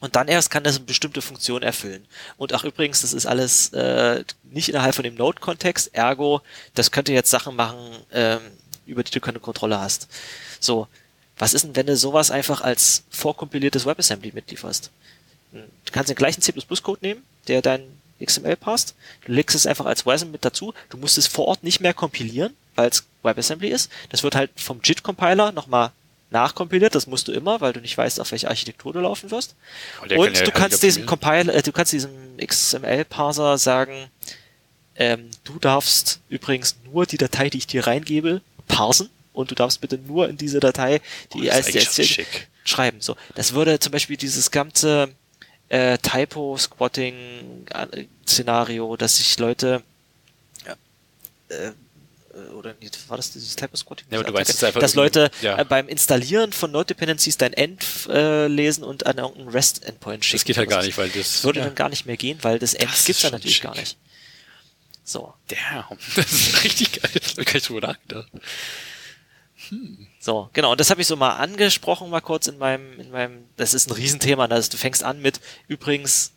[0.06, 2.06] Und dann erst kann das eine bestimmte Funktion erfüllen.
[2.38, 6.42] Und ach übrigens, das ist alles äh, nicht innerhalb von dem Node-Kontext, ergo,
[6.76, 7.80] das könnte jetzt Sachen machen,
[8.12, 8.40] ähm,
[8.86, 10.08] über die du keine Kontrolle hast.
[10.60, 10.88] So,
[11.40, 14.92] was ist denn, wenn du sowas einfach als vorkompiliertes WebAssembly mitlieferst?
[15.52, 17.82] Du kannst den gleichen C++-Code nehmen, der dein
[18.24, 18.94] XML passt.
[19.26, 20.76] Du legst es einfach als WASM mit dazu.
[20.90, 23.92] Du musst es vor Ort nicht mehr kompilieren, weil es WebAssembly ist.
[24.10, 25.94] Das wird halt vom JIT-Compiler nochmal
[26.36, 26.94] nachkompiliert.
[26.94, 29.56] Das musst du immer, weil du nicht weißt, auf welche Architektur du laufen wirst.
[29.98, 31.06] Aber der Und kann du kannst diesem.
[31.06, 34.10] Compiler, äh, du kannst diesem XML-Parser sagen,
[34.96, 39.82] ähm, du darfst übrigens nur die Datei, die ich dir reingebe, parsen und du darfst
[39.82, 41.02] bitte nur in diese Datei,
[41.34, 42.26] Oh, die das als DSC
[42.64, 43.02] schreiben.
[43.02, 45.10] So, das würde zum Beispiel dieses ganze
[45.70, 49.82] äh, Typo-Squatting-Szenario, dass sich Leute
[50.66, 50.76] äh,
[51.54, 51.72] äh,
[52.58, 54.08] oder nee, war das dieses Typo-Squatting?
[54.10, 55.58] Ja, aber du weißt es einfach dass Leute ja.
[55.58, 60.38] äh, beim Installieren von Node Dependencies dein End äh, lesen und an irgendeinen REST-Endpoint schicken.
[60.38, 61.34] Das geht halt gar nicht, weil das.
[61.34, 61.66] Das würde ja.
[61.66, 63.64] dann gar nicht mehr gehen, weil das End Das gibt's dann natürlich schick.
[63.64, 63.98] gar nicht.
[65.04, 67.12] So, Damn, das ist richtig geil.
[67.14, 68.28] Das hab ich nicht drüber nachgedacht.
[70.20, 70.72] so, genau.
[70.72, 73.88] Und das habe ich so mal angesprochen, mal kurz in meinem, in meinem, das ist
[73.88, 74.46] ein Riesenthema.
[74.46, 76.34] Also du fängst an mit, übrigens,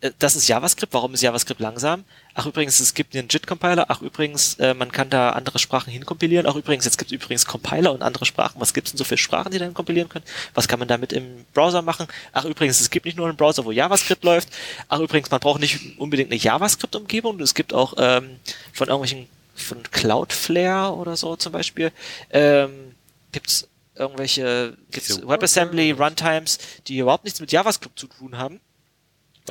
[0.00, 2.04] äh, das ist JavaScript, warum ist JavaScript langsam?
[2.36, 3.86] Ach übrigens, es gibt einen JIT-Compiler.
[3.88, 6.46] Ach übrigens, äh, man kann da andere Sprachen hinkompilieren.
[6.46, 8.60] Ach übrigens, jetzt gibt es übrigens Compiler und andere Sprachen.
[8.60, 10.24] Was gibt es denn so für Sprachen, die dann kompilieren können?
[10.52, 12.08] Was kann man damit im Browser machen?
[12.32, 14.48] Ach übrigens, es gibt nicht nur einen Browser, wo JavaScript läuft.
[14.88, 17.38] Ach übrigens, man braucht nicht unbedingt eine JavaScript-Umgebung.
[17.38, 18.40] Es gibt auch ähm,
[18.72, 21.92] von irgendwelchen, von Cloudflare oder so zum Beispiel,
[22.30, 22.96] ähm,
[23.30, 26.58] gibt's irgendwelche gibt's WebAssembly Runtimes,
[26.88, 28.60] die überhaupt nichts mit JavaScript zu tun haben.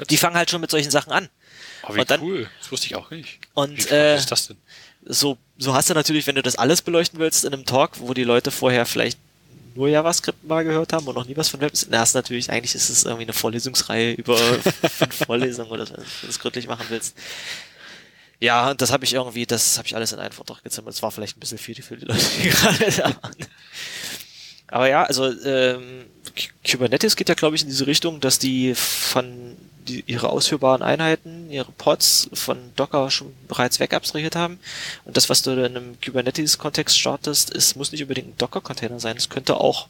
[0.10, 1.30] Die fangen halt schon mit solchen Sachen an.
[1.88, 2.50] Oh, wie und dann- cool.
[2.60, 3.40] Das wusste ich auch nicht.
[3.54, 4.58] Und, äh, ist das denn?
[5.06, 8.14] So, so hast du natürlich, wenn du das alles beleuchten willst in einem Talk, wo
[8.14, 9.18] die Leute vorher vielleicht
[9.76, 12.50] nur JavaScript mal gehört haben und noch nie was von Web, dann hast du natürlich,
[12.52, 14.38] eigentlich ist es irgendwie eine Vorlesungsreihe über
[14.90, 17.16] fünf Vorlesungen oder so, wenn du das gründlich machen willst.
[18.40, 20.94] Ja, und das habe ich irgendwie, das habe ich alles in einen Vortrag gezimmert.
[20.94, 23.36] Das war vielleicht ein bisschen viel für die Leute, die gerade da waren.
[24.68, 26.06] Aber ja, also ähm,
[26.70, 31.52] Kubernetes geht ja, glaube ich, in diese Richtung, dass die von die, ihre ausführbaren Einheiten,
[31.52, 34.60] ihre Pods von Docker schon bereits wegabstrahiert haben.
[35.06, 39.18] Und das, was du in einem Kubernetes-Kontext startest, ist, muss nicht unbedingt ein Docker-Container sein.
[39.18, 39.88] Es könnte auch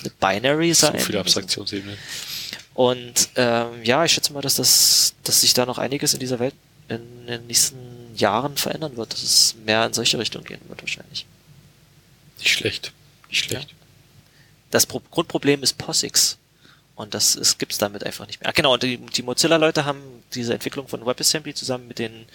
[0.00, 0.98] eine Binary So sein.
[1.00, 1.96] viele Abstraktionsebenen.
[2.74, 6.38] Und ähm, ja, ich schätze mal, dass das, dass sich da noch einiges in dieser
[6.38, 6.54] Welt
[6.88, 7.76] in den nächsten
[8.16, 11.26] Jahren verändern wird, dass es mehr in solche Richtungen gehen wird wahrscheinlich.
[12.38, 12.92] Nicht schlecht.
[13.28, 13.74] Nicht schlecht.
[14.70, 16.38] Das Pro Grundproblem ist POSIX.
[17.00, 18.48] Und das ist, gibt's damit einfach nicht mehr.
[18.48, 20.00] Ah, genau, und die, die Mozilla-Leute haben
[20.34, 22.26] diese Entwicklung von WebAssembly zusammen mit den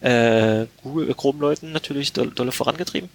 [0.00, 3.10] äh, Google äh, Chrome-Leuten natürlich doll, dolle vorangetrieben.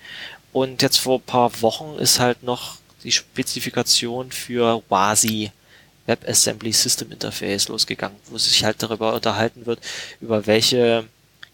[0.51, 5.51] Und jetzt vor ein paar Wochen ist halt noch die Spezifikation für WASI
[6.07, 9.79] WebAssembly System Interface losgegangen, wo sich halt darüber unterhalten wird,
[10.21, 11.05] über welche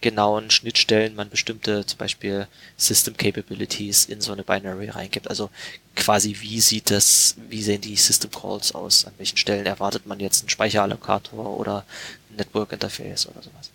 [0.01, 2.47] genauen Schnittstellen man bestimmte zum Beispiel
[2.77, 5.29] System Capabilities in so eine Binary reingibt.
[5.29, 5.49] Also
[5.95, 9.05] quasi wie sieht das, wie sehen die System Calls aus?
[9.05, 11.85] An welchen Stellen erwartet man jetzt einen Speicherallokator oder
[12.29, 13.69] ein Network Interface oder sowas?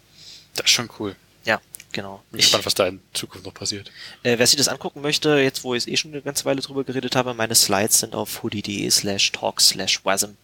[0.54, 1.14] Das ist schon cool.
[1.44, 1.60] Ja,
[1.92, 2.22] genau.
[2.30, 3.90] Bin gespannt, was da in Zukunft noch passiert.
[4.22, 6.84] Äh, wer sich das angucken möchte, jetzt wo ich eh schon eine ganze Weile drüber
[6.84, 10.36] geredet habe, meine Slides sind auf hoodie.de slash talk slash wasm.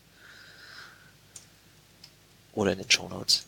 [2.53, 3.45] Oder in den Show Notes.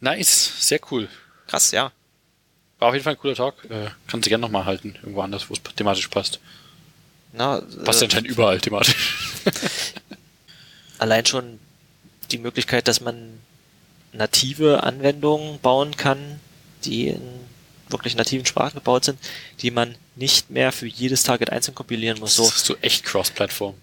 [0.00, 1.08] Nice, sehr cool.
[1.46, 1.90] Krass, ja.
[2.84, 3.64] War auf jeden Fall ein cooler Talk.
[3.70, 6.38] Äh, kannst du gerne nochmal halten, irgendwo anders, wo es thematisch passt.
[7.32, 9.40] Na, Passt äh, anscheinend überall thematisch.
[10.98, 11.58] allein schon
[12.30, 13.40] die Möglichkeit, dass man
[14.12, 16.18] native Anwendungen bauen kann,
[16.84, 17.22] die in
[17.88, 19.18] wirklich nativen Sprachen gebaut sind,
[19.62, 22.36] die man nicht mehr für jedes Target einzeln kompilieren muss.
[22.36, 23.76] So Das ist so echt Cross-Plattform.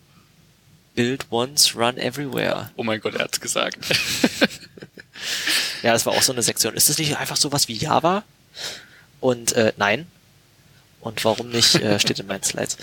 [0.94, 2.70] build once, run everywhere.
[2.76, 3.80] Oh mein Gott, er hat's gesagt.
[5.82, 6.76] Ja, das war auch so eine Sektion.
[6.76, 8.24] Ist das nicht einfach sowas wie Java?
[9.22, 10.08] Und äh, nein.
[11.00, 12.78] Und warum nicht, äh, steht in meinen Slides.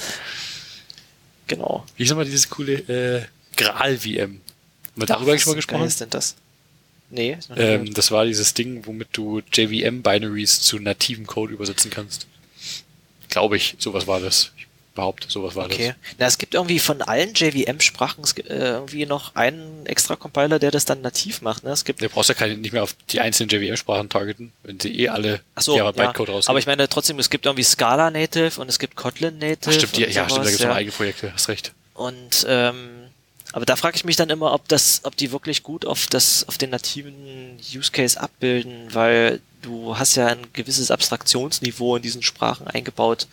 [1.46, 1.84] Genau.
[1.96, 3.22] Wie ist nochmal dieses coole äh,
[3.56, 4.20] Gral-VM?
[4.20, 4.40] Haben
[4.94, 5.86] wir darüber Was schon mal gesprochen?
[5.86, 6.36] ist denn das?
[7.10, 7.38] Nee.
[7.56, 12.26] Ähm, das war dieses Ding, womit du JVM-Binaries zu nativem Code übersetzen kannst.
[13.28, 14.52] Glaube ich, sowas war das.
[14.56, 14.67] Ich
[14.98, 15.94] behaupte, sowas war Okay.
[16.18, 20.84] Na, es gibt irgendwie von allen JVM-Sprachen äh, irgendwie noch einen extra Compiler, der das
[20.84, 21.62] dann nativ macht.
[21.62, 21.70] Ne?
[21.70, 22.08] Es gibt das.
[22.08, 25.40] Du brauchst ja keine, nicht mehr auf die einzelnen JVM-Sprachen targeten, wenn sie eh alle
[25.54, 26.06] Ach so, Java ja.
[26.06, 26.50] Bytecode rausgeben.
[26.50, 29.70] Aber ich meine trotzdem, es gibt irgendwie Scala Native und es gibt Kotlin Native.
[29.70, 31.72] Ach, stimmt, die, ja, stimmt, da sowas, gibt es noch eigene Projekte, hast recht.
[31.94, 33.08] Und ähm,
[33.52, 36.46] aber da frage ich mich dann immer, ob das, ob die wirklich gut auf das,
[36.48, 42.22] auf den nativen Use Case abbilden, weil du hast ja ein gewisses Abstraktionsniveau in diesen
[42.22, 43.26] Sprachen eingebaut,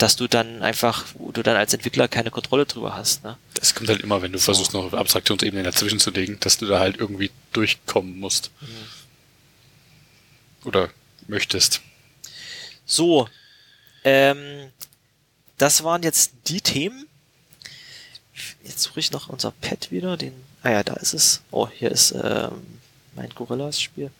[0.00, 3.22] dass du dann einfach, wo du dann als Entwickler keine Kontrolle drüber hast.
[3.22, 3.36] Ne?
[3.54, 6.80] Das kommt halt immer, wenn du versuchst, noch Abstraktionsebenen dazwischen zu legen, dass du da
[6.80, 8.50] halt irgendwie durchkommen musst.
[8.60, 8.66] Mhm.
[10.64, 10.88] Oder
[11.26, 11.82] möchtest.
[12.86, 13.28] So,
[14.04, 14.70] ähm,
[15.58, 17.06] das waren jetzt die Themen.
[18.62, 20.32] Jetzt suche ich noch unser Pad wieder, den.
[20.62, 21.42] Ah ja, da ist es.
[21.50, 22.80] Oh, hier ist ähm,
[23.14, 24.10] mein Gorillas-Spiel.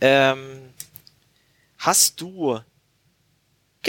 [0.00, 0.72] Ähm,
[1.78, 2.60] hast du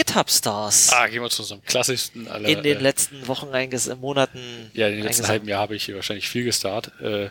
[0.00, 2.48] GitHub Stars Ah, gehen wir zu unserem klassischsten aller.
[2.48, 4.70] in den äh, letzten Wochen, einges äh, Monaten?
[4.72, 6.98] Ja, in den letzten halben Jahr habe ich hier wahrscheinlich viel gestartet.
[7.00, 7.30] Äh,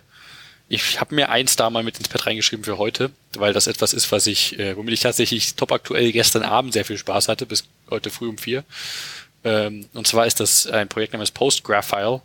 [0.68, 3.92] ich habe mir eins da mal mit ins Pad reingeschrieben für heute, weil das etwas
[3.94, 7.48] ist, was ich, äh, womit ich tatsächlich top aktuell gestern Abend sehr viel Spaß hatte,
[7.48, 8.64] bis heute früh um vier.
[9.44, 12.22] Ähm, und zwar ist das ein Projekt namens PostGraphile.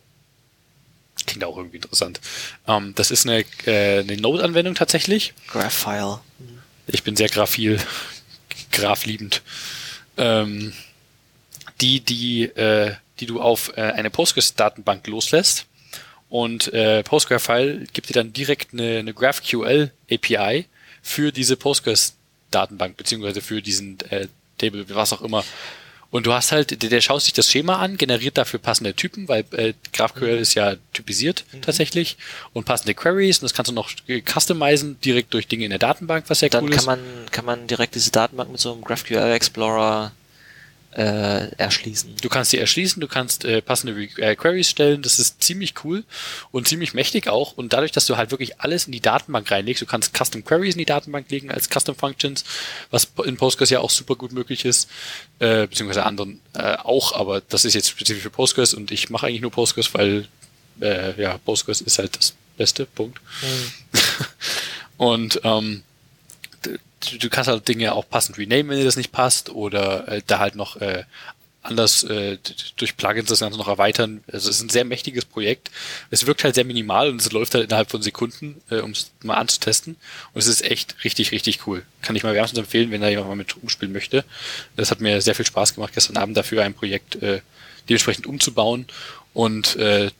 [1.27, 2.21] Klingt auch irgendwie interessant.
[2.69, 5.33] Ähm, das ist eine, äh, eine Node-Anwendung tatsächlich.
[5.51, 6.21] Graphile.
[6.87, 7.81] Ich bin sehr graphil,
[8.73, 9.41] grafliebend.
[10.17, 10.73] Ähm,
[11.81, 15.67] die, die, äh, die du auf äh, eine Postgres-Datenbank loslässt.
[16.29, 20.67] Und äh, PostgreSQL gibt dir dann direkt eine, eine GraphQL API
[21.03, 25.45] für diese Postgres-Datenbank, beziehungsweise für diesen äh, Table, was auch immer.
[26.15, 29.27] Und du hast halt, der, der schaut sich das Schema an, generiert dafür passende Typen,
[29.27, 32.19] weil äh, GraphQL ist ja typisiert tatsächlich.
[32.53, 35.81] Und passende Queries und das kannst du noch äh, customizen direkt durch Dinge in der
[35.81, 36.87] Datenbank, was sehr Dann cool kann ist.
[36.87, 37.01] man,
[37.33, 40.13] kann man direkt diese Datenbank mit so einem GraphQL Explorer
[40.97, 42.15] äh, erschließen.
[42.21, 45.75] Du kannst sie erschließen, du kannst äh, passende Re äh, Queries stellen, das ist ziemlich
[45.85, 46.05] cool
[46.53, 47.57] und ziemlich mächtig auch.
[47.57, 50.75] Und dadurch, dass du halt wirklich alles in die Datenbank reinlegst, du kannst Custom Queries
[50.75, 52.45] in die Datenbank legen als Custom Functions,
[52.91, 54.89] was in Postgres ja auch super gut möglich ist,
[55.41, 59.27] äh, beziehungsweise anderen äh, auch, aber das ist jetzt spezifisch für Postgres und ich mache
[59.27, 60.29] eigentlich nur Postgres, weil
[60.81, 63.21] äh, ja, Postgres ist halt das beste, Punkt.
[64.97, 65.83] und ähm,
[67.05, 70.23] du, du kannst halt Dinge auch passend renamen, wenn dir das nicht passt, oder äh,
[70.27, 71.05] da halt noch äh,
[71.65, 72.39] anders äh,
[72.77, 74.23] durch Plugins das Ganze noch erweitern.
[74.31, 75.71] Also es ist ein sehr mächtiges Projekt.
[76.11, 79.11] Es wirkt halt sehr minimal und es läuft halt innerhalb von Sekunden, äh, um es
[79.23, 79.97] mal anzutesten.
[80.35, 81.83] Und es ist echt richtig, richtig cool.
[82.03, 84.25] Kann ich mal wärmstens empfehlen, wenn da jemand mal mit rumspielen möchte.
[84.77, 87.41] Das hat mir sehr viel Spaß gemacht, gestern Abend dafür ein Projekt äh,
[87.89, 88.87] dementsprechend umzubauen
[89.33, 90.11] und äh,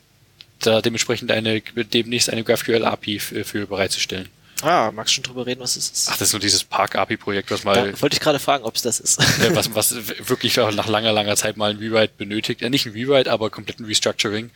[0.59, 4.29] da dementsprechend eine demnächst eine GraphQL API für, für bereitzustellen.
[4.61, 6.09] Ah, magst du schon drüber reden, was es ist?
[6.09, 8.63] Ach, das ist nur dieses Park API Projekt, was mal da wollte ich gerade fragen,
[8.63, 9.19] ob es das ist.
[9.53, 9.95] was, was
[10.27, 12.61] wirklich nach langer, langer Zeit mal ein Rewrite benötigt.
[12.61, 14.51] Äh, nicht ein Rewrite, aber komplett ein Restructuring.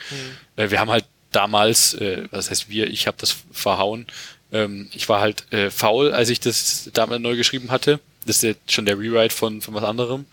[0.56, 4.08] Äh, wir haben halt damals, äh, was heißt wir, ich habe das verhauen.
[4.52, 8.00] Ähm, ich war halt äh, faul, als ich das damals neu geschrieben hatte.
[8.26, 10.26] Das ist jetzt schon der Rewrite von, von was anderem.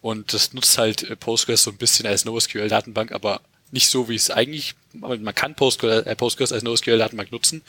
[0.00, 3.40] Und das nutzt halt äh, Postgres so ein bisschen als NoSQL-Datenbank, aber
[3.70, 7.62] nicht so, wie es eigentlich, man kann Postgres, äh, Postgres als NoSQL-Datenbank nutzen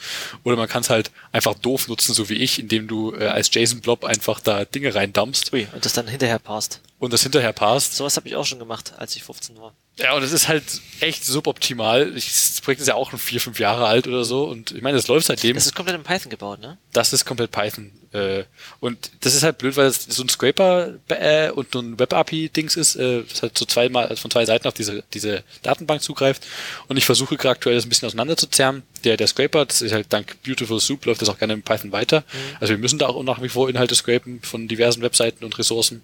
[0.44, 3.52] oder man kann es halt einfach doof nutzen, so wie ich, indem du äh, als
[3.54, 6.80] JSON-Blob einfach da Dinge reindumpst Ui, und das dann hinterher passt.
[6.98, 7.94] und das hinterher passt.
[7.94, 9.74] Sowas habe ich auch schon gemacht, als ich 15 war.
[10.02, 10.64] Ja, und es ist halt
[11.00, 12.16] echt suboptimal.
[12.16, 14.82] Ich, das Projekt ist ja auch schon vier, fünf Jahre alt oder so und ich
[14.82, 15.54] meine, das läuft seitdem.
[15.54, 16.78] Das ist komplett in Python gebaut, ne?
[16.92, 17.92] Das ist komplett Python.
[18.12, 18.44] Äh,
[18.80, 22.96] und das ist halt blöd, weil es so ein Scraper äh, und ein Web-API-Dings ist,
[22.96, 26.46] äh, das halt so zweimal also von zwei Seiten auf diese, diese Datenbank zugreift.
[26.88, 28.82] Und ich versuche gerade aktuell das ein bisschen auseinanderzuzerren.
[29.04, 31.92] Der, der Scraper, das ist halt dank Beautiful Soup, läuft das auch gerne in Python
[31.92, 32.20] weiter.
[32.20, 32.56] Mhm.
[32.58, 36.02] Also wir müssen da auch nach wie vor Inhalte scrapen von diversen Webseiten und Ressourcen.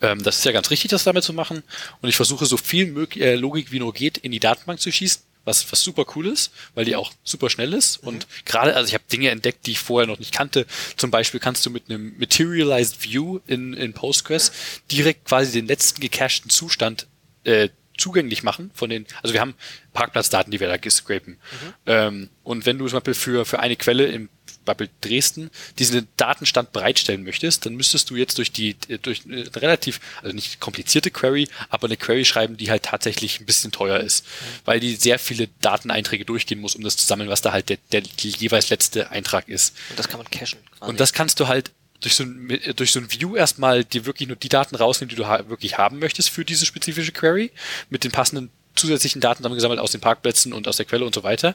[0.00, 1.62] Ähm, das ist ja ganz richtig, das damit zu machen.
[2.00, 4.90] Und ich versuche so viel möglich, äh, Logik wie nur geht in die Datenbank zu
[4.90, 8.02] schießen, was, was super cool ist, weil die auch super schnell ist.
[8.02, 8.08] Mhm.
[8.08, 10.66] Und gerade, also ich habe Dinge entdeckt, die ich vorher noch nicht kannte.
[10.96, 14.52] Zum Beispiel kannst du mit einem Materialized View in, in Postgres
[14.90, 17.06] direkt quasi den letzten gecachten Zustand
[17.44, 19.54] äh, zugänglich machen von den, also wir haben
[19.92, 21.34] Parkplatzdaten, die wir da scrapen.
[21.34, 21.74] Mhm.
[21.86, 24.28] Ähm, und wenn du zum Beispiel für, für eine Quelle im
[24.64, 30.00] Bubble Dresden diesen Datenstand bereitstellen möchtest, dann müsstest du jetzt durch die durch eine relativ
[30.22, 34.24] also nicht komplizierte Query, aber eine Query schreiben, die halt tatsächlich ein bisschen teuer ist,
[34.24, 34.28] mhm.
[34.64, 37.78] weil die sehr viele Dateneinträge durchgehen muss, um das zu sammeln, was da halt der,
[37.92, 39.76] der jeweils letzte Eintrag ist.
[39.90, 40.58] Und das kann man cachen.
[40.78, 40.90] Quasi.
[40.90, 41.70] Und das kannst du halt
[42.00, 45.16] durch so ein, durch so ein View erstmal dir wirklich nur die Daten rausnehmen, die
[45.16, 47.50] du ha wirklich haben möchtest für diese spezifische Query
[47.90, 51.22] mit den passenden zusätzlichen Daten zusammengesammelt aus den Parkplätzen und aus der Quelle und so
[51.22, 51.54] weiter.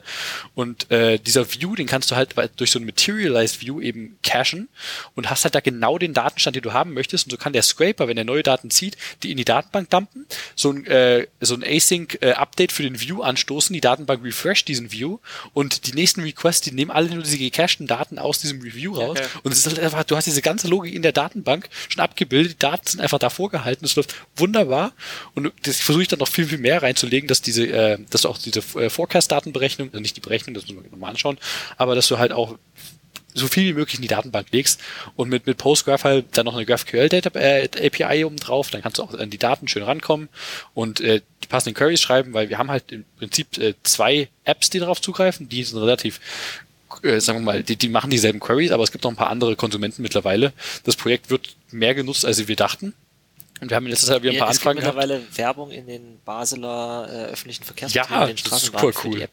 [0.53, 4.67] Und äh, dieser View, den kannst du halt durch so ein Materialized View eben cachen
[5.15, 7.25] und hast halt da genau den Datenstand, den du haben möchtest.
[7.25, 10.25] Und so kann der Scraper, wenn er neue Daten zieht, die in die Datenbank dumpen,
[10.55, 14.91] so ein, äh, so ein Async-Update äh, für den View anstoßen, die Datenbank refresh diesen
[14.91, 15.19] View
[15.53, 19.17] und die nächsten Requests, die nehmen alle nur diese gecachten Daten aus diesem Review raus.
[19.17, 19.27] Okay.
[19.43, 22.53] Und es ist halt einfach, du hast diese ganze Logik in der Datenbank schon abgebildet,
[22.53, 24.93] die Daten sind einfach da vorgehalten, es läuft wunderbar.
[25.33, 28.37] Und das versuche ich dann noch viel, viel mehr legen, dass diese, äh, dass auch
[28.37, 31.37] diese äh, Forecast-Datenberechnung, also nicht die Berechnung, das muss man nochmal anschauen,
[31.77, 32.57] aber dass du halt auch
[33.35, 34.79] so viel wie möglich in die Datenbank legst
[35.15, 38.81] und mit, mit Postgraph halt dann noch eine GraphQL Data, äh, API oben drauf, dann
[38.81, 40.29] kannst du auch an die Daten schön rankommen
[40.73, 44.69] und äh, die passenden Queries schreiben, weil wir haben halt im Prinzip äh, zwei Apps,
[44.69, 46.19] die darauf zugreifen, die sind relativ
[47.03, 49.29] äh, sagen wir mal, die, die machen dieselben Queries, aber es gibt noch ein paar
[49.29, 50.53] andere Konsumenten mittlerweile.
[50.85, 52.93] Das Projekt wird mehr genutzt, als wir dachten.
[53.61, 55.37] Und wir haben letztes Jahr wieder ein paar es Anfragen gibt mittlerweile gehabt.
[55.37, 59.27] Werbung in den Basler äh, öffentlichen Verkehrsmitteln, ja, in den Straßenbahnen super cool.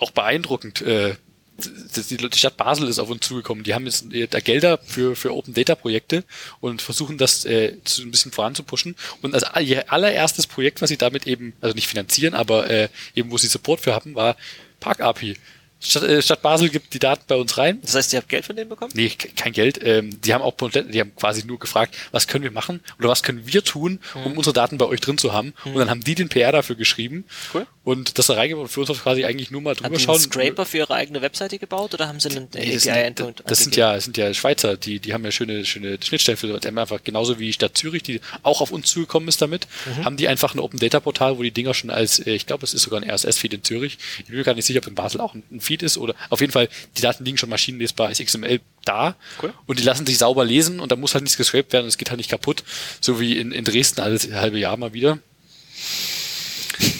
[0.00, 0.82] Auch beeindruckend.
[0.82, 1.16] Äh,
[1.58, 3.64] die, die Stadt Basel ist auf uns zugekommen.
[3.64, 6.24] Die haben jetzt äh, da Gelder für, für Open Data Projekte
[6.60, 8.96] und versuchen das äh, so ein bisschen voranzupuschen.
[9.20, 13.38] Und als allererstes Projekt, was sie damit eben, also nicht finanzieren, aber äh, eben wo
[13.38, 14.36] sie Support für haben, war
[14.80, 15.36] Park API.
[15.82, 17.80] Stadt, äh, Stadt Basel gibt die Daten bei uns rein.
[17.82, 18.92] Das heißt, ihr habt Geld von denen bekommen?
[18.94, 19.80] Nee, kein Geld.
[19.82, 23.22] Ähm, die haben auch die haben quasi nur gefragt, was können wir machen oder was
[23.22, 24.38] können wir tun, um mhm.
[24.38, 25.54] unsere Daten bei euch drin zu haben.
[25.64, 25.72] Mhm.
[25.72, 27.24] Und dann haben die den PR dafür geschrieben.
[27.52, 27.66] Cool.
[27.84, 28.70] Und das da reingebaut.
[28.70, 30.14] Für uns quasi eigentlich nur mal drüber haben schauen.
[30.14, 33.40] Haben sie einen Scraper für ihre eigene Webseite gebaut oder haben sie einen nee, API-Endpunkt?
[33.40, 36.36] Das, das sind ja, das sind ja Schweizer, die, die haben ja schöne, schöne Schnittstellen
[36.36, 40.04] für haben einfach genauso wie Stadt Zürich, die auch auf uns zugekommen ist damit, mhm.
[40.04, 42.64] haben die einfach ein Open Data Portal, wo die Dinger schon als, äh, ich glaube,
[42.64, 43.98] es ist sogar ein RSS-Feed in Zürich.
[44.20, 46.40] Ich bin mir gar nicht sicher, ob in Basel auch ein Feed ist oder auf
[46.40, 49.52] jeden jeden Fall, die Daten liegen schon maschinenlesbar als XML da cool.
[49.66, 51.98] und die lassen sich sauber lesen und da muss halt nichts gescraped werden und es
[51.98, 52.64] geht halt nicht kaputt,
[53.00, 55.18] so wie in, in Dresden alles halbe Jahr mal wieder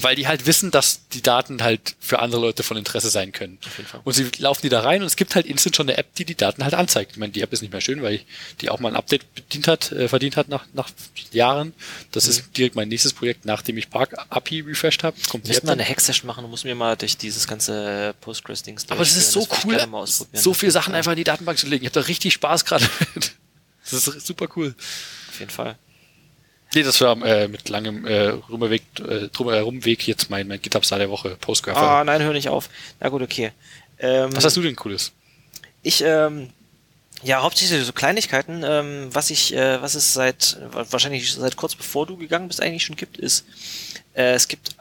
[0.03, 3.59] weil die halt wissen, dass die Daten halt für andere Leute von Interesse sein können.
[4.05, 6.25] Und sie laufen die da rein und es gibt halt instant schon eine App, die
[6.25, 7.13] die Daten halt anzeigt.
[7.13, 8.21] Ich meine, die App ist nicht mehr schön, weil
[8.61, 10.91] die auch mal ein Update bedient hat, äh, verdient hat nach, nach
[11.33, 11.73] Jahren.
[12.13, 12.31] Das mhm.
[12.31, 15.17] ist direkt mein nächstes Projekt, nachdem ich Park API refreshed habe.
[15.17, 19.01] Wir müssen mal eine Hack-Session machen, du musst mir mal durch dieses ganze Postgres-Dings Aber
[19.01, 21.85] das ist so das cool, so viele Sachen einfach in die Datenbank zu legen.
[21.85, 22.89] Ich habe da richtig Spaß gerade.
[23.91, 24.75] Das ist super cool.
[25.29, 25.77] Auf jeden Fall.
[26.75, 31.11] Nee, das war äh, mit langem äh, Rumweg, äh, Rumweg jetzt mein, mein GitHub-Star der
[31.11, 31.77] Woche, Postgraph.
[31.77, 32.71] Ah, nein, hör nicht auf.
[33.01, 33.53] Na gut, okay.
[33.99, 35.13] Ähm, was hast du denn Cooles?
[35.83, 36.51] Ich, ähm,
[37.23, 38.63] ja, hauptsächlich so Kleinigkeiten.
[38.65, 42.85] Ähm, was ich, äh, was es seit, wahrscheinlich seit kurz bevor du gegangen bist, eigentlich
[42.85, 43.45] schon gibt, ist,
[44.15, 44.77] äh, es gibt,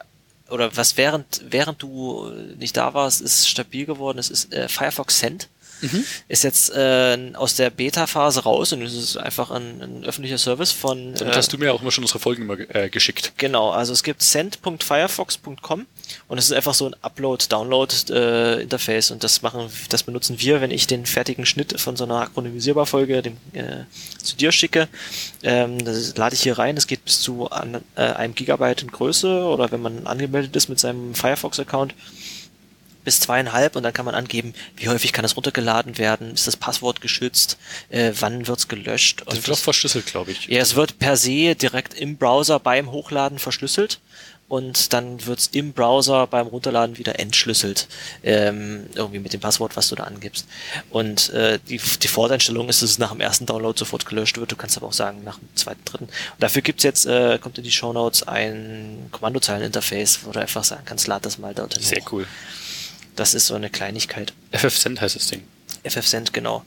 [0.48, 5.18] oder was während, während du nicht da warst, ist stabil geworden, es ist äh, Firefox
[5.18, 5.48] Send.
[5.82, 6.04] Mhm.
[6.28, 10.70] Ist jetzt äh, aus der Beta-Phase raus und es ist einfach ein, ein öffentlicher Service
[10.72, 11.14] von.
[11.14, 13.32] Damit äh, hast du mir auch immer schon unsere Folgen immer äh, geschickt.
[13.36, 15.86] Genau, also es gibt send.firefox.com
[16.28, 20.70] und es ist einfach so ein Upload-Download-Interface äh, und das machen, das benutzen wir, wenn
[20.70, 23.84] ich den fertigen Schnitt von so einer akronymisierbar Folge dem, äh,
[24.22, 24.88] zu dir schicke.
[25.42, 26.76] Ähm, das lade ich hier rein.
[26.76, 30.68] Das geht bis zu an, äh, einem Gigabyte in Größe oder wenn man angemeldet ist
[30.68, 31.94] mit seinem Firefox-Account
[33.04, 36.56] bis zweieinhalb und dann kann man angeben, wie häufig kann es runtergeladen werden, ist das
[36.56, 37.58] Passwort geschützt,
[37.90, 39.22] äh, wann wird's gelöscht.
[39.26, 40.46] Das wird auch verschlüsselt, glaube ich.
[40.46, 44.00] Ja, es wird per se direkt im Browser beim Hochladen verschlüsselt
[44.52, 47.88] und dann wird's im Browser beim Runterladen wieder entschlüsselt,
[48.22, 50.46] ähm, irgendwie mit dem Passwort, was du da angibst.
[50.90, 54.52] Und äh, die, die Voreinstellung ist, dass es nach dem ersten Download sofort gelöscht wird.
[54.52, 56.04] Du kannst aber auch sagen, nach dem zweiten, dritten.
[56.04, 60.64] Und dafür gibt's jetzt, äh, kommt in die Show Notes ein Kommandozeileninterface, wo du einfach
[60.64, 61.82] sagen kannst, lad das mal dort hin.
[61.82, 62.12] Sehr hoch.
[62.12, 62.26] cool.
[63.16, 64.32] Das ist so eine Kleinigkeit.
[64.52, 65.42] FFcent heißt das Ding.
[65.84, 66.64] FFcent, genau.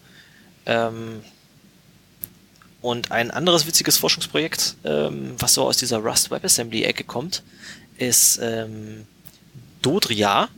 [0.65, 1.21] Ähm,
[2.81, 7.41] und ein anderes witziges Forschungsprojekt, ähm, was so aus dieser Rust WebAssembly-Ecke kommt,
[7.97, 9.07] ist ähm,
[9.81, 10.49] Dodria.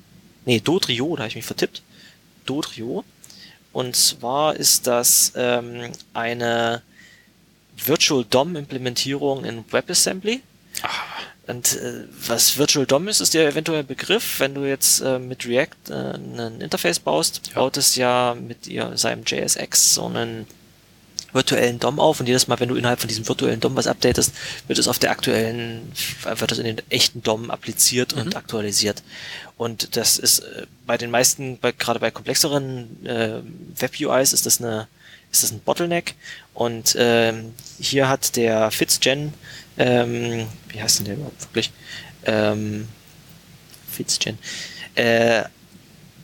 [0.46, 1.84] Nee, Dodrio, da habe ich mich vertippt.
[2.46, 3.06] Dodrio.
[3.72, 6.82] Und zwar ist das ähm, eine
[7.78, 10.42] Virtual DOM-Implementierung in WebAssembly.
[11.48, 14.40] Und äh, was Virtual DOM ist, ist ja eventuell ein Begriff.
[14.40, 17.62] Wenn du jetzt äh, mit React äh, ein Interface baust, Ja.
[17.62, 20.46] baut es ja mit ihr, seinem JSX so einen
[21.34, 24.34] virtuellen DOM auf und jedes Mal, wenn du innerhalb von diesem virtuellen DOM was updatest,
[24.68, 25.92] wird es auf der aktuellen,
[26.24, 29.04] wird es in den echten DOM appliziert und aktualisiert.
[29.58, 33.42] Und das ist äh, bei den meisten, bei, gerade bei komplexeren äh,
[33.80, 34.88] Web-UIs ist das eine,
[35.32, 36.16] ist das ein Bottleneck.
[36.54, 39.34] Und ähm, hier hat der FitzGen,
[39.78, 41.72] ähm, wie heißt denn der überhaupt wirklich?
[42.26, 42.88] Ähm,
[43.92, 44.38] FitzGen,
[44.96, 45.44] äh,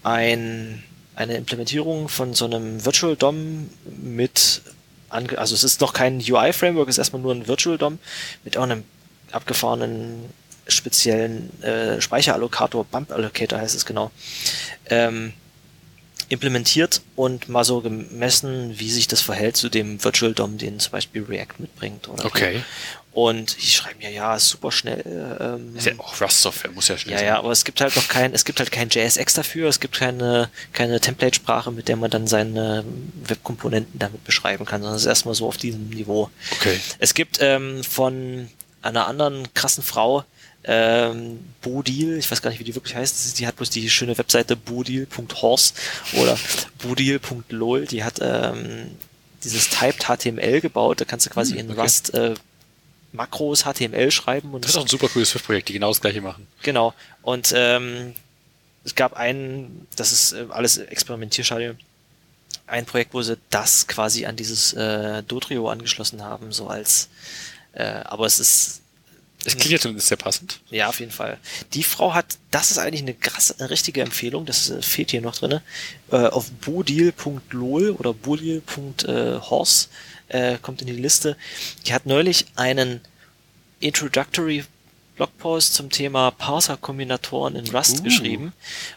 [0.03, 0.83] ein,
[1.15, 3.69] eine Implementierung von so einem Virtual DOM
[4.01, 4.61] mit,
[5.09, 7.99] also es ist noch kein UI-Framework, es ist erstmal nur ein Virtual DOM
[8.43, 8.83] mit auch einem
[9.31, 10.29] abgefahrenen
[10.67, 14.11] speziellen äh, Speicherallokator, Bump Allocator heißt es genau,
[14.89, 15.33] ähm,
[16.29, 20.91] implementiert und mal so gemessen, wie sich das verhält zu dem Virtual DOM, den zum
[20.91, 22.07] Beispiel React mitbringt.
[22.07, 22.63] Oder Okay.
[23.13, 25.03] Und ich schreibe mir, ja, ist super schnell.
[25.39, 27.27] Ähm, Ist ja auch Rust-Software, muss ja schnell ja, sein.
[27.27, 29.95] ja, aber es gibt halt noch kein, es gibt halt kein JSX dafür, es gibt
[29.95, 32.83] keine, keine Template-Sprache, mit der man dann seine
[33.27, 36.31] Webkomponenten damit beschreiben kann, sondern es ist erstmal so auf diesem Niveau.
[36.53, 36.79] Okay.
[36.97, 38.49] Es gibt ähm, von
[38.81, 40.25] einer anderen krassen Frau,
[40.63, 44.17] ähm, Bodil, ich weiß gar nicht, wie die wirklich heißt, die hat bloß die schöne
[44.17, 45.73] Webseite bodil.horse
[46.13, 46.37] oder
[46.79, 48.89] bodil.lol, die hat ähm,
[49.43, 51.81] dieses Typed HTML gebaut, da kannst du quasi in okay.
[51.81, 52.33] Rust äh,
[53.13, 56.19] Makros HTML schreiben und Das ist auch ein super cooles Swift-Projekt, die genau das gleiche
[56.21, 56.47] machen.
[56.63, 56.93] Genau.
[57.21, 58.13] Und ähm,
[58.83, 61.77] es gab ein, das ist äh, alles Experimentierstadium,
[62.67, 67.09] ein Projekt, wo sie das quasi an dieses äh, Dotrio angeschlossen haben, so als,
[67.73, 68.81] äh, aber es ist,
[69.45, 70.59] Es klingt ja zumindest sehr passend.
[70.69, 71.37] ja, auf jeden Fall.
[71.73, 75.21] Die Frau hat, das ist eigentlich eine krasse, eine richtige Empfehlung, das äh, fehlt hier
[75.21, 75.61] noch drinne,
[76.11, 79.89] äh, auf bodil.lol oder bodil.horse äh,
[80.61, 81.37] kommt in die Liste.
[81.85, 83.01] Die hat neulich einen
[83.79, 84.63] Introductory
[85.15, 88.03] Blogpost zum Thema Parser-Kombinatoren in Rust Uh.
[88.03, 88.53] geschrieben.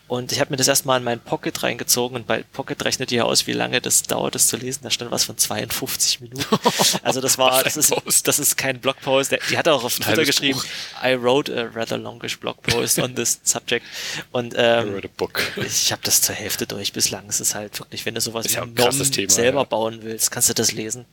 [0.08, 3.26] Und ich habe mir das erstmal in mein Pocket reingezogen und bei Pocket rechnet ihr
[3.26, 4.80] aus, wie lange das dauert, das zu lesen.
[4.82, 6.44] Da stand was von 52 Minuten.
[7.02, 7.92] Also das war, das ist,
[8.26, 9.36] das ist kein Blogpost.
[9.50, 11.04] Die hat auch auf Twitter geschrieben, Buch.
[11.04, 13.84] I wrote a rather longish blog post on this subject.
[14.32, 15.42] Und ähm, wrote a book.
[15.56, 17.26] ich habe das zur Hälfte durch bislang.
[17.28, 19.64] Es ist halt wirklich, wenn du sowas ja Nom Thema, selber ja.
[19.64, 21.04] bauen willst, kannst du das lesen.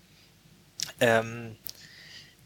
[1.04, 1.56] Ähm,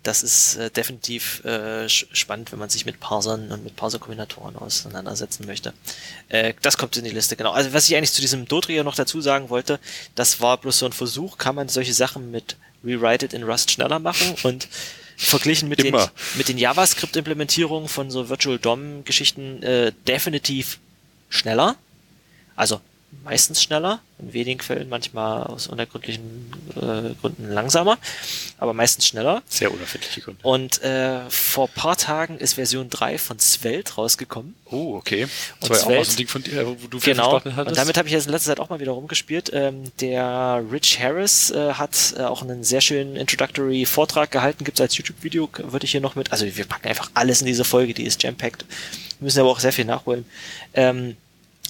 [0.04, 5.46] das ist äh, definitiv äh, spannend, wenn man sich mit Parsern und mit Parser-Kombinatoren auseinandersetzen
[5.46, 5.74] möchte.
[6.30, 7.52] Äh, das kommt in die Liste, genau.
[7.52, 9.80] Also was ich eigentlich zu diesem Dotrio noch dazu sagen wollte,
[10.16, 12.56] das war bloß so ein Versuch, kann man solche Sachen mit
[12.86, 14.70] Rewrite It in Rust schneller machen und
[15.18, 15.98] verglichen mit den,
[16.36, 20.80] mit den JavaScript-Implementierungen von so Virtual DOM-Geschichten äh, definitiv
[21.30, 21.76] schneller.
[22.56, 22.80] Also
[23.24, 27.98] meistens schneller, in wenigen Fällen manchmal aus unergründlichen äh, Gründen langsamer,
[28.58, 29.42] aber meistens schneller.
[29.48, 30.40] Sehr unerfindliche Gründe.
[30.44, 34.56] Und äh, vor paar Tagen ist Version 3 von Svelte rausgekommen.
[34.66, 35.28] Oh, okay.
[35.62, 37.36] Das Und war ja auch so ein Ding von dir, wo du viel Genau.
[37.36, 37.58] hattest.
[37.58, 39.52] Und damit habe ich jetzt in letzter Zeit auch mal wieder rumgespielt.
[39.54, 44.78] Ähm, der Rich Harris äh, hat äh, auch einen sehr schönen Introductory Vortrag gehalten, gibt
[44.80, 46.32] es als YouTube-Video, würde ich hier noch mit.
[46.32, 48.66] Also wir packen einfach alles in diese Folge, die ist jam-packed.
[49.20, 50.26] Wir müssen aber auch sehr viel nachholen.
[50.74, 51.16] Ähm,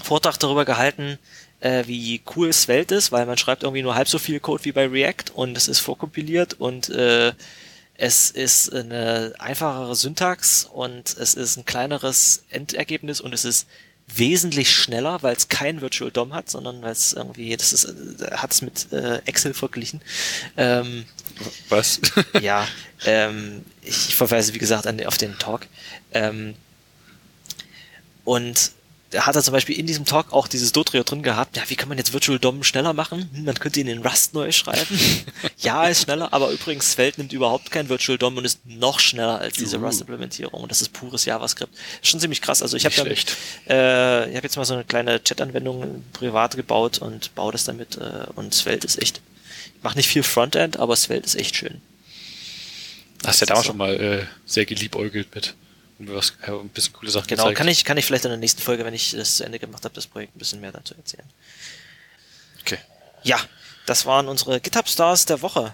[0.04, 1.18] Vortrag darüber gehalten,
[1.60, 4.72] äh, wie cool Svelte ist, weil man schreibt irgendwie nur halb so viel Code wie
[4.72, 7.34] bei React und es ist vorkompiliert und äh,
[7.96, 13.68] es ist eine einfachere Syntax und es ist ein kleineres Endergebnis und es ist
[14.08, 18.32] wesentlich schneller, weil es kein Virtual DOM hat, sondern weil es irgendwie, das ist, äh,
[18.32, 20.02] hat es mit äh, Excel verglichen.
[20.56, 21.06] Ähm,
[21.70, 22.00] Was?
[22.42, 22.68] ja,
[23.06, 25.68] ähm, ich verweise wie gesagt an, auf den Talk.
[26.14, 26.56] Ähm,
[28.24, 28.72] und
[29.12, 31.76] da hat er zum Beispiel in diesem Talk auch dieses Dotrio drin gehabt, ja, wie
[31.76, 33.30] kann man jetzt Virtual DOM schneller machen?
[33.34, 35.00] Hm, man könnte ihn in Rust neu schreiben.
[35.60, 39.40] ja, ist schneller, aber übrigens, Svelte nimmt überhaupt kein Virtual DOM und ist noch schneller
[39.40, 39.86] als diese Juhu.
[39.86, 40.62] Rust-Implementierung.
[40.62, 41.74] Und das ist pures JavaScript.
[42.02, 42.62] Ist schon ziemlich krass.
[42.62, 47.34] Also ich habe äh, ich habe jetzt mal so eine kleine Chat-Anwendung privat gebaut und
[47.34, 49.22] baue das damit äh, und Svelte ist echt,
[49.78, 51.82] ich mache nicht viel Frontend, aber Svelte ist echt schön.
[53.26, 53.72] Hast ja damals so.
[53.72, 55.56] schon mal äh, sehr geliebäugelt mit
[56.00, 57.58] was, äh, ein bisschen coole Sachen Genau, gezeigt.
[57.58, 59.84] kann ich, kann ich vielleicht in der nächsten Folge, wenn ich das zu Ende gemacht
[59.84, 61.28] habe, das Projekt ein bisschen mehr dazu erzählen.
[62.62, 62.78] Okay.
[63.24, 63.40] Ja,
[63.86, 65.74] das waren unsere GitHub-Stars der Woche.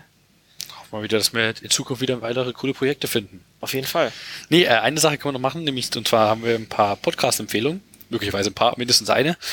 [0.80, 3.44] Hoffen wir wieder, dass wir in Zukunft wieder weitere coole Projekte finden.
[3.60, 4.12] Auf jeden Fall.
[4.50, 6.96] Nee, äh, eine Sache können wir noch machen, nämlich, und zwar haben wir ein paar
[6.96, 7.82] Podcast-Empfehlungen.
[8.14, 9.38] Möglicherweise ein paar, mindestens eine.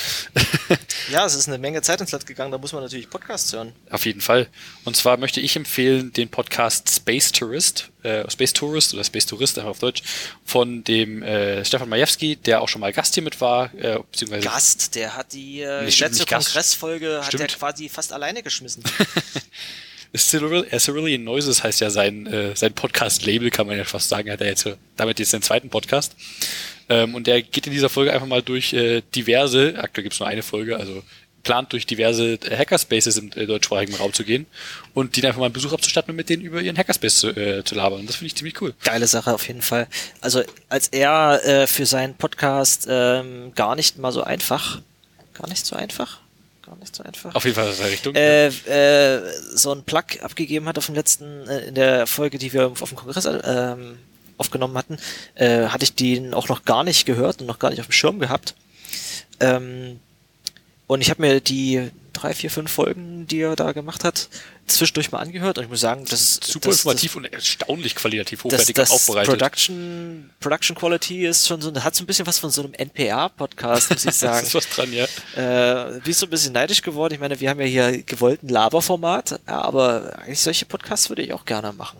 [1.10, 3.72] Ja, es ist eine Menge Zeit ins Land gegangen, da muss man natürlich Podcasts hören.
[3.90, 4.46] Auf jeden Fall.
[4.84, 9.58] Und zwar möchte ich empfehlen den Podcast Space Tourist, äh, Space Tourist oder Space Tourist
[9.58, 10.02] einfach auf Deutsch,
[10.44, 14.46] von dem äh, Stefan Majewski, der auch schon mal Gast hier mit war, äh, beziehungsweise
[14.46, 16.32] Gast, der hat die, äh, Nee, stimmt, letzte.
[16.32, 18.84] Kongressfolge hat er quasi fast alleine geschmissen.
[20.16, 24.30] Cerulean Noises heißt ja sein, äh, sein Podcast-Label, kann man ja fast sagen.
[24.30, 26.16] Hat er jetzt äh, damit jetzt den zweiten Podcast.
[26.90, 30.28] Ähm, und der geht in dieser Folge einfach mal durch äh, diverse, aktuell gibt's nur
[30.28, 31.02] eine Folge, also
[31.42, 34.46] plant durch diverse äh, Hackerspaces im äh, deutschsprachigen Raum zu gehen
[34.92, 37.64] und die einfach mal einen Besuch abzustatten und mit denen über ihren Hackerspace zu, äh,
[37.64, 38.00] zu labern.
[38.00, 38.74] Und das finde ich ziemlich cool.
[38.82, 39.86] Geile Sache auf jeden Fall.
[40.20, 44.82] Also als er äh, für seinen Podcast ähm, gar nicht mal so einfach,
[45.34, 46.20] gar nicht so einfach,
[46.66, 47.34] gar nicht so einfach.
[47.36, 48.14] Auf jeden Fall aus der Richtung.
[48.16, 49.22] äh, äh,
[49.54, 52.88] so ein Plug abgegeben hat auf dem letzten, äh, in der Folge, die wir auf
[52.88, 53.98] dem Kongress ähm,
[54.40, 54.98] aufgenommen hatten,
[55.34, 57.92] äh, hatte ich den auch noch gar nicht gehört und noch gar nicht auf dem
[57.92, 58.54] Schirm gehabt.
[59.38, 60.00] Ähm,
[60.86, 64.28] und ich habe mir die drei, vier, fünf Folgen, die er da gemacht hat,
[64.66, 68.42] zwischendurch mal angehört und ich muss sagen, das ist Super das, informativ und erstaunlich qualitativ
[68.42, 69.30] das, hochwertig das, das aufbereitet.
[69.30, 73.90] Production, Production Quality ist schon so, hat so ein bisschen was von so einem NPR-Podcast,
[73.90, 74.46] muss ich sagen.
[74.46, 75.04] ist was dran, ja.
[75.36, 77.14] Äh, bin ich so ein bisschen neidisch geworden.
[77.14, 81.32] Ich meine, wir haben ja hier gewollt ein Laberformat, aber eigentlich solche Podcasts würde ich
[81.32, 81.98] auch gerne machen.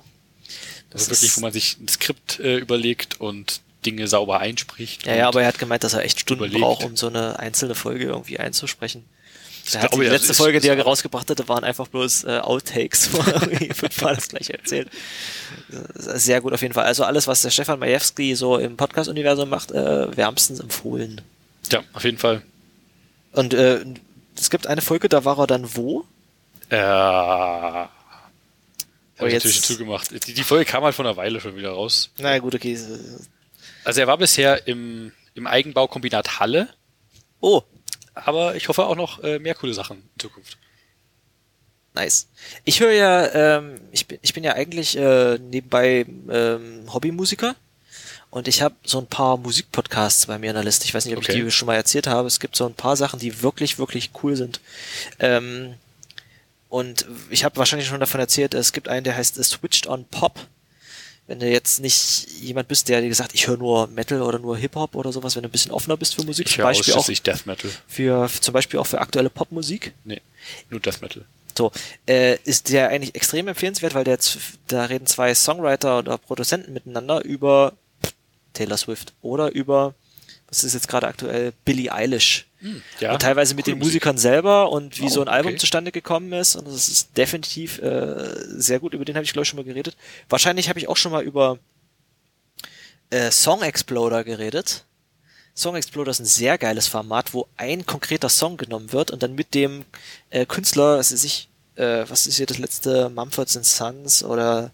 [0.90, 5.06] Das Also wirklich, ist- wo man sich ein Skript äh, überlegt und Dinge sauber einspricht.
[5.06, 6.60] Ja, ja, aber er hat gemeint, dass er echt Stunden überlegt.
[6.62, 9.04] braucht, um so eine einzelne Folge irgendwie einzusprechen.
[9.72, 12.38] Er hat die letzte also ist- Folge, die er rausgebracht hatte, waren einfach bloß äh,
[12.40, 13.40] Outtakes, wo er
[13.74, 14.88] fünfmal das gleiche erzählt.
[15.94, 16.84] Ist Sehr gut auf jeden Fall.
[16.86, 21.20] Also alles, was der Stefan Majewski so im Podcast-Universum macht, äh, wärmstens empfohlen.
[21.70, 22.42] Ja, auf jeden Fall.
[23.32, 23.84] Und äh,
[24.36, 26.04] es gibt eine Folge, da war er dann wo?
[26.70, 26.76] Äh,
[29.20, 30.26] habe Oh, ich natürlich zugemacht.
[30.26, 32.10] Die, die Folge kam halt vor einer Weile schon wieder raus.
[32.18, 32.78] Na gut, okay.
[33.84, 36.68] Also er war bisher im, im Eigenbaukombinat Halle,
[37.40, 37.62] Oh,
[38.14, 40.58] aber ich hoffe auch noch äh, mehr coole Sachen in Zukunft.
[41.94, 42.28] Nice.
[42.64, 47.56] Ich höre ja, ähm, ich bin, ich bin ja eigentlich äh, nebenbei ähm, Hobbymusiker
[48.30, 50.84] und ich habe so ein paar Musikpodcasts bei mir in der Liste.
[50.84, 51.32] Ich weiß nicht, ob Okay.
[51.38, 52.28] ich die schon mal erzählt habe.
[52.28, 54.60] Es gibt so ein paar Sachen, die wirklich, wirklich cool sind.
[55.18, 55.74] Ähm,
[56.70, 60.38] und ich habe wahrscheinlich schon davon erzählt, es gibt einen, der heißt Switched on Pop.
[61.26, 64.56] Wenn du jetzt nicht jemand bist, der dir gesagt, ich höre nur Metal oder nur
[64.56, 67.06] Hip-Hop oder sowas, wenn du ein bisschen offener bist für Musik, Ich zum Beispiel auch
[67.06, 67.70] Death Metal.
[67.86, 69.92] für, zum Beispiel auch für aktuelle Popmusik.
[70.04, 70.20] Nee,
[70.70, 71.24] nur Death Metal.
[71.56, 71.70] So,
[72.06, 74.18] äh, ist der eigentlich extrem empfehlenswert, weil der
[74.68, 77.74] da reden zwei Songwriter oder Produzenten miteinander über
[78.54, 79.94] Taylor Swift oder über,
[80.50, 82.46] was ist jetzt gerade aktuell, Billie Eilish.
[82.98, 83.94] Ja, und teilweise mit den Musik.
[83.94, 85.60] Musikern selber und wie Oh, so ein Album okay.
[85.60, 86.56] zustande gekommen ist.
[86.56, 88.92] Und das ist definitiv äh, sehr gut.
[88.92, 89.96] Über den habe ich, glaube ich, schon mal geredet.
[90.28, 91.58] Wahrscheinlich habe ich auch schon mal über
[93.10, 94.84] äh, Song Exploder geredet.
[95.54, 99.34] Song Exploder ist ein sehr geiles Format, wo ein konkreter Song genommen wird und dann
[99.34, 99.84] mit dem
[100.30, 101.48] äh, Künstler, was ist ich,
[101.80, 104.70] äh, was ist hier das letzte, Mumford Sons oder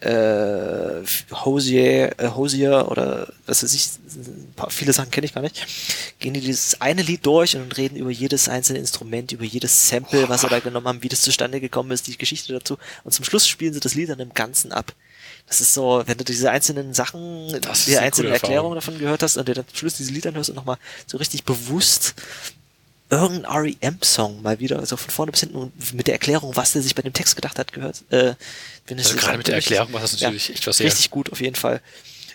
[0.00, 1.04] äh,
[1.44, 5.64] Hosier, äh, Hosier oder was weiß ich, ein paar, viele Sachen kenne ich gar nicht,
[6.18, 10.28] gehen die dieses eine Lied durch und reden über jedes einzelne Instrument, über jedes Sample,
[10.28, 13.24] was sie da genommen haben, wie das zustande gekommen ist, die Geschichte dazu und zum
[13.24, 14.92] Schluss spielen sie das Lied dann im Ganzen ab.
[15.46, 17.48] Das ist so, wenn du diese einzelnen Sachen,
[17.86, 18.32] die einzelnen.
[18.32, 21.16] Erklärungen davon gehört hast und dir dann zum Schluss diese Lied anhörst und nochmal so
[21.18, 22.14] richtig bewusst
[23.10, 26.82] irgendein REM-Song mal wieder, also von vorne bis hinten und mit der Erklärung, was der
[26.82, 28.04] sich bei dem Text gedacht hat, gehört.
[28.10, 28.34] Äh,
[28.86, 31.40] wenn es Also gerade mit der Erklärung war das natürlich echt was Richtig gut, auf
[31.40, 31.80] jeden Fall.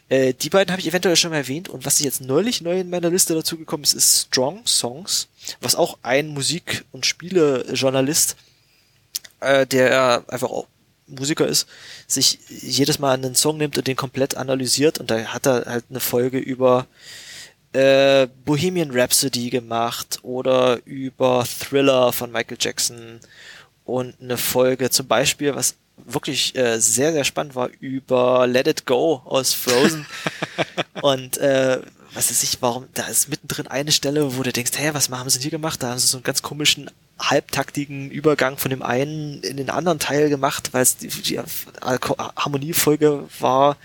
[0.10, 2.90] Äh, die beiden habe ich eventuell schon mal erwähnt und was jetzt neulich neu in
[2.90, 5.28] meiner Liste dazugekommen ist, ist Strong Songs,
[5.62, 8.36] was auch ein Musik- und Spielejournalist,
[9.40, 10.68] äh, der einfach auch
[11.08, 11.68] Musiker ist,
[12.08, 15.86] sich jedes Mal einen Song nimmt und den komplett analysiert und da hat er halt
[15.90, 16.88] eine Folge über
[17.76, 23.20] äh, Bohemian Rhapsody gemacht oder über Thriller von Michael Jackson
[23.84, 28.86] und eine Folge zum Beispiel, was wirklich äh, sehr, sehr spannend war, über Let It
[28.86, 30.06] Go aus Frozen.
[31.02, 31.82] und äh,
[32.14, 35.30] was weiß ich, warum, da ist mittendrin eine Stelle, wo du denkst, hey, was haben
[35.30, 35.84] sie denn hier gemacht?
[35.84, 36.90] Da haben sie so einen ganz komischen
[37.20, 43.26] halbtaktigen Übergang von dem einen in den anderen Teil gemacht, weil es die, die Harmoniefolge
[43.40, 43.78] war,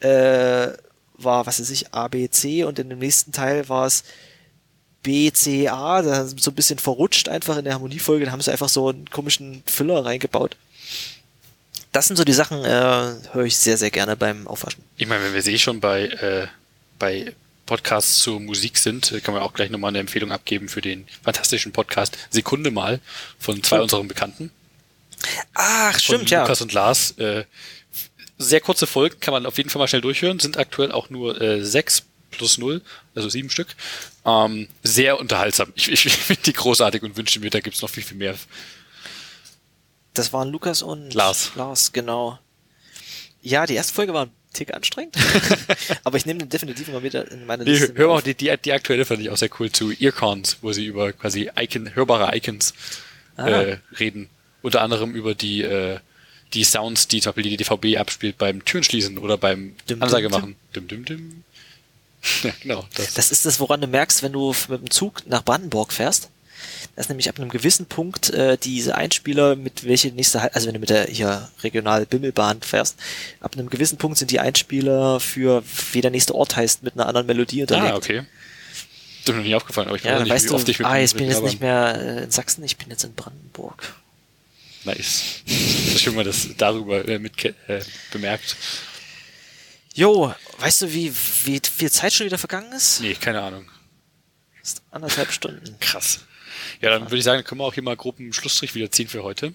[0.00, 0.68] äh,
[1.24, 4.04] war, was weiß ich, A, B, C und in dem nächsten Teil war es
[5.02, 8.52] B, C, A, da so ein bisschen verrutscht einfach in der Harmoniefolge, da haben sie
[8.52, 10.56] einfach so einen komischen Füller reingebaut.
[11.90, 14.82] Das sind so die Sachen, äh, höre ich sehr, sehr gerne beim Aufwaschen.
[14.96, 16.46] Ich meine, wenn wir eh schon bei, äh,
[16.98, 17.34] bei
[17.66, 21.06] Podcasts zur Musik sind, äh, kann man auch gleich nochmal eine Empfehlung abgeben für den
[21.22, 23.00] fantastischen Podcast Sekunde mal
[23.38, 24.50] von zwei unseren Bekannten.
[25.54, 26.42] Ach, stimmt, ja.
[26.42, 27.12] Lukas und Lars.
[27.18, 27.44] Äh,
[28.42, 31.40] sehr kurze Folgen, kann man auf jeden Fall mal schnell durchhören, sind aktuell auch nur
[31.40, 32.80] äh, sechs plus null,
[33.14, 33.68] also sieben Stück.
[34.24, 35.72] Ähm, sehr unterhaltsam.
[35.74, 38.34] Ich, ich finde die großartig und wünsche mir, da gibt's noch viel, viel mehr.
[40.14, 41.52] Das waren Lukas und Lars.
[41.56, 42.38] Lars, genau.
[43.40, 45.16] Ja, die erste Folge war ein Tick anstrengend,
[46.04, 47.94] aber ich nehme den definitiv mal wieder in meine Nee, Liste.
[47.96, 50.84] hör mal, die, die, die aktuelle fand ich auch sehr cool zu Earcons, wo sie
[50.84, 52.74] über quasi Icon, hörbare Icons
[53.36, 53.48] Ah.
[53.48, 54.28] äh, reden.
[54.60, 55.98] Unter anderem über die, äh,
[56.54, 60.28] die Sounds, die zum Beispiel die DVB abspielt beim Türen schließen oder beim Dim, Ansage
[60.28, 60.56] dim, machen.
[60.74, 61.44] Dim, dim, dim.
[62.44, 62.86] Ja, genau.
[62.94, 63.14] Das.
[63.14, 66.28] Das ist das, woran du merkst, wenn du mit dem Zug nach Brandenburg fährst.
[66.94, 70.68] Das ist nämlich ab einem gewissen Punkt äh, diese Einspieler mit welche nächste, Halt- also
[70.68, 72.96] wenn du mit der hier regional Bimmelbahn fährst,
[73.40, 77.06] ab einem gewissen Punkt sind die Einspieler für wie der nächste Ort heißt mit einer
[77.06, 77.92] anderen Melodie unterlegt.
[77.92, 78.18] ah, okay.
[79.24, 80.68] Das ist mir noch nie aufgefallen, aber ich Ja, weiß nicht, weißt wie du, oft
[80.68, 83.02] ich mit ah, jetzt bin ich jetzt nicht mehr äh, in Sachsen, ich bin jetzt
[83.04, 83.94] in Brandenburg.
[84.84, 85.22] Nice.
[85.96, 87.52] Schön, mal das darüber äh, mit äh,
[88.10, 88.56] bemerkt.
[89.94, 91.12] Jo, weißt du, wie,
[91.44, 93.00] wie viel Zeit schon wieder vergangen ist?
[93.00, 93.68] Nee, keine Ahnung.
[94.60, 95.76] Das ist anderthalb Stunden.
[95.80, 96.20] Krass.
[96.80, 99.08] Ja, dann würde ich sagen, können wir auch hier mal grob einen Schlussstrich wieder ziehen
[99.08, 99.52] für heute.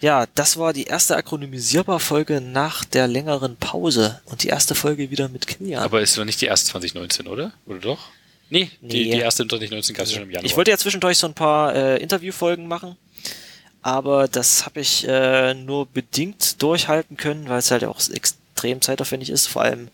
[0.00, 5.28] Ja, das war die erste Akronymisierbar-Folge nach der längeren Pause und die erste Folge wieder
[5.28, 5.82] mit Kilian.
[5.82, 7.52] Aber ist noch nicht die erste 2019, oder?
[7.66, 8.08] Oder doch?
[8.50, 9.14] Nee, Die, Nee.
[9.14, 10.44] die erste 2019 gab es schon im Januar.
[10.44, 12.96] Ich wollte ja zwischendurch so ein paar äh, Interviewfolgen machen,
[13.82, 19.30] aber das habe ich äh, nur bedingt durchhalten können, weil es halt auch extrem zeitaufwendig
[19.30, 19.88] ist, vor allem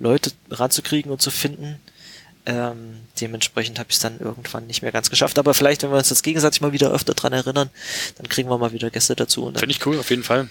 [0.00, 1.78] Leute ranzukriegen und zu finden.
[2.46, 5.38] Ähm, dementsprechend habe ich es dann irgendwann nicht mehr ganz geschafft.
[5.38, 7.70] Aber vielleicht, wenn wir uns jetzt gegenseitig mal wieder öfter dran erinnern,
[8.16, 9.52] dann kriegen wir mal wieder Gäste dazu.
[9.54, 10.48] Finde ich cool, auf jeden Fall.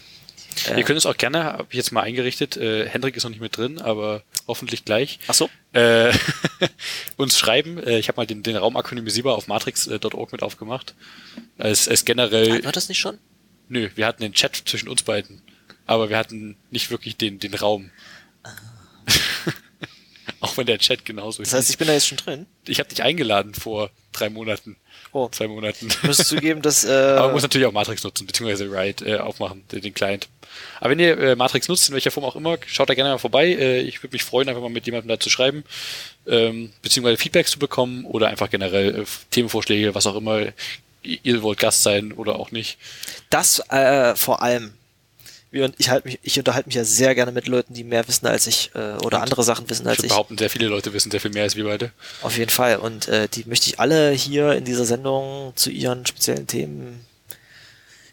[0.70, 0.78] Äh.
[0.78, 3.42] Ihr könnt es auch gerne, habe ich jetzt mal eingerichtet, äh, Hendrik ist noch nicht
[3.42, 5.20] mit drin, aber hoffentlich gleich.
[5.28, 6.12] ach so, Äh,
[7.18, 7.78] uns schreiben.
[7.78, 10.96] Äh, ich habe mal den, den Raum akronymisierbar auf matrix.org mit aufgemacht.
[11.58, 13.18] Als, als generell, war das nicht schon?
[13.70, 15.42] nö, wir hatten den Chat zwischen uns beiden,
[15.86, 17.92] aber wir hatten nicht wirklich den, den Raum.
[20.40, 22.46] auch wenn der Chat genauso Das heißt, ich bin da jetzt schon drin.
[22.68, 24.78] Ich habe dich eingeladen vor drei Monaten,
[25.12, 25.88] Oh, zwei Monaten.
[25.88, 29.18] ich muss zugeben, dass äh, Aber man muss natürlich auch Matrix nutzen, beziehungsweise Riot äh,
[29.18, 30.28] aufmachen, den, den Client.
[30.80, 33.18] Aber wenn ihr äh, Matrix nutzt, in welcher Form auch immer, schaut da gerne mal
[33.18, 33.48] vorbei.
[33.48, 35.64] Äh, ich würde mich freuen, einfach mal mit jemandem da zu schreiben,
[36.28, 40.48] ähm, beziehungsweise Feedbacks zu bekommen oder einfach generell äh, Themenvorschläge, was auch immer.
[41.04, 42.78] Ihr wollt Gast sein oder auch nicht.
[43.30, 44.74] das äh, vor allem.
[45.50, 48.28] Wir- Ich, halt mich, ich unterhalte mich ja sehr gerne mit Leuten, die mehr wissen
[48.28, 50.12] als ich äh, oder andere Sachen wissen Ich als würde ich.
[50.12, 51.92] behaupten, sehr viele Leute wissen sehr viel mehr als wir beide.
[52.22, 52.78] Auf jeden Fall.
[52.78, 57.06] Und äh, die möchte ich alle hier in dieser Sendung zu ihren speziellen Themen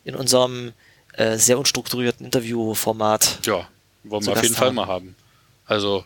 [0.04, 0.72] in unserem
[1.14, 3.40] äh, sehr unstrukturierten Interviewformat.
[3.46, 3.68] Ja,
[4.04, 4.74] wollen wir auf jeden Fall haben.
[4.76, 5.16] mal haben.
[5.66, 6.04] Also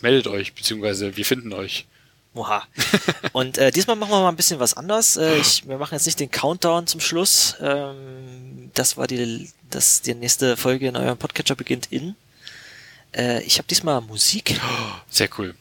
[0.00, 1.86] meldet euch, beziehungsweise wir finden euch.
[2.34, 2.62] Oha.
[3.32, 5.16] Und äh, diesmal machen wir mal ein bisschen was anders.
[5.16, 7.56] Äh, ich, wir machen jetzt nicht den Countdown zum Schluss.
[7.60, 12.16] Ähm, das war die, das, die nächste Folge in eurem Podcatcher beginnt in.
[13.14, 14.58] Äh, ich habe diesmal Musik.
[15.10, 15.54] Sehr cool.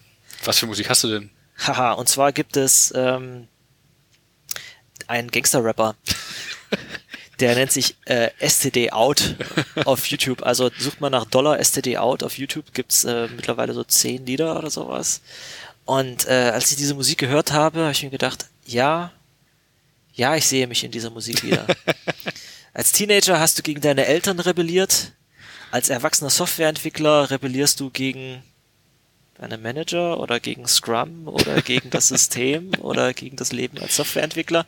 [0.46, 1.30] Was für Musik hast du denn?
[1.58, 3.48] Haha, und zwar gibt es ähm,
[5.08, 5.96] einen Gangster-Rapper,
[7.40, 9.36] der nennt sich äh, STD Out
[9.86, 10.42] auf YouTube.
[10.44, 14.58] Also sucht mal nach Dollar STD Out auf YouTube, gibt's äh, mittlerweile so zehn Lieder
[14.58, 15.22] oder sowas.
[15.92, 19.12] Und äh, als ich diese Musik gehört habe, habe ich mir gedacht, ja,
[20.14, 21.68] ja, ich sehe mich in dieser Musik wieder.
[22.74, 25.12] Als Teenager hast du gegen deine Eltern rebelliert.
[25.70, 28.42] Als erwachsener Softwareentwickler rebellierst du gegen
[29.38, 34.66] deine Manager oder gegen Scrum oder gegen das System oder gegen das Leben als Softwareentwickler.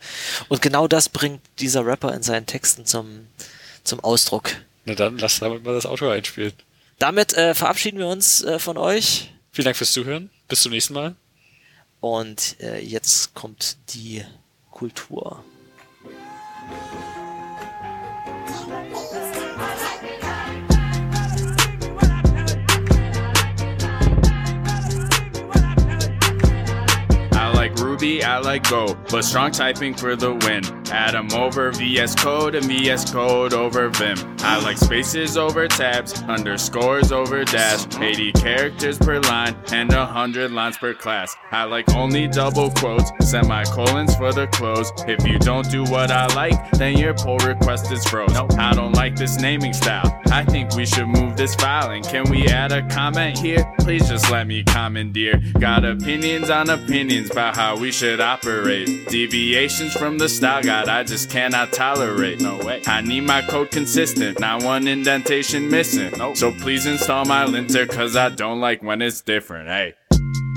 [0.50, 3.28] Und genau das bringt dieser Rapper in seinen Texten zum,
[3.86, 4.52] zum Ausdruck.
[4.84, 6.52] Na dann, lass damit mal das Auto einspielen.
[7.00, 10.32] Damit äh, verabschieden wir uns äh, von euch Vielen Dank fürs Zuhören.
[10.48, 11.16] Bis zum nächsten Mal.
[12.04, 14.26] und äh, jetzt kommt die
[14.72, 15.42] Kultur.
[27.32, 30.83] I like Ruby, I like Go, but strong typing for the win.
[30.94, 34.18] Atom over VS Code and VS Code over Vim.
[34.40, 40.78] I like spaces over tabs, underscores over dash, 80 characters per line, and 100 lines
[40.78, 41.36] per class.
[41.52, 44.92] I like only double quotes, semicolons for the close.
[45.08, 48.32] If you don't do what I like, then your pull request is froze.
[48.34, 48.54] Nope.
[48.60, 50.22] I don't like this naming style.
[50.28, 53.66] I think we should move this file, and can we add a comment here?
[53.80, 55.42] Please just let me commandeer.
[55.60, 59.08] Got opinions on opinions about how we should operate.
[59.10, 62.42] Deviations from the style guide I just cannot tolerate.
[62.42, 62.82] No way.
[62.88, 66.14] I need my code consistent, not one indentation missing.
[66.18, 66.38] Nope.
[66.38, 69.70] So please install my linter, cause I don't like when it's different.
[69.70, 69.94] Hey.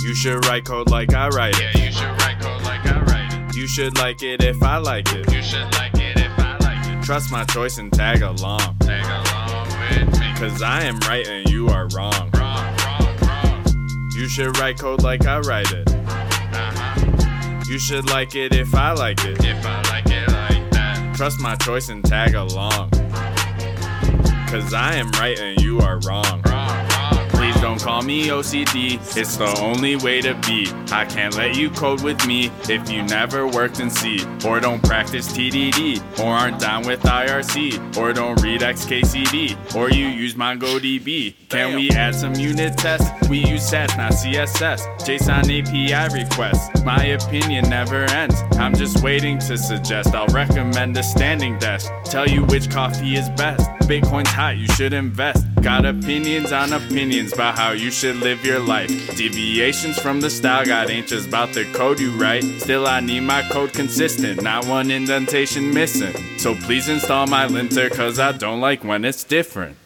[0.03, 1.75] You should write code like I write it.
[1.75, 3.57] Yeah, you should write code like I write it.
[3.57, 5.33] You should like it if I like it.
[5.33, 7.05] You should like it if I like it.
[7.05, 8.79] Trust my choice and tag along.
[8.81, 10.33] Tag along with me.
[10.37, 12.31] Cause I am right and you are wrong.
[12.35, 13.65] Wrong, wrong, wrong.
[14.15, 15.89] You should write code like I write it.
[17.69, 19.45] You should like it if I like it.
[19.45, 21.17] If I like it like that.
[21.17, 22.91] Trust my choice and tag along.
[24.49, 26.43] Cause I am right and you are wrong.
[26.47, 26.86] Wrong,
[27.67, 30.69] don't call me OCD, it's the only way to be.
[30.93, 34.81] I can't let you code with me if you never worked in C, or don't
[34.85, 41.35] practice TDD, or aren't down with IRC, or don't read XKCD, or you use MongoDB.
[41.49, 43.11] Can we add some unit tests?
[43.29, 44.87] We use SAS, not CSS.
[45.01, 46.85] JSON API requests.
[46.85, 48.41] My opinion never ends.
[48.61, 50.15] I'm just waiting to suggest.
[50.15, 51.91] I'll recommend a standing desk.
[52.05, 53.69] Tell you which coffee is best.
[53.89, 55.45] Bitcoin's hot, you should invest.
[55.63, 59.17] Got opinions on opinions about how you should live your life.
[59.17, 62.45] Deviations from the style guide ain't just about the code you write.
[62.61, 66.15] Still, I need my code consistent, not one indentation missing.
[66.39, 69.77] So please install my linter, cause I don't like when it's different.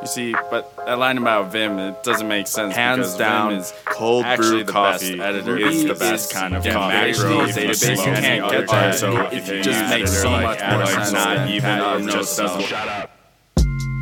[0.00, 2.74] You see, but that line about Vim, it doesn't make sense.
[2.74, 5.58] Hands down, Vim is cold brew the coffee best editor.
[5.58, 6.94] is the best kind of yeah, coffee.
[6.94, 8.94] macro database, you can't get that.
[8.94, 11.12] So if it just makes so much more sense.
[11.12, 13.10] not even Patty of knows just doesn't- Shut up.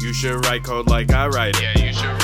[0.02, 1.62] You should write code like I write it.
[1.62, 2.22] Yeah, you should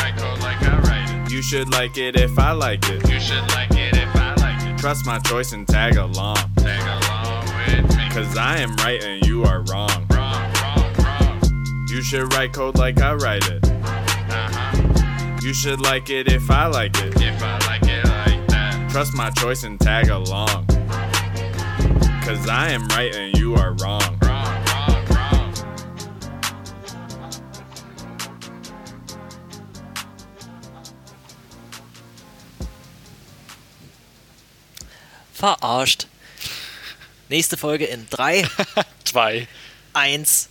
[1.33, 3.09] You should like it if I like it.
[3.09, 4.79] You should like it if I like it.
[4.79, 6.37] Trust my choice and tag along.
[6.57, 8.11] Tag along with me.
[8.11, 10.07] Cause I am right and you are wrong.
[10.11, 11.41] Wrong, wrong, wrong.
[11.89, 13.65] You should write code like I write it.
[13.65, 15.39] Uh-huh.
[15.43, 17.19] You should like it if I like it.
[17.23, 18.91] If I like it like that.
[18.91, 20.67] Trust my choice and tag along.
[22.27, 24.22] Cause I am right and you are wrong.
[35.43, 36.07] Verarscht.
[37.29, 38.47] Nächste Folge in 3,
[39.05, 39.49] Zwei.
[39.93, 40.49] 1.